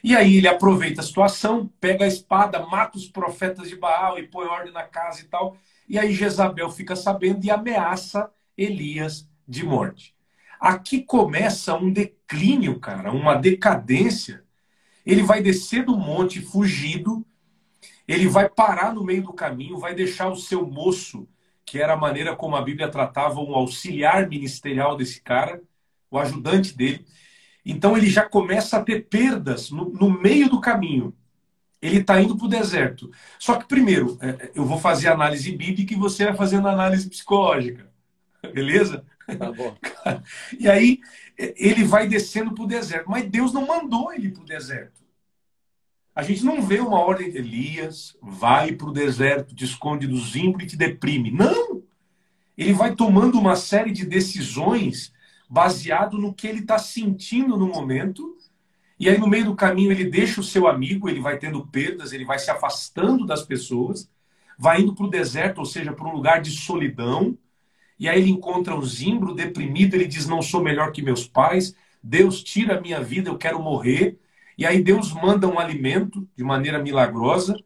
E 0.02 0.16
aí 0.16 0.36
ele 0.36 0.48
aproveita 0.48 1.00
a 1.00 1.04
situação, 1.04 1.70
pega 1.80 2.04
a 2.04 2.08
espada, 2.08 2.64
mata 2.66 2.96
os 2.96 3.06
profetas 3.06 3.68
de 3.68 3.76
Baal 3.76 4.18
e 4.18 4.26
põe 4.26 4.46
ordem 4.46 4.72
na 4.72 4.82
casa 4.82 5.20
e 5.20 5.24
tal. 5.24 5.56
E 5.88 5.98
aí 5.98 6.12
Jezabel 6.12 6.70
fica 6.70 6.96
sabendo 6.96 7.44
e 7.44 7.50
ameaça 7.50 8.30
Elias 8.56 9.28
de 9.46 9.64
morte. 9.64 10.14
Aqui 10.60 11.02
começa 11.02 11.74
um 11.74 11.90
declínio, 11.90 12.78
cara, 12.78 13.12
uma 13.12 13.34
decadência. 13.34 14.44
Ele 15.04 15.22
vai 15.22 15.42
descer 15.42 15.84
do 15.84 15.96
monte 15.96 16.40
fugido, 16.40 17.24
ele 18.06 18.28
vai 18.28 18.48
parar 18.48 18.94
no 18.94 19.02
meio 19.02 19.22
do 19.22 19.32
caminho, 19.32 19.78
vai 19.78 19.94
deixar 19.94 20.28
o 20.28 20.36
seu 20.36 20.66
moço, 20.66 21.28
que 21.64 21.78
era 21.78 21.94
a 21.94 21.96
maneira 21.96 22.36
como 22.36 22.56
a 22.56 22.62
Bíblia 22.62 22.90
tratava 22.90 23.40
um 23.40 23.54
auxiliar 23.54 24.28
ministerial 24.28 24.96
desse 24.96 25.20
cara, 25.22 25.62
o 26.10 26.18
ajudante 26.18 26.76
dele, 26.76 27.06
então 27.64 27.96
ele 27.96 28.08
já 28.08 28.24
começa 28.28 28.76
a 28.76 28.82
ter 28.82 29.06
perdas 29.06 29.70
no, 29.70 29.90
no 29.90 30.10
meio 30.10 30.48
do 30.48 30.60
caminho. 30.60 31.14
Ele 31.80 31.98
está 31.98 32.20
indo 32.20 32.36
para 32.36 32.46
o 32.46 32.50
deserto. 32.50 33.10
Só 33.38 33.56
que, 33.56 33.66
primeiro, 33.66 34.18
é, 34.20 34.28
é, 34.28 34.50
eu 34.54 34.64
vou 34.64 34.78
fazer 34.78 35.08
análise 35.08 35.50
bíblica 35.52 35.94
e 35.94 35.96
você 35.96 36.26
vai 36.26 36.34
fazendo 36.34 36.68
análise 36.68 37.08
psicológica. 37.08 37.90
Beleza? 38.52 39.04
Tá 39.38 39.52
bom. 39.52 39.76
E 40.58 40.68
aí 40.68 41.00
é, 41.38 41.54
ele 41.56 41.84
vai 41.84 42.06
descendo 42.06 42.54
para 42.54 42.64
o 42.64 42.68
deserto. 42.68 43.10
Mas 43.10 43.28
Deus 43.30 43.52
não 43.52 43.66
mandou 43.66 44.12
ele 44.12 44.30
para 44.30 44.42
o 44.42 44.46
deserto. 44.46 45.00
A 46.14 46.22
gente 46.22 46.44
não 46.44 46.60
vê 46.60 46.80
uma 46.80 46.98
ordem 46.98 47.30
de 47.30 47.38
Elias, 47.38 48.16
vai 48.20 48.72
para 48.72 48.88
o 48.88 48.92
deserto, 48.92 49.54
te 49.54 49.64
esconde 49.64 50.06
dos 50.06 50.34
ímpios 50.36 50.64
e 50.64 50.66
te 50.72 50.76
deprime. 50.76 51.30
Não! 51.30 51.82
Ele 52.58 52.74
vai 52.74 52.94
tomando 52.94 53.38
uma 53.38 53.56
série 53.56 53.90
de 53.90 54.04
decisões 54.04 55.12
baseado 55.50 56.16
no 56.16 56.32
que 56.32 56.46
ele 56.46 56.60
está 56.60 56.78
sentindo 56.78 57.56
no 57.56 57.66
momento. 57.66 58.36
E 58.98 59.08
aí, 59.08 59.18
no 59.18 59.26
meio 59.26 59.46
do 59.46 59.56
caminho, 59.56 59.90
ele 59.90 60.04
deixa 60.04 60.40
o 60.40 60.44
seu 60.44 60.68
amigo, 60.68 61.08
ele 61.08 61.20
vai 61.20 61.38
tendo 61.38 61.66
perdas, 61.66 62.12
ele 62.12 62.24
vai 62.24 62.38
se 62.38 62.50
afastando 62.52 63.26
das 63.26 63.42
pessoas, 63.42 64.08
vai 64.56 64.80
indo 64.80 64.94
para 64.94 65.06
o 65.06 65.10
deserto, 65.10 65.58
ou 65.58 65.64
seja, 65.64 65.92
para 65.92 66.06
um 66.06 66.12
lugar 66.12 66.40
de 66.40 66.52
solidão. 66.52 67.36
E 67.98 68.08
aí 68.08 68.20
ele 68.20 68.30
encontra 68.30 68.76
um 68.76 68.82
zimbro 68.82 69.34
deprimido, 69.34 69.94
ele 69.94 70.06
diz: 70.06 70.26
Não 70.26 70.40
sou 70.40 70.62
melhor 70.62 70.92
que 70.92 71.02
meus 71.02 71.26
pais, 71.26 71.74
Deus 72.00 72.44
tira 72.44 72.78
a 72.78 72.80
minha 72.80 73.02
vida, 73.02 73.28
eu 73.28 73.36
quero 73.36 73.60
morrer. 73.60 74.20
E 74.56 74.64
aí 74.64 74.80
Deus 74.80 75.12
manda 75.12 75.48
um 75.48 75.58
alimento 75.58 76.28
de 76.36 76.44
maneira 76.44 76.78
milagrosa, 76.78 77.56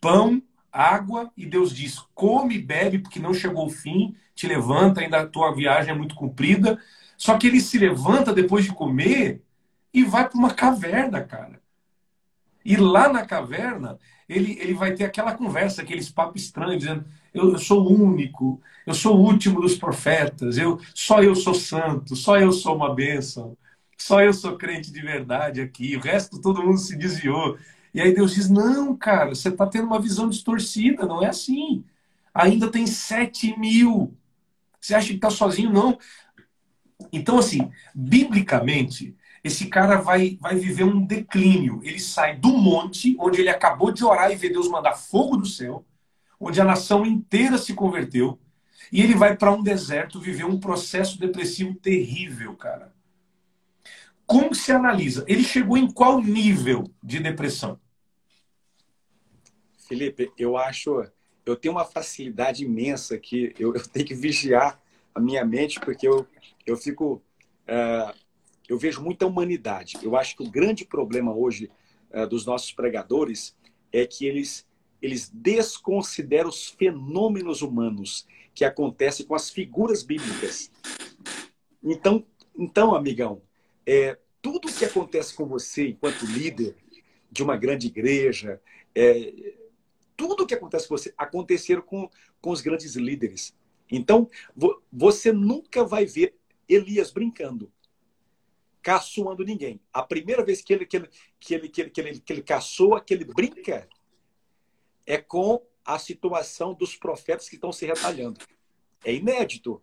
pão, 0.00 0.42
água, 0.72 1.30
e 1.36 1.44
Deus 1.44 1.74
diz: 1.74 1.98
come 2.14 2.58
bebe, 2.58 3.00
porque 3.00 3.20
não 3.20 3.34
chegou 3.34 3.66
o 3.66 3.70
fim, 3.70 4.14
te 4.34 4.46
levanta, 4.46 5.00
ainda 5.00 5.20
a 5.20 5.26
tua 5.26 5.54
viagem 5.54 5.92
é 5.92 5.96
muito 5.96 6.14
comprida. 6.14 6.80
Só 7.18 7.36
que 7.36 7.48
ele 7.48 7.60
se 7.60 7.78
levanta 7.78 8.32
depois 8.32 8.64
de 8.64 8.72
comer 8.72 9.42
e 9.92 10.04
vai 10.04 10.28
para 10.28 10.38
uma 10.38 10.54
caverna, 10.54 11.22
cara. 11.24 11.60
E 12.64 12.76
lá 12.76 13.12
na 13.12 13.24
caverna, 13.26 13.98
ele, 14.28 14.58
ele 14.60 14.74
vai 14.74 14.94
ter 14.94 15.04
aquela 15.04 15.34
conversa, 15.34 15.82
aqueles 15.82 16.10
papos 16.10 16.42
estranhos, 16.42 16.78
dizendo: 16.78 17.04
eu, 17.34 17.52
eu 17.52 17.58
sou 17.58 17.90
único, 17.90 18.60
eu 18.86 18.94
sou 18.94 19.16
o 19.16 19.22
último 19.24 19.60
dos 19.60 19.76
profetas, 19.76 20.58
eu 20.58 20.78
só 20.94 21.22
eu 21.22 21.34
sou 21.34 21.54
santo, 21.54 22.14
só 22.14 22.38
eu 22.38 22.52
sou 22.52 22.76
uma 22.76 22.94
bênção, 22.94 23.56
só 23.96 24.22
eu 24.22 24.32
sou 24.32 24.56
crente 24.56 24.92
de 24.92 25.00
verdade 25.00 25.60
aqui, 25.60 25.96
o 25.96 26.00
resto 26.00 26.40
todo 26.40 26.62
mundo 26.62 26.78
se 26.78 26.96
desviou. 26.96 27.58
E 27.92 28.00
aí 28.00 28.14
Deus 28.14 28.34
diz: 28.34 28.48
não, 28.50 28.96
cara, 28.96 29.34
você 29.34 29.48
está 29.48 29.66
tendo 29.66 29.86
uma 29.86 30.00
visão 30.00 30.28
distorcida, 30.28 31.06
não 31.06 31.22
é 31.22 31.28
assim. 31.28 31.84
Ainda 32.34 32.70
tem 32.70 32.86
sete 32.86 33.58
mil. 33.58 34.14
Você 34.80 34.94
acha 34.94 35.08
que 35.08 35.14
está 35.14 35.30
sozinho? 35.30 35.72
Não. 35.72 35.98
Então, 37.12 37.38
assim, 37.38 37.70
biblicamente, 37.94 39.16
esse 39.42 39.66
cara 39.66 39.96
vai, 39.96 40.36
vai 40.40 40.56
viver 40.56 40.84
um 40.84 41.04
declínio. 41.04 41.80
Ele 41.82 41.98
sai 41.98 42.36
do 42.36 42.48
monte, 42.48 43.16
onde 43.18 43.40
ele 43.40 43.48
acabou 43.48 43.92
de 43.92 44.04
orar 44.04 44.30
e 44.30 44.36
ver 44.36 44.50
Deus 44.50 44.68
mandar 44.68 44.94
fogo 44.94 45.36
do 45.36 45.46
céu, 45.46 45.84
onde 46.40 46.60
a 46.60 46.64
nação 46.64 47.04
inteira 47.04 47.58
se 47.58 47.74
converteu, 47.74 48.38
e 48.92 49.02
ele 49.02 49.14
vai 49.14 49.36
para 49.36 49.52
um 49.52 49.62
deserto 49.62 50.20
viver 50.20 50.44
um 50.44 50.58
processo 50.58 51.18
depressivo 51.18 51.74
terrível, 51.74 52.54
cara. 52.54 52.92
Como 54.26 54.54
se 54.54 54.70
analisa? 54.72 55.24
Ele 55.26 55.42
chegou 55.42 55.76
em 55.76 55.90
qual 55.90 56.20
nível 56.20 56.90
de 57.02 57.18
depressão? 57.18 57.80
Felipe, 59.88 60.30
eu 60.36 60.56
acho. 60.56 61.06
Eu 61.46 61.56
tenho 61.56 61.74
uma 61.74 61.84
facilidade 61.84 62.62
imensa 62.62 63.16
que 63.18 63.54
eu, 63.58 63.74
eu 63.74 63.82
tenho 63.88 64.06
que 64.06 64.14
vigiar 64.14 64.78
a 65.14 65.20
minha 65.20 65.44
mente, 65.44 65.80
porque 65.80 66.06
eu, 66.06 66.26
eu 66.70 66.76
fico. 66.76 67.22
É, 67.66 68.14
eu 68.68 68.78
vejo 68.78 69.02
muita 69.02 69.26
humanidade. 69.26 69.98
Eu 70.02 70.14
acho 70.14 70.36
que 70.36 70.42
o 70.42 70.50
grande 70.50 70.84
problema 70.84 71.34
hoje 71.34 71.70
uh, 72.10 72.26
dos 72.26 72.44
nossos 72.44 72.70
pregadores 72.70 73.56
é 73.90 74.06
que 74.06 74.26
eles, 74.26 74.68
eles 75.00 75.30
desconsideram 75.32 76.50
os 76.50 76.68
fenômenos 76.68 77.62
humanos 77.62 78.26
que 78.54 78.66
acontecem 78.66 79.24
com 79.24 79.34
as 79.34 79.48
figuras 79.48 80.02
bíblicas. 80.02 80.70
Então, 81.82 82.26
então 82.54 82.94
amigão, 82.94 83.40
é, 83.86 84.18
tudo 84.42 84.68
que 84.70 84.84
acontece 84.84 85.34
com 85.34 85.46
você 85.46 85.88
enquanto 85.88 86.26
líder 86.26 86.76
de 87.30 87.42
uma 87.42 87.56
grande 87.56 87.86
igreja, 87.86 88.60
é, 88.94 89.54
tudo 90.14 90.46
que 90.46 90.54
acontece 90.54 90.86
com 90.86 90.98
você 90.98 91.14
aconteceram 91.16 91.80
com, 91.80 92.10
com 92.38 92.50
os 92.50 92.60
grandes 92.60 92.96
líderes. 92.96 93.54
Então, 93.90 94.28
vo, 94.54 94.82
você 94.92 95.32
nunca 95.32 95.84
vai 95.84 96.04
ver 96.04 96.34
Elias 96.68 97.10
brincando, 97.10 97.72
caçoando 98.82 99.44
ninguém. 99.44 99.80
A 99.92 100.02
primeira 100.02 100.44
vez 100.44 100.60
que 100.60 100.72
ele, 100.72 100.86
que 100.86 100.96
ele, 100.96 101.08
que 101.38 101.54
ele, 101.54 101.68
que 101.68 101.80
ele, 101.80 101.90
que 101.90 102.00
ele, 102.00 102.20
que 102.20 102.32
ele 102.32 102.42
caçoa, 102.42 103.00
que 103.00 103.14
ele 103.14 103.24
brinca, 103.24 103.88
é 105.06 105.18
com 105.18 105.62
a 105.84 105.98
situação 105.98 106.74
dos 106.74 106.96
profetas 106.96 107.48
que 107.48 107.54
estão 107.54 107.72
se 107.72 107.86
retalhando. 107.86 108.40
É 109.04 109.14
inédito. 109.14 109.82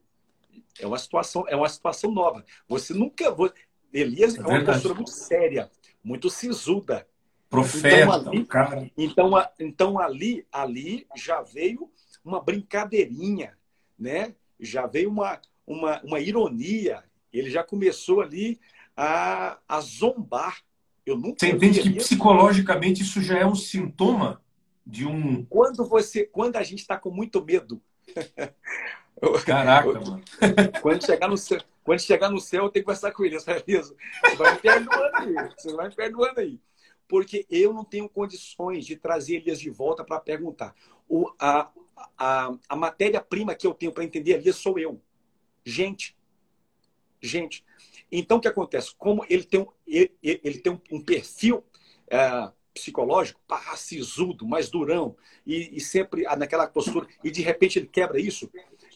É 0.79 0.85
uma 0.85 0.99
situação, 0.99 1.45
é 1.47 1.55
uma 1.55 1.69
situação 1.69 2.11
nova. 2.11 2.45
Você 2.67 2.93
nunca. 2.93 3.35
Elias 3.91 4.35
é, 4.35 4.39
é 4.39 4.45
uma 4.45 4.63
postura 4.63 4.93
muito 4.93 5.11
séria, 5.11 5.71
muito 6.03 6.29
sisuda. 6.29 7.07
Profeta, 7.49 8.01
então, 8.01 8.11
ali, 8.11 8.45
cara. 8.45 8.91
Então, 8.97 9.31
então 9.59 9.99
ali, 9.99 10.45
ali 10.51 11.07
já 11.15 11.41
veio 11.41 11.89
uma 12.23 12.41
brincadeirinha, 12.41 13.57
né? 13.97 14.35
Já 14.59 14.87
veio 14.87 15.09
uma, 15.09 15.39
uma, 15.65 16.01
uma 16.03 16.19
ironia. 16.19 17.03
Ele 17.31 17.49
já 17.49 17.63
começou 17.63 18.21
ali 18.21 18.59
a, 18.95 19.59
a 19.67 19.81
zombar. 19.81 20.57
Eu 21.05 21.17
nunca 21.17 21.37
Você 21.39 21.51
entende 21.51 21.81
que 21.81 21.91
psicologicamente 21.91 23.03
isso 23.03 23.21
já 23.21 23.37
é 23.37 23.45
um 23.45 23.55
sintoma 23.55 24.41
de 24.85 25.05
um. 25.05 25.45
Quando 25.45 25.85
você, 25.85 26.25
quando 26.25 26.55
a 26.55 26.63
gente 26.63 26.79
está 26.79 26.97
com 26.97 27.11
muito 27.11 27.43
medo. 27.43 27.81
Caraca, 29.45 29.87
mano. 29.99 30.23
Quando 30.81 31.05
chegar 31.05 31.27
no 31.27 31.37
céu, 31.37 31.61
quando 31.83 31.99
chegar 31.99 32.29
no 32.29 32.39
céu, 32.39 32.65
eu 32.65 32.69
tenho 32.69 32.83
que 32.83 32.87
conversar 32.87 33.11
com 33.11 33.23
ele. 33.23 33.39
Você 33.39 33.53
vai 34.37 34.53
me 34.53 34.59
perdoando 34.59 35.17
aí. 35.17 35.49
Você 35.57 35.73
vai 35.73 35.87
me 35.87 35.95
perdoando 35.95 36.39
aí. 36.39 36.59
Porque 37.07 37.45
eu 37.49 37.71
não 37.71 37.83
tenho 37.83 38.09
condições 38.09 38.85
de 38.85 38.95
trazer 38.95 39.37
Elias 39.37 39.59
de 39.59 39.69
volta 39.69 40.03
para 40.03 40.19
perguntar. 40.19 40.73
O, 41.07 41.31
a, 41.39 41.69
a, 42.17 42.51
a 42.67 42.75
matéria-prima 42.75 43.53
que 43.55 43.67
eu 43.67 43.73
tenho 43.73 43.91
para 43.91 44.03
entender 44.03 44.33
Elias 44.33 44.55
sou 44.55 44.79
eu. 44.79 44.99
Gente. 45.65 46.15
Gente. 47.19 47.65
Então, 48.11 48.37
o 48.37 48.41
que 48.41 48.47
acontece? 48.47 48.93
Como 48.95 49.25
ele 49.27 49.43
tem 49.43 49.61
um, 49.61 49.67
ele, 49.87 50.11
ele 50.21 50.59
tem 50.59 50.79
um, 50.91 51.01
perfil 51.01 51.63
é, 52.07 52.51
psicológico, 52.73 53.41
pá, 53.47 53.75
sisudo, 53.75 54.47
mais 54.47 54.69
durão, 54.69 55.17
e, 55.45 55.75
e, 55.75 55.81
sempre 55.81 56.23
naquela 56.37 56.67
postura, 56.67 57.07
e 57.23 57.31
de 57.31 57.41
repente 57.41 57.79
ele 57.79 57.87
quebra 57.87 58.19
isso. 58.19 58.51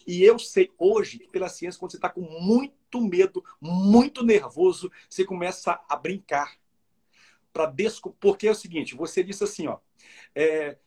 E 0.06 0.22
eu 0.22 0.38
sei 0.38 0.70
hoje 0.78 1.26
pela 1.32 1.48
ciência, 1.48 1.78
quando 1.78 1.90
você 1.90 1.96
está 1.96 2.08
com 2.08 2.20
muito 2.20 3.00
medo, 3.00 3.44
muito 3.60 4.24
nervoso, 4.24 4.92
você 5.08 5.24
começa 5.24 5.80
a 5.88 5.96
brincar. 5.96 6.56
para 7.52 7.66
desco... 7.66 8.16
Porque 8.20 8.46
é 8.46 8.52
o 8.52 8.54
seguinte, 8.54 8.94
você 8.94 9.24
disse 9.24 9.42
assim, 9.44 9.66
ó, 9.66 9.78
é, 10.34 10.78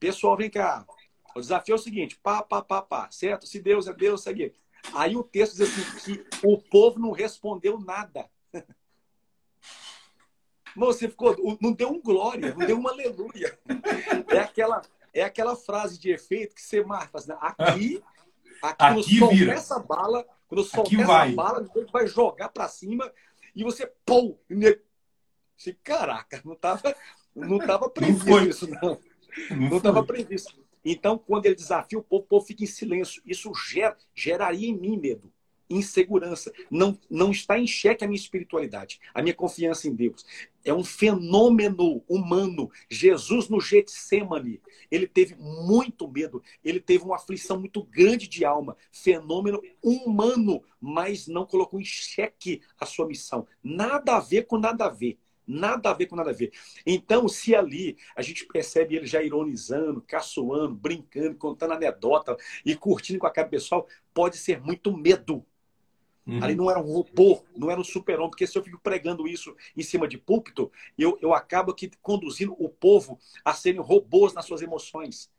pessoal, 0.00 0.36
vem 0.36 0.50
cá, 0.50 0.86
o 1.34 1.40
desafio 1.40 1.72
é 1.72 1.76
o 1.76 1.78
seguinte, 1.78 2.18
pá, 2.22 2.42
pá, 2.42 2.62
pá, 2.62 2.82
pá, 2.82 3.10
certo? 3.10 3.46
Se 3.46 3.60
Deus 3.60 3.86
é 3.86 3.92
Deus, 3.92 4.22
segue. 4.22 4.54
Aí 4.94 5.16
o 5.16 5.22
texto 5.22 5.56
diz 5.56 5.70
assim, 5.70 6.14
que 6.16 6.26
o 6.46 6.58
povo 6.58 6.98
não 6.98 7.12
respondeu 7.12 7.78
nada. 7.78 8.28
Você 10.76 11.08
ficou, 11.08 11.36
não 11.60 11.72
deu 11.72 11.90
um 11.90 12.00
glória, 12.00 12.54
não 12.54 12.66
deu 12.66 12.78
uma 12.78 12.90
aleluia. 12.90 13.58
É 14.28 14.38
aquela, 14.38 14.82
é 15.12 15.22
aquela 15.22 15.56
frase 15.56 15.98
de 15.98 16.10
efeito 16.10 16.54
que 16.54 16.62
você 16.62 16.84
marca, 16.84 17.18
assim, 17.18 17.32
aqui, 17.40 18.02
aqui, 18.62 18.62
aqui 18.62 18.76
quando 18.78 19.02
soltar 19.04 19.48
essa 19.48 19.78
bala, 19.80 20.26
quando 20.46 20.64
soltar 20.64 21.00
essa 21.00 21.34
bala, 21.34 21.68
vai 21.92 22.06
jogar 22.06 22.48
para 22.50 22.68
cima 22.68 23.10
e 23.54 23.64
você, 23.64 23.92
pô, 24.06 24.38
caraca, 25.82 26.40
não 26.44 26.54
tava, 26.54 26.94
não 27.34 27.58
tava 27.58 27.90
previsto 27.90 28.28
não 28.28 28.44
isso, 28.44 28.68
não. 28.70 29.00
Não 29.50 29.76
estava 29.78 30.04
previsto. 30.04 30.67
Então, 30.84 31.18
quando 31.18 31.46
ele 31.46 31.54
desafia 31.54 31.98
o 31.98 32.02
povo, 32.02 32.24
o 32.24 32.26
povo 32.26 32.46
fica 32.46 32.64
em 32.64 32.66
silêncio. 32.66 33.22
Isso 33.24 33.52
gera, 33.54 33.96
geraria 34.14 34.68
em 34.68 34.76
mim 34.76 34.98
medo 34.98 35.32
insegurança. 35.70 36.52
Não, 36.70 36.98
não 37.10 37.30
está 37.30 37.58
em 37.58 37.66
xeque 37.66 38.04
a 38.04 38.08
minha 38.08 38.18
espiritualidade, 38.18 39.00
a 39.12 39.22
minha 39.22 39.34
confiança 39.34 39.88
em 39.88 39.94
Deus. 39.94 40.24
É 40.64 40.72
um 40.72 40.84
fenômeno 40.84 42.02
humano. 42.08 42.70
Jesus 42.90 43.48
no 43.48 43.60
Getsemane, 43.60 44.60
ele 44.90 45.06
teve 45.06 45.34
muito 45.36 46.08
medo, 46.08 46.42
ele 46.64 46.80
teve 46.80 47.04
uma 47.04 47.16
aflição 47.16 47.58
muito 47.58 47.82
grande 47.84 48.28
de 48.28 48.44
alma. 48.44 48.76
Fenômeno 48.90 49.62
humano, 49.82 50.62
mas 50.80 51.26
não 51.26 51.46
colocou 51.46 51.80
em 51.80 51.84
xeque 51.84 52.60
a 52.78 52.86
sua 52.86 53.06
missão. 53.06 53.46
Nada 53.62 54.16
a 54.16 54.20
ver 54.20 54.46
com 54.46 54.58
nada 54.58 54.86
a 54.86 54.90
ver. 54.90 55.18
Nada 55.48 55.90
a 55.90 55.94
ver 55.94 56.06
com 56.06 56.14
nada 56.14 56.28
a 56.28 56.34
ver. 56.34 56.52
Então, 56.84 57.26
se 57.26 57.54
ali 57.54 57.96
a 58.14 58.20
gente 58.20 58.44
percebe 58.44 58.96
ele 58.96 59.06
já 59.06 59.22
ironizando, 59.22 60.04
caçoando, 60.06 60.74
brincando, 60.74 61.36
contando 61.36 61.72
anedota 61.72 62.36
e 62.66 62.76
curtindo 62.76 63.18
com 63.18 63.26
a 63.26 63.30
cara 63.30 63.48
pessoal, 63.48 63.88
pode 64.12 64.36
ser 64.36 64.60
muito 64.60 64.94
medo. 64.94 65.42
Uhum. 66.26 66.44
Ali 66.44 66.54
não 66.54 66.70
era 66.70 66.78
um 66.78 66.92
robô, 66.92 67.42
não 67.56 67.70
era 67.70 67.80
um 67.80 67.84
super-homem, 67.84 68.28
porque 68.28 68.46
se 68.46 68.58
eu 68.58 68.62
fico 68.62 68.78
pregando 68.78 69.26
isso 69.26 69.56
em 69.74 69.82
cima 69.82 70.06
de 70.06 70.18
púlpito, 70.18 70.70
eu, 70.98 71.18
eu 71.22 71.32
acabo 71.32 71.70
aqui 71.70 71.90
conduzindo 72.02 72.54
o 72.58 72.68
povo 72.68 73.18
a 73.42 73.54
serem 73.54 73.80
robôs 73.80 74.34
nas 74.34 74.44
suas 74.44 74.60
emoções. 74.60 75.30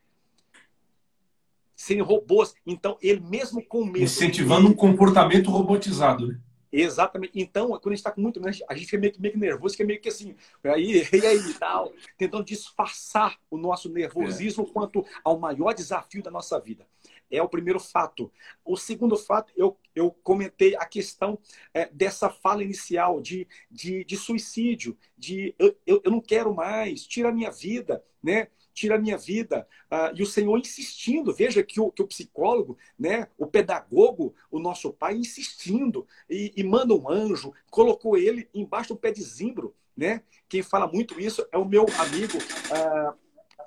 Serem 1.76 2.02
robôs. 2.02 2.56
Então, 2.66 2.98
ele 3.00 3.20
mesmo 3.20 3.64
com 3.64 3.86
medo. 3.86 4.00
Incentivando 4.00 4.66
ele... 4.66 4.74
um 4.74 4.76
comportamento 4.76 5.52
robotizado, 5.52 6.28
né? 6.28 6.40
Exatamente. 6.72 7.34
Então, 7.36 7.70
quando 7.70 7.88
a 7.88 7.90
gente 7.92 8.00
está 8.00 8.12
com 8.12 8.22
muito 8.22 8.40
medo, 8.42 8.58
a 8.68 8.74
gente 8.74 8.86
fica 8.86 8.98
meio, 8.98 9.14
meio 9.20 9.34
que 9.34 9.40
nervoso, 9.40 9.74
fica 9.74 9.86
meio 9.86 10.00
que 10.00 10.10
assim, 10.10 10.36
aí, 10.64 11.04
e 11.12 11.26
aí, 11.26 11.54
tal, 11.56 11.92
tentando 12.18 12.44
disfarçar 12.44 13.38
o 13.50 13.58
nosso 13.58 13.90
nervosismo 13.90 14.66
é. 14.70 14.72
quanto 14.72 15.06
ao 15.24 15.40
maior 15.40 15.74
desafio 15.74 16.22
da 16.22 16.30
nossa 16.30 16.60
vida. 16.60 16.88
É 17.32 17.42
o 17.42 17.50
primeiro 17.50 17.80
fato. 17.80 18.32
O 18.66 18.76
segundo 18.76 19.16
fato, 19.16 19.54
eu, 19.56 19.78
eu 19.96 20.12
comentei 20.24 20.76
a 20.76 20.86
questão 20.86 21.38
é, 21.74 21.88
dessa 21.92 22.30
fala 22.30 22.64
inicial 22.64 23.22
de, 23.22 23.48
de, 23.70 24.04
de 24.04 24.18
suicídio, 24.18 24.98
de 25.18 25.54
eu, 25.60 25.76
eu, 25.86 26.02
eu, 26.04 26.12
não 26.12 26.22
quero 26.22 26.54
mais, 26.54 27.06
tira 27.06 27.30
a 27.30 27.32
minha 27.32 27.52
vida, 27.52 28.04
né? 28.22 28.48
Tira 28.80 28.96
a 28.96 28.98
minha 28.98 29.18
vida. 29.18 29.68
Ah, 29.92 30.14
e 30.16 30.24
o 30.24 30.26
Senhor 30.26 30.58
insistindo, 30.58 31.34
veja 31.34 31.62
que 31.62 31.82
o, 31.82 31.92
que 31.92 32.02
o 32.02 32.08
psicólogo, 32.08 32.78
né, 32.98 33.28
o 33.38 33.46
pedagogo, 33.46 34.34
o 34.50 34.58
nosso 34.58 34.94
pai, 34.94 35.16
insistindo, 35.16 36.08
e, 36.30 36.54
e 36.56 36.64
manda 36.64 36.94
um 36.94 37.10
anjo, 37.10 37.54
colocou 37.70 38.18
ele 38.18 38.48
embaixo 38.54 38.94
do 38.94 39.00
pé 39.00 39.12
de 39.12 39.22
zimbro. 39.22 39.76
Né? 39.98 40.24
Quem 40.48 40.64
fala 40.64 40.88
muito 40.88 41.20
isso 41.20 41.46
é 41.52 41.58
o 41.58 41.66
meu 41.66 41.86
amigo. 41.98 42.38
Ah, 42.72 43.14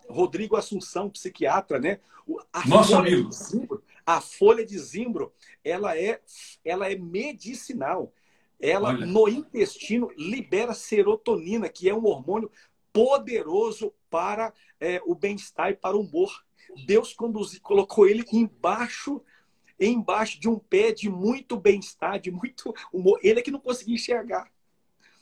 Rodrigo 0.09 0.57
Assunção, 0.57 1.11
psiquiatra, 1.11 1.79
né? 1.79 2.01
A 2.51 2.67
Nosso 2.67 2.97
amigo. 2.97 3.31
Zimbro, 3.31 3.83
a 4.07 4.19
folha 4.19 4.65
de 4.65 4.79
zimbro, 4.79 5.31
ela 5.63 5.95
é, 5.95 6.23
ela 6.65 6.91
é 6.91 6.97
medicinal. 6.97 8.15
Ela, 8.59 8.89
Olha. 8.91 9.05
no 9.05 9.29
intestino, 9.29 10.11
libera 10.17 10.73
serotonina, 10.73 11.69
que 11.69 11.87
é 11.87 11.95
um 11.95 12.07
hormônio 12.07 12.51
poderoso 12.93 13.93
para 14.11 14.53
é, 14.81 15.01
o 15.07 15.15
bem-estar 15.15 15.71
e 15.71 15.75
para 15.75 15.97
o 15.97 16.01
humor. 16.01 16.45
Deus 16.87 17.13
conduzi, 17.13 17.61
colocou 17.61 18.07
ele 18.07 18.25
embaixo 18.33 19.23
embaixo 19.81 20.41
de 20.41 20.49
um 20.49 20.59
pé 20.59 20.93
de 20.93 21.09
muito 21.09 21.57
bem-estar, 21.57 22.21
de 22.21 22.31
muito 22.31 22.75
humor. 22.93 23.19
Ele 23.23 23.41
é 23.41 23.43
que 23.43 23.51
não 23.51 23.59
conseguia 23.59 23.95
enxergar. 23.95 24.51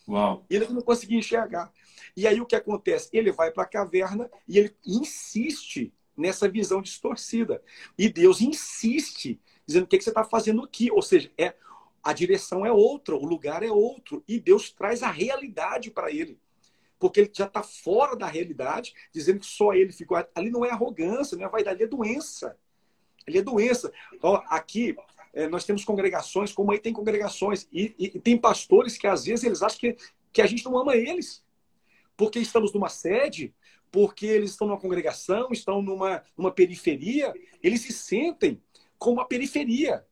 Uau. 0.07 0.45
Ele 0.51 0.65
é 0.65 0.67
que 0.67 0.73
não 0.73 0.83
conseguia 0.83 1.19
enxergar. 1.19 1.73
E 2.17 2.27
aí 2.27 2.41
o 2.41 2.47
que 2.47 2.57
acontece? 2.57 3.09
Ele 3.13 3.31
vai 3.33 3.51
para 3.51 3.63
a 3.63 3.69
caverna 3.69 4.31
e 4.47 4.59
ele 4.59 4.77
insiste 4.85 5.93
nessa 6.17 6.49
visão 6.49 6.83
distorcida. 6.83 7.63
E 7.97 8.09
Deus 8.09 8.41
insiste, 8.41 9.41
dizendo 9.65 9.85
o 9.85 9.87
que, 9.87 9.99
que 9.99 10.05
você 10.05 10.11
está 10.11 10.25
fazendo 10.25 10.63
aqui. 10.63 10.91
Ou 10.91 11.01
seja, 11.01 11.31
é, 11.39 11.55
a 12.03 12.13
direção 12.13 12.67
é 12.67 12.73
outra, 12.73 13.15
o 13.15 13.25
lugar 13.25 13.63
é 13.63 13.71
outro. 13.71 14.23
E 14.27 14.39
Deus 14.39 14.71
traz 14.71 15.03
a 15.03 15.11
realidade 15.11 15.91
para 15.91 16.11
ele. 16.11 16.39
Porque 17.01 17.21
ele 17.21 17.31
já 17.33 17.47
está 17.47 17.65
fora 17.65 18.15
da 18.15 18.27
realidade, 18.27 18.95
dizendo 19.13 19.41
que 19.41 19.47
só 19.47 19.73
ele 19.73 19.93
ficou. 19.93 20.17
Ali 20.33 20.51
não 20.51 20.65
é 20.65 20.71
arrogância, 20.71 21.37
não 21.37 21.47
é 21.47 21.49
vaidade, 21.49 21.77
ali 21.77 21.85
é 21.85 21.89
doença. 21.89 22.57
Ali 23.27 23.39
é 23.39 23.43
doença. 23.43 23.93
Ó, 24.23 24.41
aqui, 24.47 24.95
é, 25.33 25.49
nós 25.49 25.65
temos 25.65 25.85
congregações, 25.85 26.53
como 26.53 26.71
aí 26.71 26.79
tem 26.79 26.93
congregações, 26.93 27.67
e, 27.73 27.93
e, 27.99 28.05
e, 28.15 28.21
tem 28.21 28.37
pastores 28.37 28.97
que 28.97 29.09
às 29.09 29.25
vezes 29.25 29.45
eles 29.45 29.63
acham 29.63 29.81
que, 29.81 29.97
que 30.33 30.43
a 30.43 30.47
gente 30.47 30.65
não 30.65 30.79
ama 30.79 30.95
eles 30.95 31.43
porque 32.21 32.39
estamos 32.39 32.71
numa 32.75 32.91
sede, 32.91 33.55
porque 33.91 34.27
eles 34.27 34.51
estão 34.51 34.67
numa 34.69 34.79
congregação, 34.79 35.49
estão 35.53 35.81
numa, 35.81 36.23
numa 36.37 36.53
periferia, 36.53 37.33
eles 37.63 37.81
se 37.81 37.95
sentem 37.95 38.61
como 38.99 39.17
uma 39.17 39.27
periferia. 39.27 40.05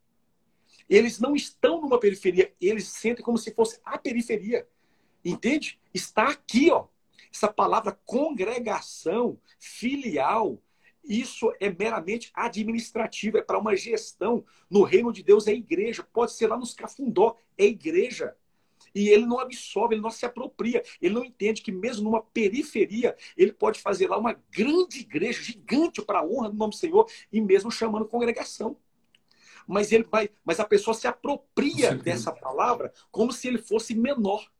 Eles 0.88 1.20
não 1.20 1.36
estão 1.36 1.82
numa 1.82 2.00
periferia, 2.00 2.50
eles 2.58 2.88
sentem 2.88 3.22
como 3.22 3.36
se 3.36 3.52
fosse 3.52 3.78
a 3.84 3.98
periferia. 3.98 4.66
Entende? 5.28 5.78
Está 5.92 6.28
aqui, 6.28 6.70
ó. 6.70 6.86
Essa 7.32 7.48
palavra 7.48 7.98
congregação, 8.04 9.38
filial, 9.58 10.58
isso 11.04 11.52
é 11.60 11.70
meramente 11.70 12.30
administrativo, 12.34 13.38
é 13.38 13.42
para 13.42 13.58
uma 13.58 13.76
gestão. 13.76 14.44
No 14.70 14.82
reino 14.82 15.12
de 15.12 15.22
Deus 15.22 15.46
é 15.46 15.52
igreja, 15.52 16.02
pode 16.02 16.32
ser 16.32 16.48
lá 16.48 16.56
nos 16.56 16.74
cafundó, 16.74 17.36
é 17.56 17.64
igreja. 17.64 18.34
E 18.94 19.08
ele 19.08 19.26
não 19.26 19.38
absorve, 19.38 19.94
ele 19.94 20.02
não 20.02 20.10
se 20.10 20.24
apropria. 20.24 20.82
Ele 21.00 21.14
não 21.14 21.24
entende 21.24 21.62
que, 21.62 21.70
mesmo 21.70 22.04
numa 22.04 22.22
periferia, 22.22 23.16
ele 23.36 23.52
pode 23.52 23.80
fazer 23.80 24.08
lá 24.08 24.18
uma 24.18 24.32
grande 24.50 25.00
igreja, 25.00 25.42
gigante 25.42 26.02
para 26.02 26.20
a 26.20 26.26
honra 26.26 26.50
do 26.50 26.56
nome 26.56 26.72
do 26.72 26.76
Senhor, 26.76 27.06
e 27.32 27.40
mesmo 27.40 27.70
chamando 27.70 28.06
congregação. 28.06 28.76
Mas 29.66 29.92
ele 29.92 30.04
vai, 30.04 30.30
mas 30.44 30.58
a 30.60 30.64
pessoa 30.64 30.94
se 30.94 31.06
apropria 31.06 31.94
dessa 31.94 32.32
palavra 32.32 32.92
como 33.10 33.32
se 33.32 33.46
ele 33.48 33.58
fosse 33.58 33.94
menor. 33.94 34.50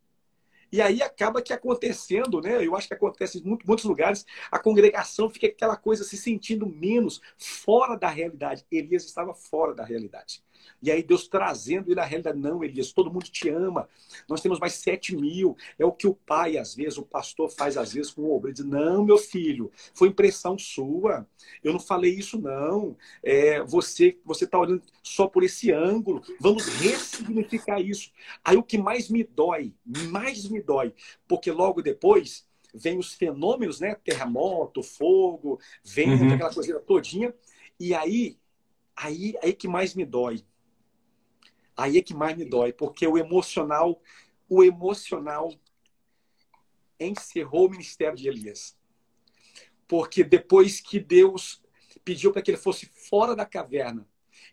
E 0.71 0.81
aí 0.81 1.03
acaba 1.03 1.43
que 1.43 1.53
acontecendo, 1.53 2.41
né? 2.41 2.65
Eu 2.65 2.77
acho 2.77 2.89
que 2.89 2.95
acontece 2.95 3.39
em 3.39 3.43
muitos 3.43 3.85
lugares, 3.85 4.25
a 4.51 4.59
congregação 4.59 5.31
fica 5.31 5.47
aquela 5.47 5.77
coisa 5.77 6.05
se 6.05 6.17
sentindo 6.17 6.67
menos, 6.67 7.21
fora 7.37 7.97
da 7.97 8.09
realidade. 8.09 8.67
Elias 8.71 9.05
estava 9.05 9.35
fora 9.35 9.75
da 9.75 9.85
realidade. 9.85 10.43
E 10.81 10.91
aí 10.91 11.03
Deus 11.03 11.27
trazendo 11.27 11.91
ele 11.91 12.01
à 12.01 12.05
realidade. 12.05 12.39
Não, 12.39 12.63
Elias, 12.63 12.93
todo 12.93 13.13
mundo 13.13 13.25
te 13.25 13.49
ama. 13.49 13.89
Nós 14.29 14.41
temos 14.41 14.59
mais 14.59 14.75
sete 14.75 15.17
mil. 15.17 15.57
É 15.79 15.85
o 15.85 15.93
que 15.93 16.07
o 16.07 16.15
pai, 16.15 16.57
às 16.57 16.75
vezes, 16.75 16.99
o 16.99 17.03
pastor 17.03 17.51
faz, 17.51 17.77
às 17.77 17.93
vezes, 17.93 18.13
com 18.13 18.23
o 18.23 18.35
obreiro. 18.35 18.57
Diz, 18.57 18.65
não, 18.65 19.05
meu 19.05 19.19
filho, 19.19 19.71
foi 19.95 20.09
impressão 20.09 20.59
sua. 20.59 21.27
Eu 21.63 21.73
não 21.73 21.81
falei 21.81 22.13
isso, 22.13 22.41
não. 22.41 22.97
É, 23.23 23.63
você 23.63 24.19
você 24.25 24.45
está 24.45 24.59
olhando 24.59 24.83
só 25.03 25.27
por 25.27 25.43
esse 25.43 25.73
ângulo. 25.73 26.23
Vamos 26.41 26.67
ressignificar 26.67 27.81
isso. 27.81 28.13
Aí 28.45 28.57
o 28.57 28.63
que 28.63 28.79
mais 28.79 29.09
me 29.09 29.25
dói, 29.25 29.75
mais 29.85 30.49
me 30.49 30.61
dói, 30.63 30.95
porque 31.27 31.51
logo 31.51 31.83
depois 31.83 32.47
vem 32.75 32.99
os 32.99 33.15
fenômenos, 33.15 33.81
né? 33.81 33.95
Terremoto, 33.97 34.83
fogo, 34.83 35.59
vento, 35.83 36.23
uhum. 36.23 36.35
aquela 36.35 36.53
coisa 36.53 36.79
todinha. 36.81 37.35
E 37.81 37.95
aí 37.95 38.39
Aí, 39.01 39.35
aí 39.41 39.53
que 39.53 39.69
mais 39.69 39.95
me 39.95 40.05
dói. 40.05 40.45
Aí 41.79 41.97
é 41.97 42.03
que 42.03 42.13
mais 42.13 42.37
me 42.37 42.45
dói, 42.45 42.73
porque 42.73 43.07
o 43.07 43.17
emocional, 43.17 44.03
o 44.49 44.65
emocional 44.65 45.55
encerrou 46.99 47.69
o 47.69 47.71
ministério 47.71 48.19
de 48.19 48.27
Elias. 48.27 48.77
Porque 49.87 50.25
depois 50.25 50.81
que 50.81 50.99
Deus 50.99 51.63
pediu 52.05 52.33
para 52.33 52.43
que 52.43 52.51
ele 52.51 52.59
fosse 52.59 52.87
fora 52.87 53.37
da 53.37 53.47
caverna, 53.47 54.05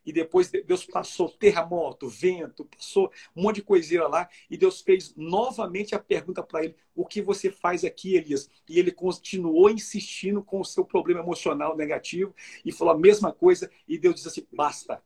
e 0.06 0.14
depois 0.14 0.52
Deus 0.52 0.86
passou 0.86 1.28
terremoto, 1.28 2.08
vento, 2.08 2.66
passou 2.66 3.12
um 3.36 3.42
monte 3.42 3.56
de 3.56 3.64
coisinha 3.64 4.08
lá, 4.08 4.30
e 4.48 4.56
Deus 4.56 4.82
fez 4.82 5.16
novamente 5.16 5.96
a 5.96 6.00
pergunta 6.00 6.44
para 6.44 6.64
ele: 6.64 6.76
O 6.96 7.08
que 7.08 7.24
você 7.24 7.50
faz 7.50 7.84
aqui, 7.84 8.16
Elias? 8.16 8.48
E 8.70 8.78
ele 8.78 8.92
continuou 8.92 9.68
insistindo 9.72 10.44
com 10.44 10.60
o 10.60 10.66
seu 10.66 10.86
problema 10.86 11.22
emocional 11.22 11.76
negativo 11.76 12.36
e 12.64 12.72
falou 12.72 12.94
a 12.94 12.98
mesma 12.98 13.34
coisa, 13.34 13.70
e 13.88 13.98
Deus 13.98 14.16
disse 14.16 14.28
assim: 14.28 14.48
Basta. 14.54 15.02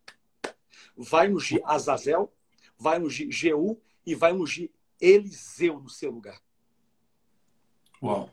Vai 1.02 1.32
ungir 1.32 1.62
Azazel, 1.64 2.30
vai 2.78 3.00
ungir 3.02 3.32
Jeú 3.32 3.80
e 4.06 4.14
vai 4.14 4.34
ungir 4.34 4.70
Eliseu 5.00 5.80
no 5.80 5.89
seu 5.89 6.12
lugar. 6.12 6.41
Uau. 8.04 8.30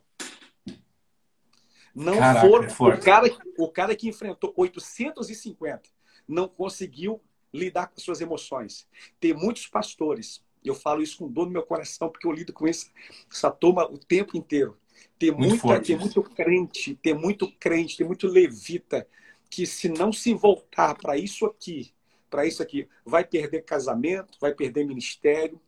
Não 1.95 2.19
Caraca, 2.19 2.69
foram. 2.71 2.97
É 2.97 2.99
o, 2.99 3.03
cara, 3.03 3.39
o 3.59 3.69
cara 3.71 3.97
que 3.97 4.09
enfrentou 4.09 4.53
850 4.57 5.89
não 6.27 6.49
conseguiu 6.49 7.23
lidar 7.55 7.87
com 7.87 8.01
suas 8.01 8.21
emoções. 8.21 8.87
Tem 9.19 9.33
muitos 9.33 9.67
pastores, 9.67 10.45
eu 10.65 10.75
falo 10.75 11.03
isso 11.03 11.19
com 11.19 11.31
dor 11.31 11.47
no 11.47 11.53
meu 11.53 11.63
coração, 11.63 12.11
porque 12.11 12.27
eu 12.27 12.33
lido 12.33 12.53
com 12.53 12.67
essa, 12.67 12.91
essa 13.33 13.51
toma 13.51 13.87
o 13.91 13.97
tempo 13.97 14.37
inteiro. 14.37 14.77
Tem, 15.19 15.31
muito 15.31 15.67
muita, 15.67 15.83
tem 15.83 15.97
muito 15.97 16.23
crente, 16.23 16.95
tem 16.97 17.15
muito 17.15 17.51
crente, 17.59 17.97
tem 17.97 18.07
muito 18.07 18.27
levita, 18.27 19.07
que 19.49 19.67
se 19.67 19.89
não 19.89 20.13
se 20.13 20.35
voltar 20.35 20.95
para 20.97 21.17
isso 21.17 21.47
aqui, 21.47 21.95
para 22.31 22.47
isso 22.47 22.63
aqui, 22.63 22.89
vai 23.05 23.25
perder 23.25 23.63
casamento, 23.63 24.39
vai 24.41 24.55
perder 24.55 24.85
ministério, 24.85 25.61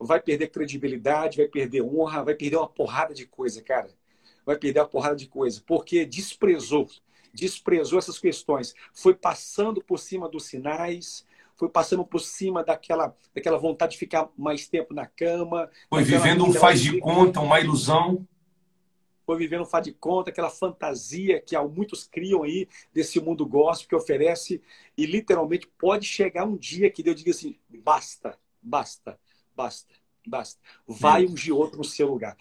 vai 0.00 0.20
perder 0.20 0.48
credibilidade, 0.48 1.38
vai 1.38 1.48
perder 1.48 1.82
honra, 1.82 2.24
vai 2.24 2.34
perder 2.34 2.56
uma 2.56 2.68
porrada 2.68 3.14
de 3.14 3.26
coisa, 3.26 3.62
cara. 3.62 3.88
Vai 4.44 4.56
perder 4.56 4.80
uma 4.80 4.88
porrada 4.88 5.16
de 5.16 5.26
coisa, 5.26 5.62
porque 5.66 6.04
desprezou 6.04 6.88
desprezou 7.36 7.98
essas 7.98 8.18
questões, 8.18 8.74
foi 8.94 9.14
passando 9.14 9.82
por 9.84 9.98
cima 9.98 10.26
dos 10.26 10.46
sinais, 10.46 11.26
foi 11.54 11.68
passando 11.68 12.04
por 12.04 12.20
cima 12.20 12.64
daquela, 12.64 13.14
daquela 13.34 13.58
vontade 13.58 13.92
de 13.92 13.98
ficar 13.98 14.28
mais 14.36 14.66
tempo 14.66 14.92
na 14.92 15.06
cama. 15.06 15.70
Foi 15.88 16.02
vivendo 16.02 16.44
um 16.44 16.52
faz 16.52 16.80
de 16.80 16.98
conta, 16.98 17.40
uma 17.40 17.60
ilusão. 17.60 18.26
Foi 19.26 19.36
vivendo 19.36 19.62
um 19.62 19.66
faz 19.66 19.84
de 19.84 19.92
conta, 19.92 20.30
aquela 20.30 20.48
fantasia 20.48 21.40
que 21.40 21.58
muitos 21.58 22.06
criam 22.06 22.44
aí 22.44 22.68
desse 22.94 23.20
mundo 23.20 23.44
gospel 23.44 23.88
que 23.88 23.96
oferece. 23.96 24.62
E 24.96 25.04
literalmente 25.04 25.66
pode 25.66 26.06
chegar 26.06 26.44
um 26.44 26.56
dia 26.56 26.88
que 26.88 27.02
Deus 27.02 27.16
diga 27.16 27.32
assim: 27.32 27.58
basta, 27.68 28.38
basta, 28.62 29.18
basta, 29.54 29.92
basta. 30.24 30.60
Vai 30.86 31.26
ungir 31.26 31.54
outro 31.54 31.78
no 31.78 31.84
seu 31.84 32.06
lugar. 32.06 32.36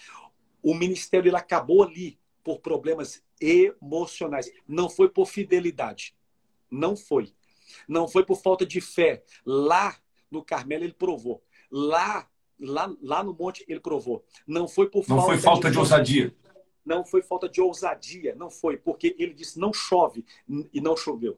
O 0.61 0.75
ministério 0.75 1.27
ele 1.27 1.35
acabou 1.35 1.81
ali 1.81 2.19
por 2.43 2.59
problemas 2.59 3.23
emocionais. 3.41 4.51
Não 4.67 4.87
foi 4.87 5.09
por 5.09 5.25
fidelidade. 5.25 6.15
Não 6.69 6.95
foi. 6.95 7.33
Não 7.87 8.07
foi 8.07 8.23
por 8.23 8.39
falta 8.39 8.63
de 8.63 8.79
fé. 8.79 9.23
Lá 9.43 9.97
no 10.29 10.43
Carmelo 10.43 10.83
ele 10.83 10.93
provou. 10.93 11.43
Lá, 11.71 12.29
lá, 12.59 12.95
lá 13.01 13.23
no 13.23 13.33
monte 13.33 13.65
ele 13.67 13.79
provou. 13.79 14.23
Não 14.45 14.67
foi 14.67 14.87
por 14.87 14.99
não 15.09 15.17
falta, 15.17 15.31
foi 15.31 15.37
falta 15.39 15.67
de, 15.67 15.73
de 15.73 15.79
ousadia. 15.79 16.35
Não 16.85 17.03
foi 17.03 17.21
falta 17.21 17.49
de 17.49 17.59
ousadia, 17.59 18.35
não 18.35 18.49
foi, 18.49 18.77
porque 18.77 19.15
ele 19.17 19.33
disse 19.33 19.59
não 19.59 19.73
chove 19.73 20.23
e 20.73 20.79
não 20.79 20.95
choveu. 20.95 21.37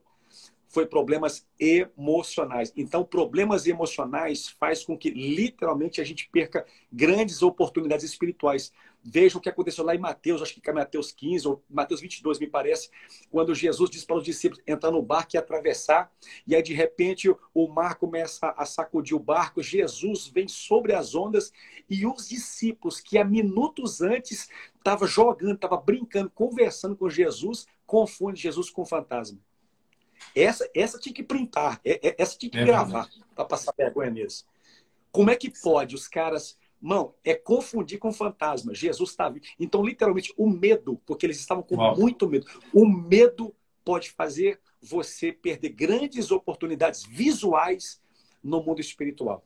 Foi 0.68 0.84
problemas 0.84 1.46
emocionais. 1.58 2.72
Então, 2.76 3.02
problemas 3.02 3.66
emocionais 3.66 4.48
faz 4.48 4.84
com 4.84 4.98
que 4.98 5.08
literalmente 5.08 6.00
a 6.00 6.04
gente 6.04 6.28
perca 6.30 6.66
grandes 6.92 7.42
oportunidades 7.42 8.04
espirituais. 8.04 8.70
Veja 9.02 9.38
o 9.38 9.40
que 9.40 9.48
aconteceu 9.48 9.84
lá 9.84 9.94
em 9.94 9.98
Mateus, 9.98 10.42
acho 10.42 10.60
que 10.60 10.68
é 10.68 10.72
Mateus 10.72 11.12
15 11.12 11.48
ou 11.48 11.62
Mateus 11.70 12.00
22, 12.00 12.38
me 12.38 12.46
parece, 12.46 12.90
quando 13.30 13.54
Jesus 13.54 13.88
diz 13.88 14.04
para 14.04 14.16
os 14.16 14.24
discípulos 14.24 14.62
entrar 14.66 14.90
no 14.90 15.00
barco 15.00 15.34
e 15.34 15.38
atravessar, 15.38 16.12
e 16.46 16.54
aí 16.54 16.62
de 16.62 16.74
repente 16.74 17.34
o 17.54 17.68
mar 17.68 17.94
começa 17.94 18.52
a 18.56 18.66
sacudir 18.66 19.16
o 19.16 19.20
barco, 19.20 19.62
Jesus 19.62 20.26
vem 20.26 20.48
sobre 20.48 20.92
as 20.92 21.14
ondas 21.14 21.52
e 21.88 22.06
os 22.06 22.28
discípulos 22.28 23.00
que 23.00 23.16
há 23.16 23.24
minutos 23.24 24.02
antes 24.02 24.48
estavam 24.88 25.08
jogando, 25.08 25.54
estavam 25.54 25.82
brincando, 25.82 26.30
conversando 26.30 26.96
com 26.96 27.08
Jesus, 27.08 27.66
confundem 27.86 28.36
Jesus 28.36 28.70
com 28.70 28.84
fantasma. 28.84 29.38
Essa, 30.34 30.68
essa 30.74 30.98
tinha 30.98 31.14
que 31.14 31.22
printar, 31.22 31.80
é, 31.84 32.08
é, 32.08 32.16
essa 32.18 32.36
tinha 32.36 32.50
que 32.50 32.58
é 32.58 32.64
gravar 32.64 33.08
para 33.34 33.44
passar 33.44 33.72
vergonha 33.76 34.10
mesmo. 34.10 34.48
Como 35.12 35.30
é 35.30 35.36
que 35.36 35.50
pode 35.50 35.94
os 35.94 36.08
caras 36.08 36.56
Mão, 36.80 37.12
é 37.24 37.34
confundir 37.34 37.98
com 37.98 38.12
fantasma. 38.12 38.72
Jesus 38.72 39.10
está 39.10 39.28
vivo. 39.28 39.44
Então, 39.58 39.84
literalmente, 39.84 40.32
o 40.36 40.48
medo, 40.48 41.00
porque 41.04 41.26
eles 41.26 41.40
estavam 41.40 41.62
com 41.62 41.74
Uau. 41.74 41.96
muito 41.96 42.28
medo. 42.28 42.46
O 42.72 42.86
medo 42.86 43.52
pode 43.84 44.12
fazer 44.12 44.60
você 44.80 45.32
perder 45.32 45.70
grandes 45.70 46.30
oportunidades 46.30 47.04
visuais 47.04 48.00
no 48.42 48.62
mundo 48.62 48.80
espiritual. 48.80 49.44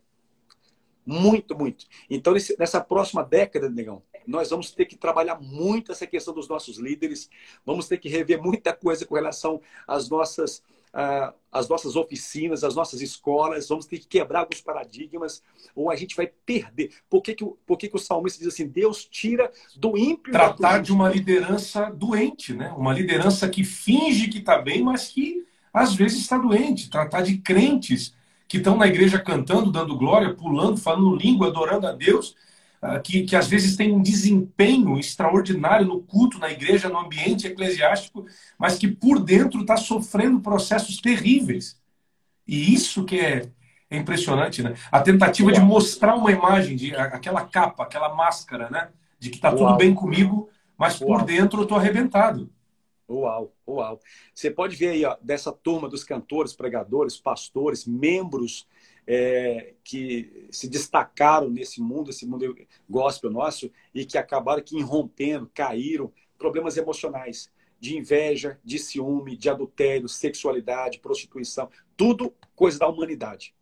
Muito, 1.07 1.57
muito. 1.57 1.86
Então, 2.09 2.34
nessa 2.59 2.80
próxima 2.82 3.24
década, 3.24 3.70
negão, 3.70 4.03
nós 4.26 4.50
vamos 4.50 4.70
ter 4.70 4.86
que 4.86 4.96
trabalhar 4.96 5.40
muito 5.40 5.92
essa 5.92 6.06
questão 6.06 6.34
dos 6.34 6.48
nossos 6.48 6.78
líderes, 6.78 7.28
vamos 7.64 7.88
ter 7.88 7.98
que 7.98 8.08
rever 8.08 8.42
muita 8.42 8.72
coisa 8.72 9.06
com 9.06 9.14
relação 9.14 9.60
às 9.86 10.08
nossas 10.08 10.62
uh, 10.92 11.32
as 11.50 11.68
nossas 11.68 11.96
oficinas, 11.96 12.64
as 12.64 12.74
nossas 12.74 13.00
escolas, 13.00 13.68
vamos 13.68 13.86
ter 13.86 13.98
que 13.98 14.06
quebrar 14.06 14.40
alguns 14.40 14.60
paradigmas, 14.60 15.42
ou 15.74 15.90
a 15.90 15.96
gente 15.96 16.16
vai 16.16 16.30
perder. 16.46 16.92
Por 17.10 17.22
que, 17.22 17.34
que, 17.34 17.44
por 17.66 17.76
que, 17.76 17.88
que 17.88 17.96
o 17.96 17.98
salmista 17.98 18.38
diz 18.38 18.52
assim? 18.52 18.66
Deus 18.66 19.04
tira 19.04 19.50
do 19.76 19.96
ímpio. 19.96 20.32
Tratar 20.32 20.80
de 20.80 20.92
uma 20.92 21.08
liderança 21.08 21.90
doente, 21.90 22.54
né? 22.54 22.72
Uma 22.76 22.92
liderança 22.92 23.48
que 23.48 23.64
finge 23.64 24.28
que 24.28 24.38
está 24.38 24.58
bem, 24.58 24.82
mas 24.82 25.08
que 25.08 25.46
às 25.72 25.94
vezes 25.94 26.20
está 26.20 26.38
doente. 26.38 26.90
Tratar 26.90 27.22
de 27.22 27.38
crentes 27.38 28.14
que 28.48 28.58
estão 28.58 28.76
na 28.76 28.86
igreja 28.86 29.18
cantando, 29.18 29.72
dando 29.72 29.96
glória, 29.96 30.34
pulando, 30.34 30.76
falando 30.78 31.16
língua, 31.16 31.48
adorando 31.48 31.86
a 31.86 31.92
Deus 31.92 32.36
que, 33.02 33.22
que 33.22 33.36
às 33.36 33.46
vezes 33.46 33.76
tem 33.76 33.92
um 33.92 34.02
desempenho 34.02 34.98
extraordinário 34.98 35.86
no 35.86 36.02
culto, 36.02 36.38
na 36.38 36.50
igreja, 36.50 36.88
no 36.88 36.98
ambiente 36.98 37.46
eclesiástico, 37.46 38.26
mas 38.58 38.76
que 38.76 38.88
por 38.88 39.20
dentro 39.20 39.60
está 39.60 39.76
sofrendo 39.76 40.40
processos 40.40 40.96
terríveis. 40.96 41.80
E 42.46 42.74
isso 42.74 43.04
que 43.04 43.20
é, 43.20 43.48
é 43.88 43.96
impressionante, 43.96 44.62
né? 44.62 44.74
A 44.90 45.00
tentativa 45.00 45.52
de 45.52 45.60
mostrar 45.60 46.16
uma 46.16 46.32
imagem, 46.32 46.74
de 46.74 46.94
aquela 46.96 47.44
capa, 47.44 47.84
aquela 47.84 48.12
máscara, 48.14 48.68
né? 48.68 48.88
De 49.18 49.30
que 49.30 49.36
está 49.36 49.54
tudo 49.54 49.76
bem 49.76 49.94
comigo, 49.94 50.50
mas 50.76 51.00
Uau. 51.00 51.18
por 51.18 51.24
dentro 51.24 51.60
eu 51.60 51.62
estou 51.62 51.78
arrebentado. 51.78 52.50
Uau, 53.08 53.52
uau. 53.68 54.00
Você 54.34 54.50
pode 54.50 54.74
ver 54.74 54.88
aí, 54.88 55.04
ó, 55.04 55.16
dessa 55.22 55.52
turma 55.52 55.88
dos 55.88 56.02
cantores, 56.02 56.52
pregadores, 56.52 57.16
pastores, 57.16 57.86
membros 57.86 58.66
é, 59.07 59.74
que 59.82 60.48
se 60.50 60.68
destacaram 60.68 61.48
nesse 61.48 61.80
mundo, 61.80 62.11
esse 62.11 62.26
mundo 62.26 62.57
gospel 62.88 63.30
nosso, 63.30 63.70
e 63.94 64.05
que 64.05 64.16
acabaram 64.16 64.62
que 64.62 64.78
irrompendo, 64.78 65.50
caíram, 65.53 66.12
problemas 66.38 66.76
emocionais, 66.76 67.50
de 67.78 67.96
inveja, 67.96 68.61
de 68.64 68.78
ciúme, 68.78 69.36
de 69.36 69.50
adultério, 69.50 70.09
sexualidade, 70.09 71.00
prostituição, 71.00 71.68
tudo 71.96 72.32
coisa 72.55 72.78
da 72.78 72.88
humanidade. 72.88 73.55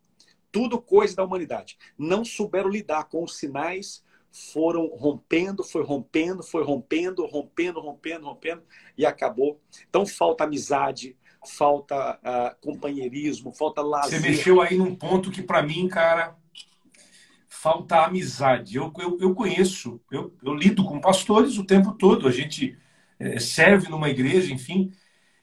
Tudo 0.53 0.80
coisa 0.80 1.16
da 1.16 1.24
humanidade. 1.24 1.78
Não 1.97 2.24
souberam 2.24 2.68
lidar 2.68 3.05
com 3.05 3.22
os 3.22 3.38
sinais, 3.38 4.05
foram 4.30 4.86
rompendo, 4.88 5.64
foi 5.64 5.82
rompendo, 5.82 6.43
foi 6.43 6.62
rompendo, 6.62 7.24
rompendo, 7.26 7.80
rompendo, 7.80 8.26
rompendo, 8.26 8.62
e 8.97 9.07
acabou. 9.07 9.61
Então 9.88 10.07
falta 10.07 10.45
amizade, 10.45 11.16
falta 11.47 12.18
uh, 12.18 12.61
companheirismo, 12.61 13.53
falta 13.53 13.82
lazer. 13.82 14.20
Você 14.20 14.28
mexeu 14.28 14.61
aí 14.61 14.76
num 14.76 14.95
ponto 14.95 15.30
que, 15.30 15.43
para 15.43 15.62
mim, 15.62 15.88
cara, 15.88 16.36
falta 17.49 18.05
amizade. 18.05 18.76
Eu, 18.76 18.93
eu, 18.99 19.18
eu 19.20 19.34
conheço, 19.34 20.01
eu, 20.11 20.34
eu, 20.43 20.55
lido 20.55 20.84
com 20.84 21.01
pastores 21.01 21.59
o 21.59 21.64
tempo 21.64 21.93
todo, 21.93 22.26
a 22.26 22.30
gente 22.30 22.78
é, 23.18 23.38
serve 23.38 23.88
numa 23.88 24.09
igreja, 24.09 24.53
enfim, 24.53 24.93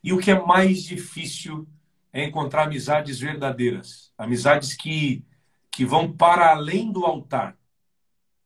e 0.04 0.14
o 0.14 0.18
que 0.18 0.32
é 0.32 0.40
mais 0.40 0.84
difícil 0.84 1.68
é 2.12 2.24
encontrar 2.24 2.64
amizades 2.64 3.20
verdadeiras, 3.20 4.12
amizades 4.18 4.74
que, 4.74 5.24
que 5.72 5.86
vão 5.86 6.12
para 6.12 6.52
além 6.52 6.92
do 6.92 7.06
altar, 7.06 7.58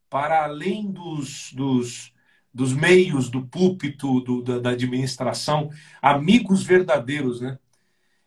para 0.10 0.44
além 0.44 0.92
dos, 0.92 1.54
dos, 1.54 2.14
dos 2.54 2.74
meios, 2.74 3.30
do 3.30 3.42
púlpito, 3.46 4.20
do, 4.22 4.42
da, 4.42 4.60
da, 4.60 4.70
administração, 4.72 5.70
amigos 6.02 6.64
verdadeiros, 6.64 7.40
né? 7.40 7.58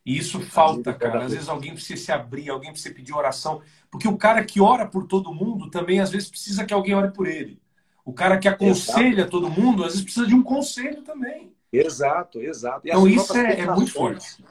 E 0.05 0.19
isso 0.19 0.41
falta, 0.41 0.93
cara. 0.93 1.25
Às 1.25 1.33
vezes 1.33 1.49
alguém 1.49 1.73
precisa 1.73 2.03
se 2.03 2.13
abrir, 2.13 2.51
alguém 2.51 2.71
precisa 2.71 2.95
pedir 2.95 3.15
oração, 3.15 3.63
porque 3.91 4.07
o 4.07 4.17
cara 4.17 4.45
que 4.45 4.61
ora 4.61 4.87
por 4.87 5.07
todo 5.07 5.33
mundo 5.33 5.71
também 5.71 6.01
às 6.01 6.11
vezes 6.11 6.29
precisa 6.29 6.65
que 6.65 6.75
alguém 6.75 6.95
ore 6.95 7.11
por 7.11 7.27
ele. 7.27 7.59
O 8.05 8.13
cara 8.13 8.39
que 8.39 8.47
aconselha 8.47 9.23
exato. 9.23 9.31
todo 9.31 9.51
mundo 9.51 9.83
às 9.83 9.93
vezes 9.93 10.05
precisa 10.05 10.27
de 10.27 10.35
um 10.35 10.43
conselho 10.43 11.03
também. 11.03 11.55
Exato, 11.73 12.41
exato. 12.41 12.87
E 12.87 12.91
então 12.91 13.09
isso 13.09 13.37
é, 13.37 13.61
é 13.61 13.75
muito 13.75 13.93
forte. 13.93 14.45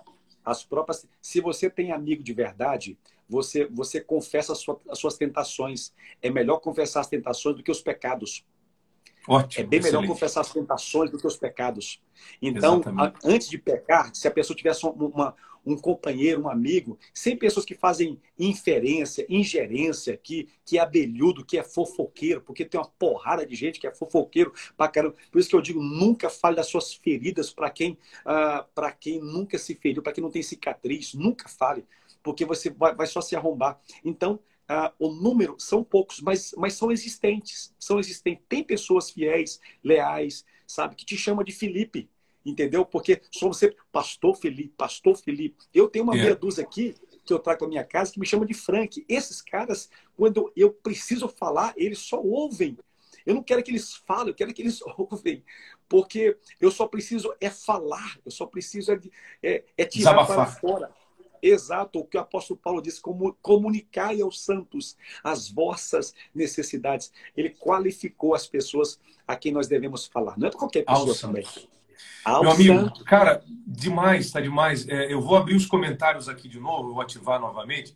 As 0.43 0.63
próprias, 0.63 1.07
se 1.21 1.39
você 1.39 1.69
tem 1.69 1.91
amigo 1.91 2.23
de 2.23 2.33
verdade, 2.33 2.97
você 3.29 3.65
você 3.65 4.01
confessa 4.01 4.53
as, 4.53 4.59
suas, 4.59 4.77
as 4.89 4.99
suas 4.99 5.17
tentações. 5.17 5.93
É 6.21 6.29
melhor 6.29 6.57
confessar 6.57 7.01
as 7.01 7.07
tentações 7.07 7.55
do 7.55 7.63
que 7.63 7.71
os 7.71 7.81
pecados. 7.81 8.43
Ótimo, 9.27 9.63
é 9.63 9.67
bem 9.67 9.79
excelente. 9.79 10.01
melhor 10.01 10.13
confessar 10.13 10.41
as 10.41 10.51
tentações 10.51 11.09
do 11.09 11.17
que 11.17 11.27
os 11.27 11.37
pecados. 11.37 12.01
Então, 12.41 12.81
a, 12.97 13.13
antes 13.23 13.49
de 13.49 13.57
pecar, 13.57 14.13
se 14.13 14.27
a 14.27 14.31
pessoa 14.31 14.55
tivesse 14.55 14.85
uma, 14.85 15.33
um 15.65 15.77
companheiro, 15.77 16.41
um 16.41 16.49
amigo, 16.49 16.97
sem 17.13 17.37
pessoas 17.37 17.65
que 17.65 17.73
fazem 17.73 18.19
inferência, 18.37 19.25
ingerência, 19.29 20.17
que, 20.17 20.49
que 20.65 20.77
é 20.77 20.81
abelhudo, 20.81 21.45
que 21.45 21.57
é 21.57 21.63
fofoqueiro, 21.63 22.41
porque 22.41 22.65
tem 22.65 22.79
uma 22.79 22.89
porrada 22.99 23.45
de 23.45 23.55
gente 23.55 23.79
que 23.79 23.87
é 23.87 23.93
fofoqueiro 23.93 24.53
pra 24.75 24.87
caramba. 24.87 25.15
Por 25.31 25.39
isso 25.39 25.49
que 25.49 25.55
eu 25.55 25.61
digo, 25.61 25.81
nunca 25.81 26.29
fale 26.29 26.55
das 26.55 26.67
suas 26.67 26.93
feridas 26.93 27.51
para 27.51 27.69
quem, 27.69 27.93
uh, 28.25 28.65
para 28.75 28.91
quem 28.91 29.21
nunca 29.21 29.57
se 29.57 29.75
feriu, 29.75 30.03
para 30.03 30.11
quem 30.11 30.23
não 30.23 30.31
tem 30.31 30.43
cicatriz, 30.43 31.13
nunca 31.13 31.47
fale, 31.47 31.85
porque 32.21 32.45
você 32.45 32.69
vai, 32.69 32.93
vai 32.93 33.07
só 33.07 33.21
se 33.21 33.35
arrombar. 33.35 33.79
Então, 34.03 34.39
ah, 34.73 34.91
o 34.97 35.09
número 35.09 35.55
são 35.59 35.83
poucos, 35.83 36.19
mas, 36.19 36.51
mas 36.57 36.73
são 36.73 36.91
existentes. 36.91 37.73
São 37.77 37.99
existentes. 37.99 38.43
Tem 38.49 38.63
pessoas 38.63 39.11
fiéis, 39.11 39.59
leais, 39.83 40.43
sabe, 40.65 40.95
que 40.95 41.05
te 41.05 41.15
chama 41.15 41.43
de 41.43 41.51
Felipe, 41.51 42.09
entendeu? 42.43 42.83
Porque 42.83 43.21
somos 43.31 43.57
sempre 43.57 43.77
pastor 43.91 44.35
Felipe, 44.35 44.73
pastor 44.75 45.15
Felipe. 45.15 45.63
Eu 45.71 45.87
tenho 45.87 46.03
uma 46.03 46.13
yeah. 46.13 46.29
meia 46.29 46.39
dúzia 46.39 46.63
aqui 46.63 46.95
que 47.23 47.31
eu 47.31 47.37
trago 47.37 47.59
para 47.59 47.67
minha 47.67 47.83
casa 47.83 48.11
que 48.11 48.19
me 48.19 48.25
chama 48.25 48.47
de 48.47 48.55
Frank. 48.55 49.05
Esses 49.07 49.43
caras, 49.43 49.89
quando 50.17 50.51
eu 50.55 50.73
preciso 50.73 51.27
falar, 51.27 51.73
eles 51.77 51.99
só 51.99 52.19
ouvem. 52.19 52.75
Eu 53.25 53.35
não 53.35 53.43
quero 53.43 53.61
que 53.63 53.69
eles 53.69 53.95
falem, 53.95 54.29
eu 54.29 54.35
quero 54.35 54.53
que 54.53 54.61
eles 54.63 54.81
ouvem. 54.97 55.43
Porque 55.87 56.35
eu 56.59 56.71
só 56.71 56.87
preciso 56.87 57.31
é 57.39 57.51
falar, 57.51 58.19
eu 58.25 58.31
só 58.31 58.47
preciso 58.47 58.91
é, 58.91 58.99
é, 59.43 59.63
é 59.77 59.85
tirar 59.85 60.13
Desabafar. 60.13 60.35
para 60.35 60.45
fora 60.47 61.02
exato 61.43 61.99
o 61.99 62.05
que 62.05 62.17
o 62.17 62.21
apóstolo 62.21 62.59
Paulo 62.61 62.81
disse, 62.81 63.01
como 63.01 63.33
comunicai 63.41 64.21
aos 64.21 64.43
santos 64.43 64.97
as 65.23 65.49
vossas 65.49 66.13
necessidades. 66.33 67.11
Ele 67.35 67.49
qualificou 67.49 68.33
as 68.33 68.47
pessoas 68.47 68.99
a 69.27 69.35
quem 69.35 69.51
nós 69.51 69.67
devemos 69.67 70.05
falar. 70.05 70.37
Não 70.37 70.47
é 70.47 70.49
para 70.49 70.59
qualquer 70.59 70.85
pessoa 70.85 71.09
Ao 71.09 71.15
também. 71.15 71.45
Ao 72.23 72.41
Meu 72.41 72.51
amigo, 72.51 73.03
cara, 73.03 73.43
demais, 73.67 74.31
tá 74.31 74.39
demais. 74.39 74.87
É, 74.87 75.11
eu 75.11 75.21
vou 75.21 75.35
abrir 75.35 75.55
os 75.55 75.65
comentários 75.65 76.29
aqui 76.29 76.47
de 76.47 76.59
novo, 76.59 76.93
vou 76.93 77.01
ativar 77.01 77.39
novamente. 77.39 77.93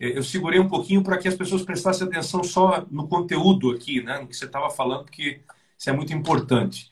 É, 0.00 0.16
eu 0.16 0.22
segurei 0.22 0.58
um 0.58 0.68
pouquinho 0.68 1.02
para 1.02 1.18
que 1.18 1.28
as 1.28 1.34
pessoas 1.34 1.62
prestassem 1.62 2.06
atenção 2.06 2.42
só 2.42 2.86
no 2.90 3.06
conteúdo 3.06 3.70
aqui, 3.70 4.02
né, 4.02 4.18
no 4.18 4.28
que 4.28 4.36
você 4.36 4.46
estava 4.46 4.70
falando, 4.70 5.04
porque 5.04 5.40
isso 5.78 5.90
é 5.90 5.92
muito 5.92 6.12
importante. 6.12 6.90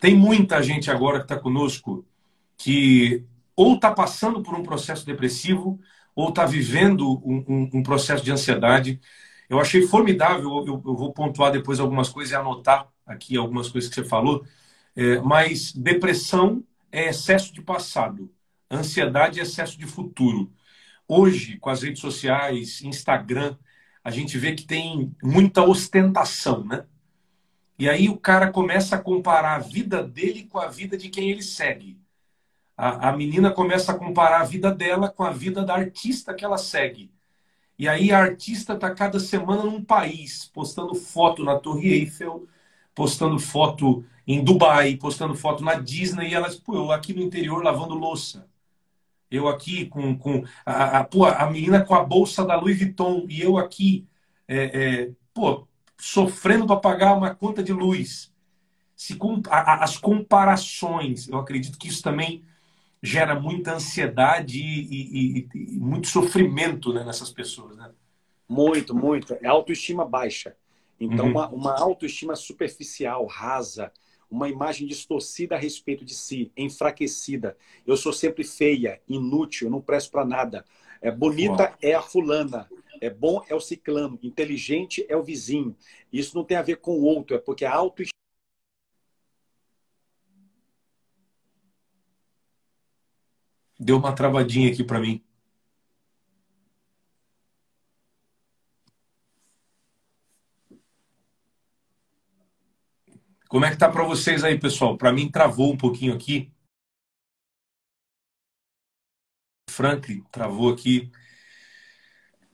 Tem 0.00 0.14
muita 0.14 0.62
gente 0.62 0.90
agora 0.90 1.18
que 1.18 1.24
está 1.24 1.38
conosco 1.38 2.04
que 2.56 3.24
ou 3.60 3.74
está 3.74 3.92
passando 3.92 4.42
por 4.42 4.54
um 4.54 4.62
processo 4.62 5.04
depressivo, 5.04 5.78
ou 6.16 6.30
está 6.30 6.46
vivendo 6.46 7.20
um, 7.22 7.44
um, 7.46 7.70
um, 7.74 7.82
processo 7.82 8.24
de 8.24 8.32
ansiedade. 8.32 8.98
Eu 9.50 9.60
achei 9.60 9.86
formidável, 9.86 10.64
eu, 10.66 10.82
eu, 10.82 10.96
vou 10.96 11.12
pontuar 11.12 11.52
depois 11.52 11.78
algumas 11.78 12.08
coisas 12.08 12.32
e 12.32 12.34
anotar 12.34 12.88
aqui 13.04 13.36
algumas 13.36 13.68
coisas 13.68 13.90
que 13.90 13.96
você 13.96 14.04
falou, 14.04 14.46
é, 14.96 15.20
mas 15.20 15.74
depressão 15.74 16.64
é 16.90 17.10
excesso 17.10 17.52
de 17.52 17.60
passado, 17.60 18.32
ansiedade 18.70 19.38
é 19.38 19.42
excesso 19.42 19.78
de 19.78 19.86
futuro. 19.86 20.50
Hoje, 21.06 21.58
com 21.58 21.68
as 21.68 21.82
redes 21.82 22.00
sociais, 22.00 22.80
Instagram, 22.80 23.58
a 24.02 24.10
gente 24.10 24.38
vê 24.38 24.54
que 24.54 24.64
tem 24.64 25.14
muita 25.22 25.62
ostentação, 25.62 26.64
né? 26.64 26.86
E 27.78 27.90
aí 27.90 28.08
o 28.08 28.16
cara 28.16 28.50
começa 28.50 28.96
a 28.96 29.02
comparar 29.02 29.56
a 29.56 29.58
vida 29.58 30.02
dele 30.02 30.44
com 30.44 30.58
a 30.58 30.68
vida 30.68 30.96
de 30.96 31.10
quem 31.10 31.30
ele 31.30 31.42
segue 31.42 31.99
a, 32.80 33.10
a 33.10 33.12
menina 33.16 33.50
começa 33.50 33.92
a 33.92 33.98
comparar 33.98 34.40
a 34.40 34.44
vida 34.44 34.72
dela 34.74 35.10
com 35.10 35.22
a 35.22 35.30
vida 35.30 35.62
da 35.62 35.74
artista 35.74 36.32
que 36.32 36.42
ela 36.42 36.56
segue. 36.56 37.12
E 37.78 37.86
aí 37.86 38.10
a 38.10 38.18
artista 38.18 38.72
está 38.72 38.94
cada 38.94 39.20
semana 39.20 39.64
num 39.64 39.84
país, 39.84 40.46
postando 40.46 40.94
foto 40.94 41.44
na 41.44 41.58
Torre 41.58 41.92
Eiffel, 41.92 42.48
postando 42.94 43.38
foto 43.38 44.02
em 44.26 44.42
Dubai, 44.42 44.96
postando 44.96 45.34
foto 45.34 45.62
na 45.62 45.74
Disney, 45.74 46.30
e 46.30 46.34
elas, 46.34 46.56
pô, 46.56 46.74
eu 46.74 46.90
aqui 46.90 47.12
no 47.12 47.20
interior 47.20 47.62
lavando 47.62 47.94
louça. 47.94 48.48
Eu 49.30 49.46
aqui 49.46 49.84
com, 49.84 50.16
com 50.16 50.42
a, 50.64 51.00
a, 51.00 51.04
pô, 51.04 51.26
a 51.26 51.50
menina 51.50 51.84
com 51.84 51.94
a 51.94 52.02
bolsa 52.02 52.46
da 52.46 52.56
Louis 52.56 52.78
Vuitton, 52.78 53.26
e 53.28 53.42
eu 53.42 53.58
aqui, 53.58 54.08
é, 54.48 54.56
é, 54.56 55.10
pô, 55.34 55.68
sofrendo 55.98 56.66
para 56.66 56.76
pagar 56.76 57.14
uma 57.14 57.34
conta 57.34 57.62
de 57.62 57.74
luz. 57.74 58.32
Se, 58.96 59.18
a, 59.50 59.84
as 59.84 59.98
comparações, 59.98 61.28
eu 61.28 61.38
acredito 61.38 61.78
que 61.78 61.88
isso 61.88 62.02
também 62.02 62.42
gera 63.02 63.38
muita 63.38 63.74
ansiedade 63.74 64.60
e, 64.60 65.38
e, 65.38 65.48
e 65.54 65.78
muito 65.78 66.08
sofrimento 66.08 66.92
né, 66.92 67.04
nessas 67.04 67.30
pessoas. 67.30 67.76
Né? 67.76 67.90
Muito, 68.48 68.94
muito. 68.94 69.36
É 69.40 69.46
autoestima 69.46 70.04
baixa. 70.04 70.54
Então, 70.98 71.26
uhum. 71.26 71.30
uma, 71.32 71.48
uma 71.48 71.80
autoestima 71.80 72.36
superficial, 72.36 73.24
rasa, 73.24 73.90
uma 74.30 74.48
imagem 74.48 74.86
distorcida 74.86 75.56
a 75.56 75.58
respeito 75.58 76.04
de 76.04 76.14
si, 76.14 76.52
enfraquecida. 76.56 77.56
Eu 77.86 77.96
sou 77.96 78.12
sempre 78.12 78.44
feia, 78.44 79.00
inútil, 79.08 79.70
não 79.70 79.80
presto 79.80 80.10
para 80.10 80.24
nada. 80.24 80.64
É 81.00 81.10
bonita 81.10 81.64
Uau. 81.64 81.74
é 81.80 81.94
a 81.94 82.02
fulana, 82.02 82.68
é 83.00 83.08
bom 83.08 83.42
é 83.48 83.54
o 83.54 83.60
ciclano, 83.60 84.18
inteligente 84.22 85.04
é 85.08 85.16
o 85.16 85.22
vizinho. 85.22 85.74
Isso 86.12 86.36
não 86.36 86.44
tem 86.44 86.56
a 86.56 86.62
ver 86.62 86.76
com 86.76 86.92
o 86.92 87.02
outro, 87.02 87.34
é 87.34 87.38
porque 87.38 87.64
a 87.64 87.74
autoestima 87.74 88.09
Deu 93.80 93.96
uma 93.96 94.14
travadinha 94.14 94.70
aqui 94.70 94.84
para 94.84 95.00
mim. 95.00 95.24
Como 103.48 103.64
é 103.64 103.70
que 103.70 103.78
tá 103.78 103.90
para 103.90 104.04
vocês 104.04 104.44
aí, 104.44 104.58
pessoal? 104.58 104.98
Para 104.98 105.12
mim 105.12 105.30
travou 105.30 105.72
um 105.72 105.76
pouquinho 105.78 106.14
aqui. 106.14 106.52
Franklin 109.70 110.22
travou 110.30 110.70
aqui. 110.72 111.10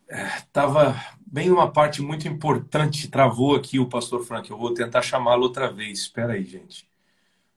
É, 0.08 0.40
tava 0.52 0.94
bem 1.26 1.48
numa 1.48 1.70
parte 1.72 2.00
muito 2.00 2.28
importante, 2.28 3.10
travou 3.10 3.56
aqui 3.56 3.80
o 3.80 3.88
pastor 3.88 4.24
Frank. 4.24 4.48
Eu 4.48 4.56
vou 4.56 4.72
tentar 4.72 5.02
chamá-lo 5.02 5.42
outra 5.42 5.72
vez. 5.72 5.98
Espera 5.98 6.34
aí, 6.34 6.44
gente. 6.44 6.88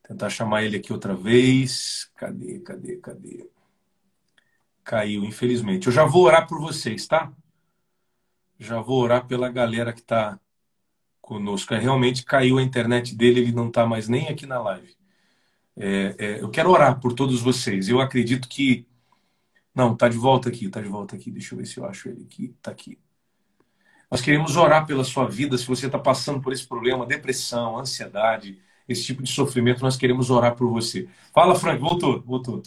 Tentar 0.02 0.30
chamar 0.32 0.64
ele 0.64 0.78
aqui 0.78 0.92
outra 0.92 1.16
vez. 1.16 2.12
Cadê, 2.16 2.60
cadê, 2.62 2.98
cadê? 2.98 3.59
Caiu, 4.90 5.24
infelizmente. 5.24 5.86
Eu 5.86 5.94
já 5.94 6.04
vou 6.04 6.24
orar 6.24 6.48
por 6.48 6.60
vocês, 6.60 7.06
tá? 7.06 7.32
Já 8.58 8.82
vou 8.82 9.04
orar 9.04 9.28
pela 9.28 9.48
galera 9.48 9.94
que 9.94 10.00
está 10.00 10.40
conosco. 11.22 11.76
É, 11.76 11.80
realmente 11.80 12.26
caiu 12.26 12.58
a 12.58 12.64
internet 12.64 13.16
dele, 13.16 13.42
ele 13.42 13.52
não 13.52 13.68
está 13.68 13.86
mais 13.86 14.08
nem 14.10 14.30
aqui 14.30 14.48
na 14.48 14.60
live. 14.60 14.96
É, 15.78 16.16
é, 16.18 16.42
eu 16.42 16.50
quero 16.50 16.72
orar 16.72 17.00
por 17.00 17.14
todos 17.14 17.42
vocês. 17.42 17.88
Eu 17.90 18.02
acredito 18.02 18.50
que 18.50 18.88
Não, 19.76 19.96
tá 19.96 20.10
de 20.10 20.18
volta 20.18 20.50
aqui, 20.50 20.70
tá 20.70 20.82
de 20.82 20.88
volta 20.90 21.16
aqui. 21.16 21.32
Deixa 21.32 21.54
eu 21.54 21.60
ver 21.60 21.66
se 21.68 21.78
eu 21.80 21.86
acho 21.86 22.10
ele 22.10 22.24
aqui. 22.26 22.56
Tá 22.62 22.72
aqui. 22.72 23.00
Nós 24.12 24.22
queremos 24.22 24.58
orar 24.58 24.86
pela 24.88 25.04
sua 25.04 25.28
vida. 25.28 25.58
Se 25.58 25.68
você 25.68 25.86
está 25.86 26.00
passando 26.00 26.42
por 26.42 26.54
esse 26.54 26.68
problema, 26.68 27.06
depressão, 27.06 27.78
ansiedade, 27.78 28.60
esse 28.88 29.04
tipo 29.06 29.24
de 29.24 29.32
sofrimento, 29.32 29.82
nós 29.84 29.98
queremos 29.98 30.30
orar 30.32 30.56
por 30.56 30.70
você. 30.70 31.08
Fala, 31.34 31.56
Frank, 31.56 31.80
voltou, 31.80 32.22
voltou. 32.22 32.64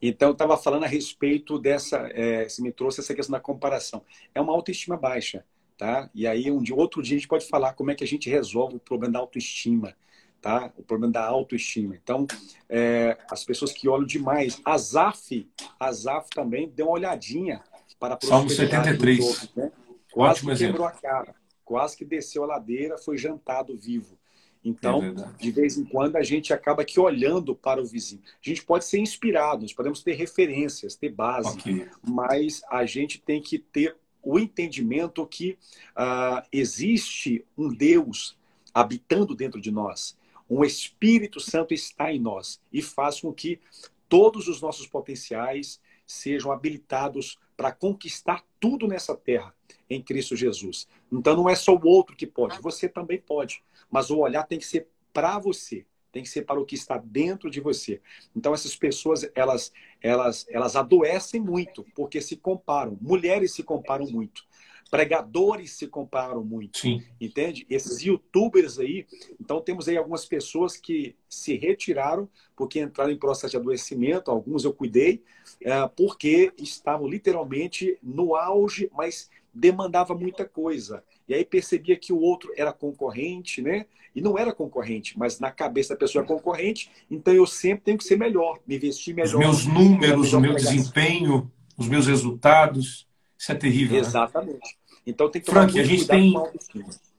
Então, 0.00 0.28
eu 0.28 0.32
estava 0.32 0.56
falando 0.56 0.84
a 0.84 0.88
respeito 0.88 1.58
dessa, 1.58 2.08
é, 2.12 2.48
você 2.48 2.62
me 2.62 2.72
trouxe 2.72 3.00
essa 3.00 3.14
questão 3.14 3.32
da 3.32 3.40
comparação. 3.40 4.02
É 4.34 4.40
uma 4.40 4.52
autoestima 4.52 4.96
baixa, 4.96 5.44
tá? 5.76 6.08
E 6.14 6.26
aí, 6.26 6.50
um 6.50 6.62
dia, 6.62 6.74
outro 6.74 7.02
dia, 7.02 7.16
a 7.16 7.18
gente 7.18 7.28
pode 7.28 7.46
falar 7.46 7.74
como 7.74 7.90
é 7.90 7.94
que 7.94 8.04
a 8.04 8.06
gente 8.06 8.30
resolve 8.30 8.76
o 8.76 8.80
problema 8.80 9.14
da 9.14 9.18
autoestima, 9.18 9.94
tá? 10.40 10.72
O 10.76 10.82
problema 10.82 11.12
da 11.12 11.24
autoestima. 11.24 11.94
Então, 12.02 12.26
é, 12.68 13.18
as 13.30 13.44
pessoas 13.44 13.72
que 13.72 13.88
olham 13.88 14.06
demais. 14.06 14.60
Azaf, 14.64 15.48
Azaf 15.78 16.30
também 16.34 16.68
deu 16.68 16.86
uma 16.86 16.94
olhadinha 16.94 17.62
para 17.98 18.14
a 18.14 18.26
Salmo 18.26 18.48
73. 18.48 19.20
Outros, 19.20 19.54
né? 19.54 19.70
Quase 20.10 20.40
Ótimo 20.40 20.52
que 20.52 20.58
quebrou 20.58 20.88
exemplo. 20.88 20.98
a 20.98 21.00
cara, 21.00 21.34
quase 21.64 21.96
que 21.96 22.04
desceu 22.04 22.42
a 22.42 22.46
ladeira, 22.46 22.98
foi 22.98 23.16
jantado 23.16 23.76
vivo. 23.76 24.18
Então, 24.64 25.02
é 25.02 25.42
de 25.42 25.50
vez 25.50 25.78
em 25.78 25.84
quando, 25.84 26.16
a 26.16 26.22
gente 26.22 26.52
acaba 26.52 26.82
aqui 26.82 27.00
olhando 27.00 27.54
para 27.54 27.80
o 27.80 27.84
vizinho. 27.84 28.22
A 28.24 28.48
gente 28.48 28.62
pode 28.64 28.84
ser 28.84 28.98
inspirado, 28.98 29.62
nós 29.62 29.72
podemos 29.72 30.02
ter 30.02 30.14
referências, 30.14 30.94
ter 30.94 31.10
base, 31.10 31.58
okay. 31.58 31.88
mas 32.02 32.62
a 32.70 32.84
gente 32.84 33.20
tem 33.20 33.40
que 33.40 33.58
ter 33.58 33.96
o 34.22 34.38
entendimento 34.38 35.26
que 35.26 35.56
uh, 35.96 36.46
existe 36.52 37.44
um 37.56 37.72
Deus 37.72 38.36
habitando 38.74 39.34
dentro 39.34 39.60
de 39.60 39.70
nós. 39.70 40.16
Um 40.48 40.64
Espírito 40.64 41.40
Santo 41.40 41.72
está 41.72 42.12
em 42.12 42.18
nós 42.18 42.60
e 42.72 42.82
faz 42.82 43.20
com 43.20 43.32
que 43.32 43.60
todos 44.08 44.48
os 44.48 44.60
nossos 44.60 44.86
potenciais 44.86 45.80
sejam 46.06 46.50
habilitados 46.50 47.38
para 47.56 47.70
conquistar 47.70 48.44
tudo 48.58 48.88
nessa 48.88 49.14
terra 49.14 49.54
em 49.88 50.02
Cristo 50.02 50.34
Jesus. 50.34 50.88
Então 51.10 51.36
não 51.36 51.48
é 51.48 51.54
só 51.54 51.74
o 51.74 51.86
outro 51.86 52.16
que 52.16 52.26
pode, 52.26 52.60
você 52.60 52.88
também 52.88 53.20
pode. 53.20 53.62
Mas 53.90 54.10
o 54.10 54.18
olhar 54.18 54.44
tem 54.44 54.58
que 54.58 54.66
ser 54.66 54.88
para 55.12 55.38
você, 55.38 55.84
tem 56.12 56.22
que 56.22 56.28
ser 56.28 56.42
para 56.42 56.60
o 56.60 56.64
que 56.64 56.74
está 56.74 56.96
dentro 56.96 57.50
de 57.50 57.60
você. 57.60 58.00
Então 58.34 58.54
essas 58.54 58.76
pessoas, 58.76 59.28
elas 59.34 59.72
elas 60.02 60.46
elas 60.48 60.76
adoecem 60.76 61.40
muito 61.40 61.84
porque 61.94 62.20
se 62.20 62.36
comparam. 62.36 62.96
Mulheres 63.00 63.52
se 63.54 63.62
comparam 63.62 64.06
muito. 64.06 64.44
Pregadores 64.90 65.72
se 65.72 65.86
comparam 65.86 66.42
muito. 66.42 66.80
Sim. 66.80 67.00
Entende? 67.20 67.64
Esses 67.70 68.02
youtubers 68.02 68.78
aí, 68.78 69.06
então 69.40 69.60
temos 69.60 69.88
aí 69.88 69.96
algumas 69.96 70.26
pessoas 70.26 70.76
que 70.76 71.14
se 71.28 71.56
retiraram 71.56 72.28
porque 72.56 72.80
entraram 72.80 73.12
em 73.12 73.18
processo 73.18 73.52
de 73.52 73.56
adoecimento, 73.56 74.32
alguns 74.32 74.64
eu 74.64 74.72
cuidei, 74.72 75.22
é, 75.62 75.86
porque 75.86 76.52
estavam 76.58 77.06
literalmente 77.06 77.96
no 78.02 78.34
auge, 78.34 78.90
mas 78.92 79.30
demandava 79.54 80.12
muita 80.12 80.44
coisa. 80.44 81.04
E 81.30 81.34
aí 81.34 81.44
percebia 81.44 81.96
que 81.96 82.12
o 82.12 82.18
outro 82.18 82.52
era 82.56 82.72
concorrente, 82.72 83.62
né? 83.62 83.86
E 84.12 84.20
não 84.20 84.36
era 84.36 84.52
concorrente, 84.52 85.16
mas 85.16 85.38
na 85.38 85.52
cabeça 85.52 85.94
da 85.94 86.00
pessoa 86.00 86.24
é 86.24 86.26
concorrente, 86.26 86.90
então 87.08 87.32
eu 87.32 87.46
sempre 87.46 87.84
tenho 87.84 87.98
que 87.98 88.02
ser 88.02 88.16
melhor, 88.16 88.58
me 88.66 88.76
vestir 88.76 89.14
melhor. 89.14 89.34
Os 89.34 89.38
meus 89.38 89.64
números, 89.64 90.32
o 90.32 90.40
meu 90.40 90.56
desempenho, 90.56 91.48
os 91.76 91.86
meus 91.86 92.08
resultados. 92.08 93.06
Isso 93.38 93.52
é 93.52 93.54
terrível. 93.54 93.94
Né? 93.94 94.00
Exatamente. 94.00 94.54
Né? 94.54 95.00
Então 95.06 95.30
tem 95.30 95.40
que 95.40 95.48
Frank, 95.48 95.78
a 95.78 95.84
gente 95.84 96.04
tem 96.08 96.34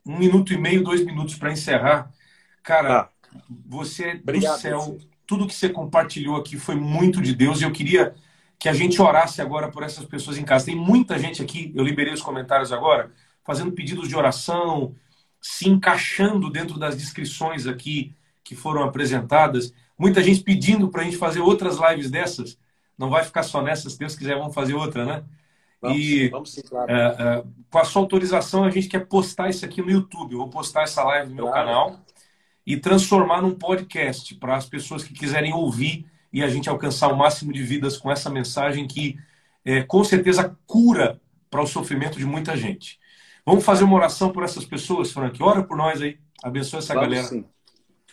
um 0.06 0.18
minuto 0.18 0.52
e 0.52 0.58
meio, 0.58 0.84
dois 0.84 1.06
minutos 1.06 1.36
para 1.36 1.54
encerrar. 1.54 2.12
Cara, 2.62 3.04
tá. 3.04 3.12
você 3.66 4.20
Obrigado, 4.22 4.56
do 4.56 4.62
céu. 4.62 4.80
Você. 4.82 5.08
Tudo 5.26 5.48
que 5.48 5.56
você 5.56 5.70
compartilhou 5.70 6.36
aqui 6.36 6.58
foi 6.58 6.76
muito 6.76 7.22
de 7.22 7.34
Deus 7.34 7.62
e 7.62 7.64
eu 7.64 7.72
queria 7.72 8.14
que 8.60 8.68
a 8.68 8.74
gente 8.74 9.02
orasse 9.02 9.42
agora 9.42 9.70
por 9.70 9.84
essas 9.84 10.04
pessoas 10.04 10.38
em 10.38 10.44
casa. 10.44 10.66
Tem 10.66 10.76
muita 10.76 11.18
gente 11.18 11.42
aqui, 11.42 11.72
eu 11.74 11.82
liberei 11.82 12.14
os 12.14 12.22
comentários 12.22 12.74
agora, 12.74 13.10
fazendo 13.44 13.72
pedidos 13.72 14.08
de 14.08 14.16
oração, 14.16 14.96
se 15.42 15.68
encaixando 15.68 16.50
dentro 16.50 16.78
das 16.78 16.96
descrições 16.96 17.66
aqui 17.66 18.14
que 18.44 18.56
foram 18.56 18.84
apresentadas. 18.84 19.74
Muita 19.98 20.22
gente 20.22 20.42
pedindo 20.42 20.90
para 20.90 21.02
a 21.02 21.04
gente 21.04 21.18
fazer 21.18 21.40
outras 21.40 21.78
lives 21.78 22.10
dessas. 22.10 22.58
Não 22.98 23.10
vai 23.10 23.24
ficar 23.24 23.44
só 23.44 23.62
nessas, 23.62 23.94
se 23.94 24.00
Deus 24.00 24.16
quiser, 24.16 24.38
vamos 24.38 24.54
fazer 24.54 24.74
outra, 24.74 25.06
né? 25.06 25.24
Vamos, 25.82 25.98
e 25.98 26.30
vamos 26.30 26.54
sim, 26.54 26.62
claro. 26.62 26.92
é, 26.92 27.16
é, 27.20 27.44
com 27.72 27.80
a 27.80 27.84
sua 27.84 28.04
autorização, 28.04 28.64
a 28.64 28.70
gente 28.70 28.88
quer 28.88 29.08
postar 29.08 29.50
isso 29.50 29.66
aqui 29.66 29.82
no 29.82 29.90
YouTube. 29.90 30.34
Eu 30.34 30.40
vou 30.40 30.50
postar 30.50 30.84
essa 30.84 31.04
live 31.04 31.30
no 31.30 31.36
meu 31.36 31.48
claro. 31.48 31.66
canal 31.66 32.00
e 32.66 32.78
transformar 32.78 33.42
num 33.42 33.56
podcast 33.56 34.36
para 34.36 34.56
as 34.56 34.68
pessoas 34.68 35.04
que 35.04 35.14
quiserem 35.14 35.54
ouvir 35.54 36.06
e 36.32 36.44
a 36.44 36.48
gente 36.48 36.70
alcançar 36.70 37.08
o 37.08 37.18
máximo 37.18 37.52
de 37.52 37.64
vidas 37.64 37.98
com 37.98 38.12
essa 38.12 38.30
mensagem 38.30 38.88
que 38.88 39.18
é, 39.66 39.82
com 39.82 40.04
certeza 40.04 40.56
cura 40.68 41.20
para 41.50 41.62
o 41.62 41.68
sofrimento 41.68 42.18
de 42.18 42.26
muita 42.26 42.56
gente. 42.56 43.00
Vamos 43.46 43.66
fazer 43.66 43.84
uma 43.84 43.96
oração 43.96 44.32
por 44.32 44.44
essas 44.44 44.66
pessoas, 44.66 45.12
Frank? 45.12 45.42
Ora 45.42 45.64
por 45.64 45.76
nós 45.76 46.02
aí. 46.02 46.20
Abençoa 46.44 46.80
essa 46.80 46.94
Vamos 46.94 47.10
galera. 47.10 47.28
Sim. 47.28 47.46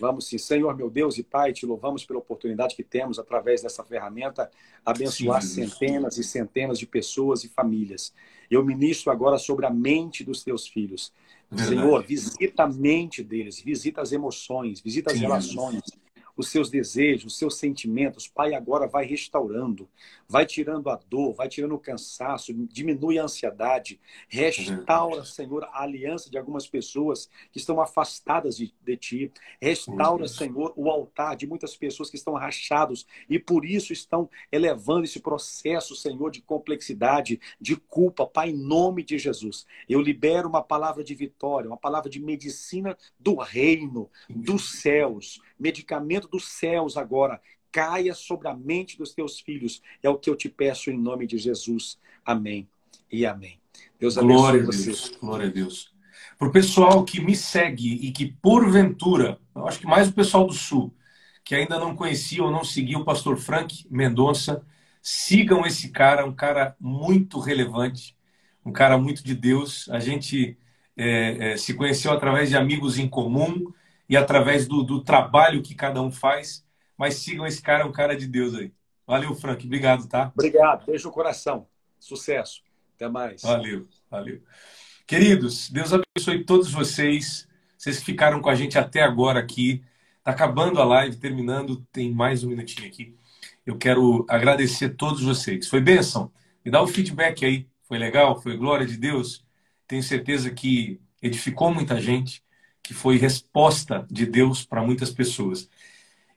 Vamos 0.00 0.28
sim. 0.28 0.38
Senhor, 0.38 0.76
meu 0.76 0.88
Deus 0.88 1.18
e 1.18 1.22
Pai, 1.22 1.52
te 1.52 1.66
louvamos 1.66 2.04
pela 2.04 2.18
oportunidade 2.18 2.74
que 2.74 2.84
temos 2.84 3.18
através 3.18 3.62
dessa 3.62 3.84
ferramenta 3.84 4.50
abençoar 4.84 5.42
sim, 5.42 5.66
centenas 5.66 6.18
e 6.18 6.24
centenas 6.24 6.78
de 6.78 6.86
pessoas 6.86 7.44
e 7.44 7.48
famílias. 7.48 8.12
Eu 8.50 8.64
ministro 8.64 9.10
agora 9.10 9.38
sobre 9.38 9.66
a 9.66 9.70
mente 9.70 10.24
dos 10.24 10.42
teus 10.42 10.68
filhos. 10.68 11.12
Verdade. 11.50 11.80
Senhor, 11.80 12.04
visita 12.04 12.64
a 12.64 12.68
mente 12.68 13.22
deles, 13.22 13.60
visita 13.60 14.00
as 14.00 14.12
emoções, 14.12 14.80
visita 14.80 15.10
as 15.10 15.16
sim, 15.16 15.22
relações. 15.22 15.82
Os 16.36 16.48
seus 16.48 16.70
desejos, 16.70 17.32
os 17.32 17.38
seus 17.38 17.58
sentimentos. 17.58 18.28
Pai 18.28 18.54
agora 18.54 18.86
vai 18.86 19.04
restaurando, 19.04 19.88
vai 20.28 20.44
tirando 20.44 20.90
a 20.90 20.96
dor, 20.96 21.32
vai 21.32 21.48
tirando 21.48 21.74
o 21.74 21.78
cansaço, 21.78 22.52
diminui 22.52 23.18
a 23.18 23.24
ansiedade, 23.24 23.98
restaura, 24.28 25.24
Senhor, 25.24 25.64
a 25.64 25.82
aliança 25.82 26.30
de 26.30 26.36
algumas 26.36 26.68
pessoas 26.68 27.30
que 27.50 27.58
estão 27.58 27.80
afastadas 27.80 28.56
de, 28.56 28.74
de 28.82 28.96
Ti. 28.96 29.32
Restaura, 29.60 30.28
Senhor, 30.28 30.74
o 30.76 30.90
altar 30.90 31.34
de 31.34 31.46
muitas 31.46 31.74
pessoas 31.74 32.10
que 32.10 32.16
estão 32.16 32.34
rachados 32.34 33.06
e 33.28 33.38
por 33.38 33.64
isso 33.64 33.92
estão 33.92 34.28
elevando 34.52 35.04
esse 35.04 35.20
processo, 35.20 35.96
Senhor, 35.96 36.30
de 36.30 36.42
complexidade, 36.42 37.40
de 37.58 37.76
culpa. 37.76 38.26
Pai, 38.26 38.50
em 38.50 38.56
nome 38.56 39.02
de 39.02 39.18
Jesus, 39.18 39.66
eu 39.88 40.00
libero 40.00 40.48
uma 40.48 40.62
palavra 40.62 41.02
de 41.02 41.14
vitória, 41.14 41.70
uma 41.70 41.78
palavra 41.78 42.10
de 42.10 42.20
medicina 42.20 42.96
do 43.18 43.34
reino, 43.36 44.10
dos 44.28 44.80
céus 44.80 45.40
medicamento 45.58 46.28
dos 46.28 46.46
céus 46.46 46.96
agora 46.96 47.40
caia 47.70 48.14
sobre 48.14 48.48
a 48.48 48.54
mente 48.54 48.96
dos 48.98 49.14
teus 49.14 49.40
filhos. 49.40 49.82
É 50.02 50.08
o 50.08 50.18
que 50.18 50.28
eu 50.28 50.36
te 50.36 50.48
peço 50.48 50.90
em 50.90 50.98
nome 50.98 51.26
de 51.26 51.38
Jesus. 51.38 51.98
Amém 52.24 52.68
e 53.10 53.24
amém. 53.24 53.58
Deus 53.98 54.16
abençoe 54.16 54.36
Glória 54.36 54.64
você. 54.64 54.82
A 54.82 54.84
Deus. 54.84 55.16
Glória 55.20 55.46
a 55.46 55.50
Deus. 55.50 55.92
Para 56.38 56.48
o 56.48 56.52
pessoal 56.52 57.04
que 57.04 57.20
me 57.20 57.34
segue 57.34 57.94
e 57.94 58.12
que, 58.12 58.32
porventura, 58.40 59.38
eu 59.54 59.66
acho 59.66 59.80
que 59.80 59.86
mais 59.86 60.08
o 60.08 60.12
pessoal 60.12 60.46
do 60.46 60.52
Sul, 60.52 60.94
que 61.44 61.54
ainda 61.54 61.78
não 61.78 61.96
conhecia 61.96 62.42
ou 62.42 62.50
não 62.50 62.62
seguia 62.62 62.98
o 62.98 63.04
pastor 63.04 63.36
Frank 63.36 63.86
Mendonça, 63.90 64.64
sigam 65.02 65.66
esse 65.66 65.90
cara, 65.90 66.24
um 66.24 66.34
cara 66.34 66.76
muito 66.78 67.40
relevante, 67.40 68.16
um 68.64 68.72
cara 68.72 68.98
muito 68.98 69.24
de 69.24 69.34
Deus. 69.34 69.88
A 69.88 69.98
gente 69.98 70.56
é, 70.96 71.52
é, 71.52 71.56
se 71.56 71.74
conheceu 71.74 72.12
através 72.12 72.50
de 72.50 72.56
amigos 72.56 72.98
em 72.98 73.08
comum 73.08 73.72
e 74.08 74.16
através 74.16 74.66
do, 74.66 74.82
do 74.82 75.02
trabalho 75.02 75.62
que 75.62 75.74
cada 75.74 76.02
um 76.02 76.10
faz. 76.10 76.64
Mas 76.98 77.14
sigam 77.14 77.46
esse 77.46 77.62
cara, 77.62 77.84
é 77.84 77.86
um 77.86 77.92
cara 77.92 78.16
de 78.16 78.26
Deus 78.26 78.54
aí. 78.54 78.72
Valeu, 79.06 79.34
Frank. 79.34 79.64
Obrigado, 79.64 80.08
tá? 80.08 80.32
Obrigado. 80.34 80.84
Beijo 80.84 81.06
no 81.06 81.14
coração. 81.14 81.66
Sucesso. 82.00 82.62
Até 82.96 83.08
mais. 83.08 83.42
Valeu, 83.42 83.86
valeu. 84.10 84.42
Queridos, 85.06 85.70
Deus 85.70 85.92
abençoe 85.92 86.44
todos 86.44 86.72
vocês. 86.72 87.48
Vocês 87.78 88.00
que 88.00 88.04
ficaram 88.04 88.42
com 88.42 88.50
a 88.50 88.54
gente 88.56 88.76
até 88.76 89.02
agora 89.02 89.38
aqui. 89.38 89.82
Está 90.18 90.32
acabando 90.32 90.80
a 90.80 90.84
live, 90.84 91.16
terminando, 91.16 91.86
tem 91.92 92.12
mais 92.12 92.42
um 92.42 92.48
minutinho 92.48 92.88
aqui. 92.88 93.16
Eu 93.64 93.78
quero 93.78 94.26
agradecer 94.28 94.86
a 94.86 94.94
todos 94.94 95.22
vocês. 95.22 95.68
Foi 95.68 95.80
bênção? 95.80 96.30
Me 96.64 96.70
dá 96.70 96.80
o 96.82 96.84
um 96.84 96.88
feedback 96.88 97.46
aí. 97.46 97.66
Foi 97.84 97.96
legal? 97.96 98.40
Foi 98.42 98.56
glória 98.56 98.84
de 98.84 98.96
Deus? 98.96 99.46
Tenho 99.86 100.02
certeza 100.02 100.50
que 100.50 101.00
edificou 101.22 101.72
muita 101.72 102.00
gente 102.00 102.42
que 102.82 102.92
foi 102.92 103.16
resposta 103.16 104.06
de 104.10 104.26
Deus 104.26 104.64
para 104.64 104.82
muitas 104.82 105.10
pessoas. 105.10 105.68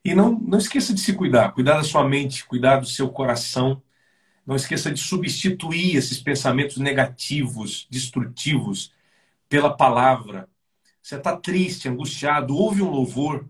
E 0.04 0.16
não, 0.16 0.32
não 0.40 0.58
esqueça 0.58 0.94
de 0.94 1.00
se 1.00 1.14
cuidar, 1.14 1.52
cuidar 1.52 1.78
da 1.78 1.84
sua 1.84 2.08
mente, 2.08 2.46
cuidar 2.46 2.78
do 2.78 2.88
seu 2.88 3.10
coração. 3.10 3.82
Não 4.46 4.56
esqueça 4.56 4.92
de 4.92 5.00
substituir 5.00 5.96
esses 5.96 6.20
pensamentos 6.20 6.78
negativos, 6.78 7.88
destrutivos, 7.90 8.92
pela 9.48 9.76
palavra. 9.76 10.50
Você 11.02 11.16
está 11.16 11.38
triste, 11.38 11.88
angustiado, 11.88 12.56
ouve 12.56 12.82
um 12.82 12.90
louvor. 12.90 13.48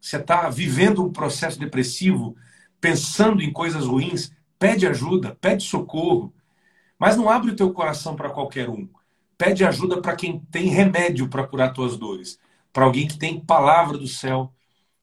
Você 0.00 0.16
está 0.16 0.50
vivendo 0.50 1.04
um 1.04 1.12
processo 1.12 1.58
depressivo, 1.58 2.36
pensando 2.80 3.42
em 3.42 3.52
coisas 3.52 3.86
ruins, 3.86 4.30
pede 4.58 4.86
ajuda, 4.86 5.36
pede 5.40 5.64
socorro. 5.64 6.34
Mas 6.98 7.16
não 7.16 7.30
abre 7.30 7.52
o 7.52 7.56
teu 7.56 7.72
coração 7.72 8.14
para 8.14 8.30
qualquer 8.30 8.68
um. 8.68 8.88
Pede 9.38 9.64
ajuda 9.64 10.02
para 10.02 10.16
quem 10.16 10.40
tem 10.50 10.66
remédio 10.66 11.28
para 11.28 11.46
curar 11.46 11.72
tuas 11.72 11.96
dores, 11.96 12.38
para 12.72 12.84
alguém 12.84 13.06
que 13.06 13.16
tem 13.18 13.40
palavra 13.40 13.96
do 13.96 14.08
céu 14.08 14.52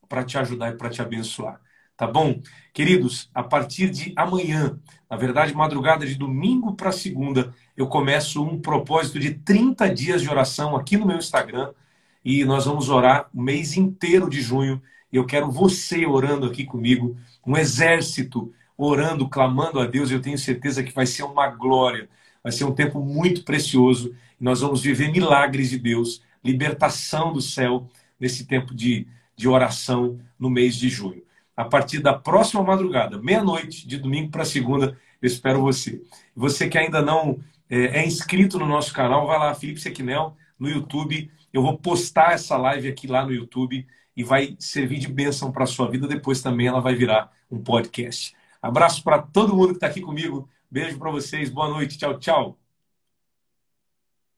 para 0.07 0.23
te 0.23 0.37
ajudar 0.37 0.71
e 0.71 0.77
para 0.77 0.89
te 0.89 1.01
abençoar. 1.01 1.59
Tá 1.97 2.05
bom? 2.05 2.41
Queridos, 2.73 3.29
a 3.33 3.41
partir 3.41 3.89
de 3.89 4.11
amanhã, 4.17 4.77
na 5.09 5.15
verdade, 5.15 5.53
madrugada 5.53 6.05
de 6.05 6.15
domingo 6.15 6.75
para 6.75 6.91
segunda, 6.91 7.53
eu 7.77 7.87
começo 7.87 8.43
um 8.43 8.59
propósito 8.59 9.17
de 9.17 9.33
30 9.33 9.89
dias 9.93 10.21
de 10.21 10.29
oração 10.29 10.75
aqui 10.75 10.97
no 10.97 11.05
meu 11.05 11.17
Instagram 11.17 11.71
e 12.23 12.43
nós 12.43 12.65
vamos 12.65 12.89
orar 12.89 13.29
o 13.33 13.41
mês 13.41 13.77
inteiro 13.77 14.29
de 14.29 14.41
junho. 14.41 14.81
E 15.11 15.15
eu 15.15 15.25
quero 15.25 15.49
você 15.49 16.05
orando 16.05 16.47
aqui 16.47 16.65
comigo, 16.65 17.15
um 17.47 17.55
exército 17.55 18.51
orando, 18.77 19.29
clamando 19.29 19.79
a 19.79 19.85
Deus. 19.85 20.11
Eu 20.11 20.21
tenho 20.21 20.37
certeza 20.37 20.83
que 20.83 20.93
vai 20.93 21.05
ser 21.05 21.23
uma 21.23 21.47
glória, 21.47 22.09
vai 22.43 22.51
ser 22.51 22.65
um 22.65 22.73
tempo 22.73 22.99
muito 22.99 23.43
precioso. 23.43 24.13
Nós 24.37 24.59
vamos 24.59 24.81
viver 24.81 25.11
milagres 25.11 25.69
de 25.69 25.77
Deus, 25.77 26.21
libertação 26.43 27.31
do 27.31 27.41
céu 27.41 27.87
nesse 28.19 28.45
tempo 28.45 28.75
de, 28.75 29.07
de 29.35 29.47
oração 29.47 30.19
no 30.39 30.49
mês 30.49 30.75
de 30.75 30.89
junho. 30.89 31.23
A 31.55 31.63
partir 31.63 31.99
da 31.99 32.13
próxima 32.13 32.63
madrugada, 32.63 33.17
meia-noite, 33.17 33.87
de 33.87 33.97
domingo 33.97 34.29
para 34.29 34.43
segunda, 34.43 34.97
eu 35.21 35.27
espero 35.27 35.61
você. 35.61 36.01
Você 36.35 36.67
que 36.67 36.77
ainda 36.77 37.01
não 37.01 37.39
é, 37.69 38.01
é, 38.01 38.05
inscrito 38.05 38.59
no 38.59 38.65
nosso 38.65 38.93
canal, 38.93 39.25
vai 39.27 39.39
lá, 39.39 39.55
Felipe 39.55 39.79
Sequinel, 39.79 40.35
no 40.59 40.69
YouTube. 40.69 41.31
Eu 41.53 41.61
vou 41.61 41.77
postar 41.77 42.33
essa 42.33 42.57
live 42.57 42.87
aqui 42.89 43.07
lá 43.07 43.25
no 43.25 43.33
YouTube 43.33 43.85
e 44.15 44.23
vai 44.23 44.55
servir 44.59 44.99
de 44.99 45.07
bênção 45.07 45.51
para 45.51 45.63
a 45.63 45.67
sua 45.67 45.89
vida. 45.89 46.07
Depois 46.07 46.41
também 46.41 46.67
ela 46.67 46.81
vai 46.81 46.95
virar 46.95 47.31
um 47.49 47.61
podcast. 47.61 48.35
Abraço 48.61 49.03
para 49.03 49.21
todo 49.21 49.55
mundo 49.55 49.69
que 49.69 49.75
está 49.75 49.87
aqui 49.87 50.01
comigo. 50.01 50.49
Beijo 50.69 50.97
para 50.97 51.11
vocês. 51.11 51.49
Boa 51.49 51.69
noite. 51.69 51.97
Tchau, 51.97 52.19
tchau. 52.19 52.64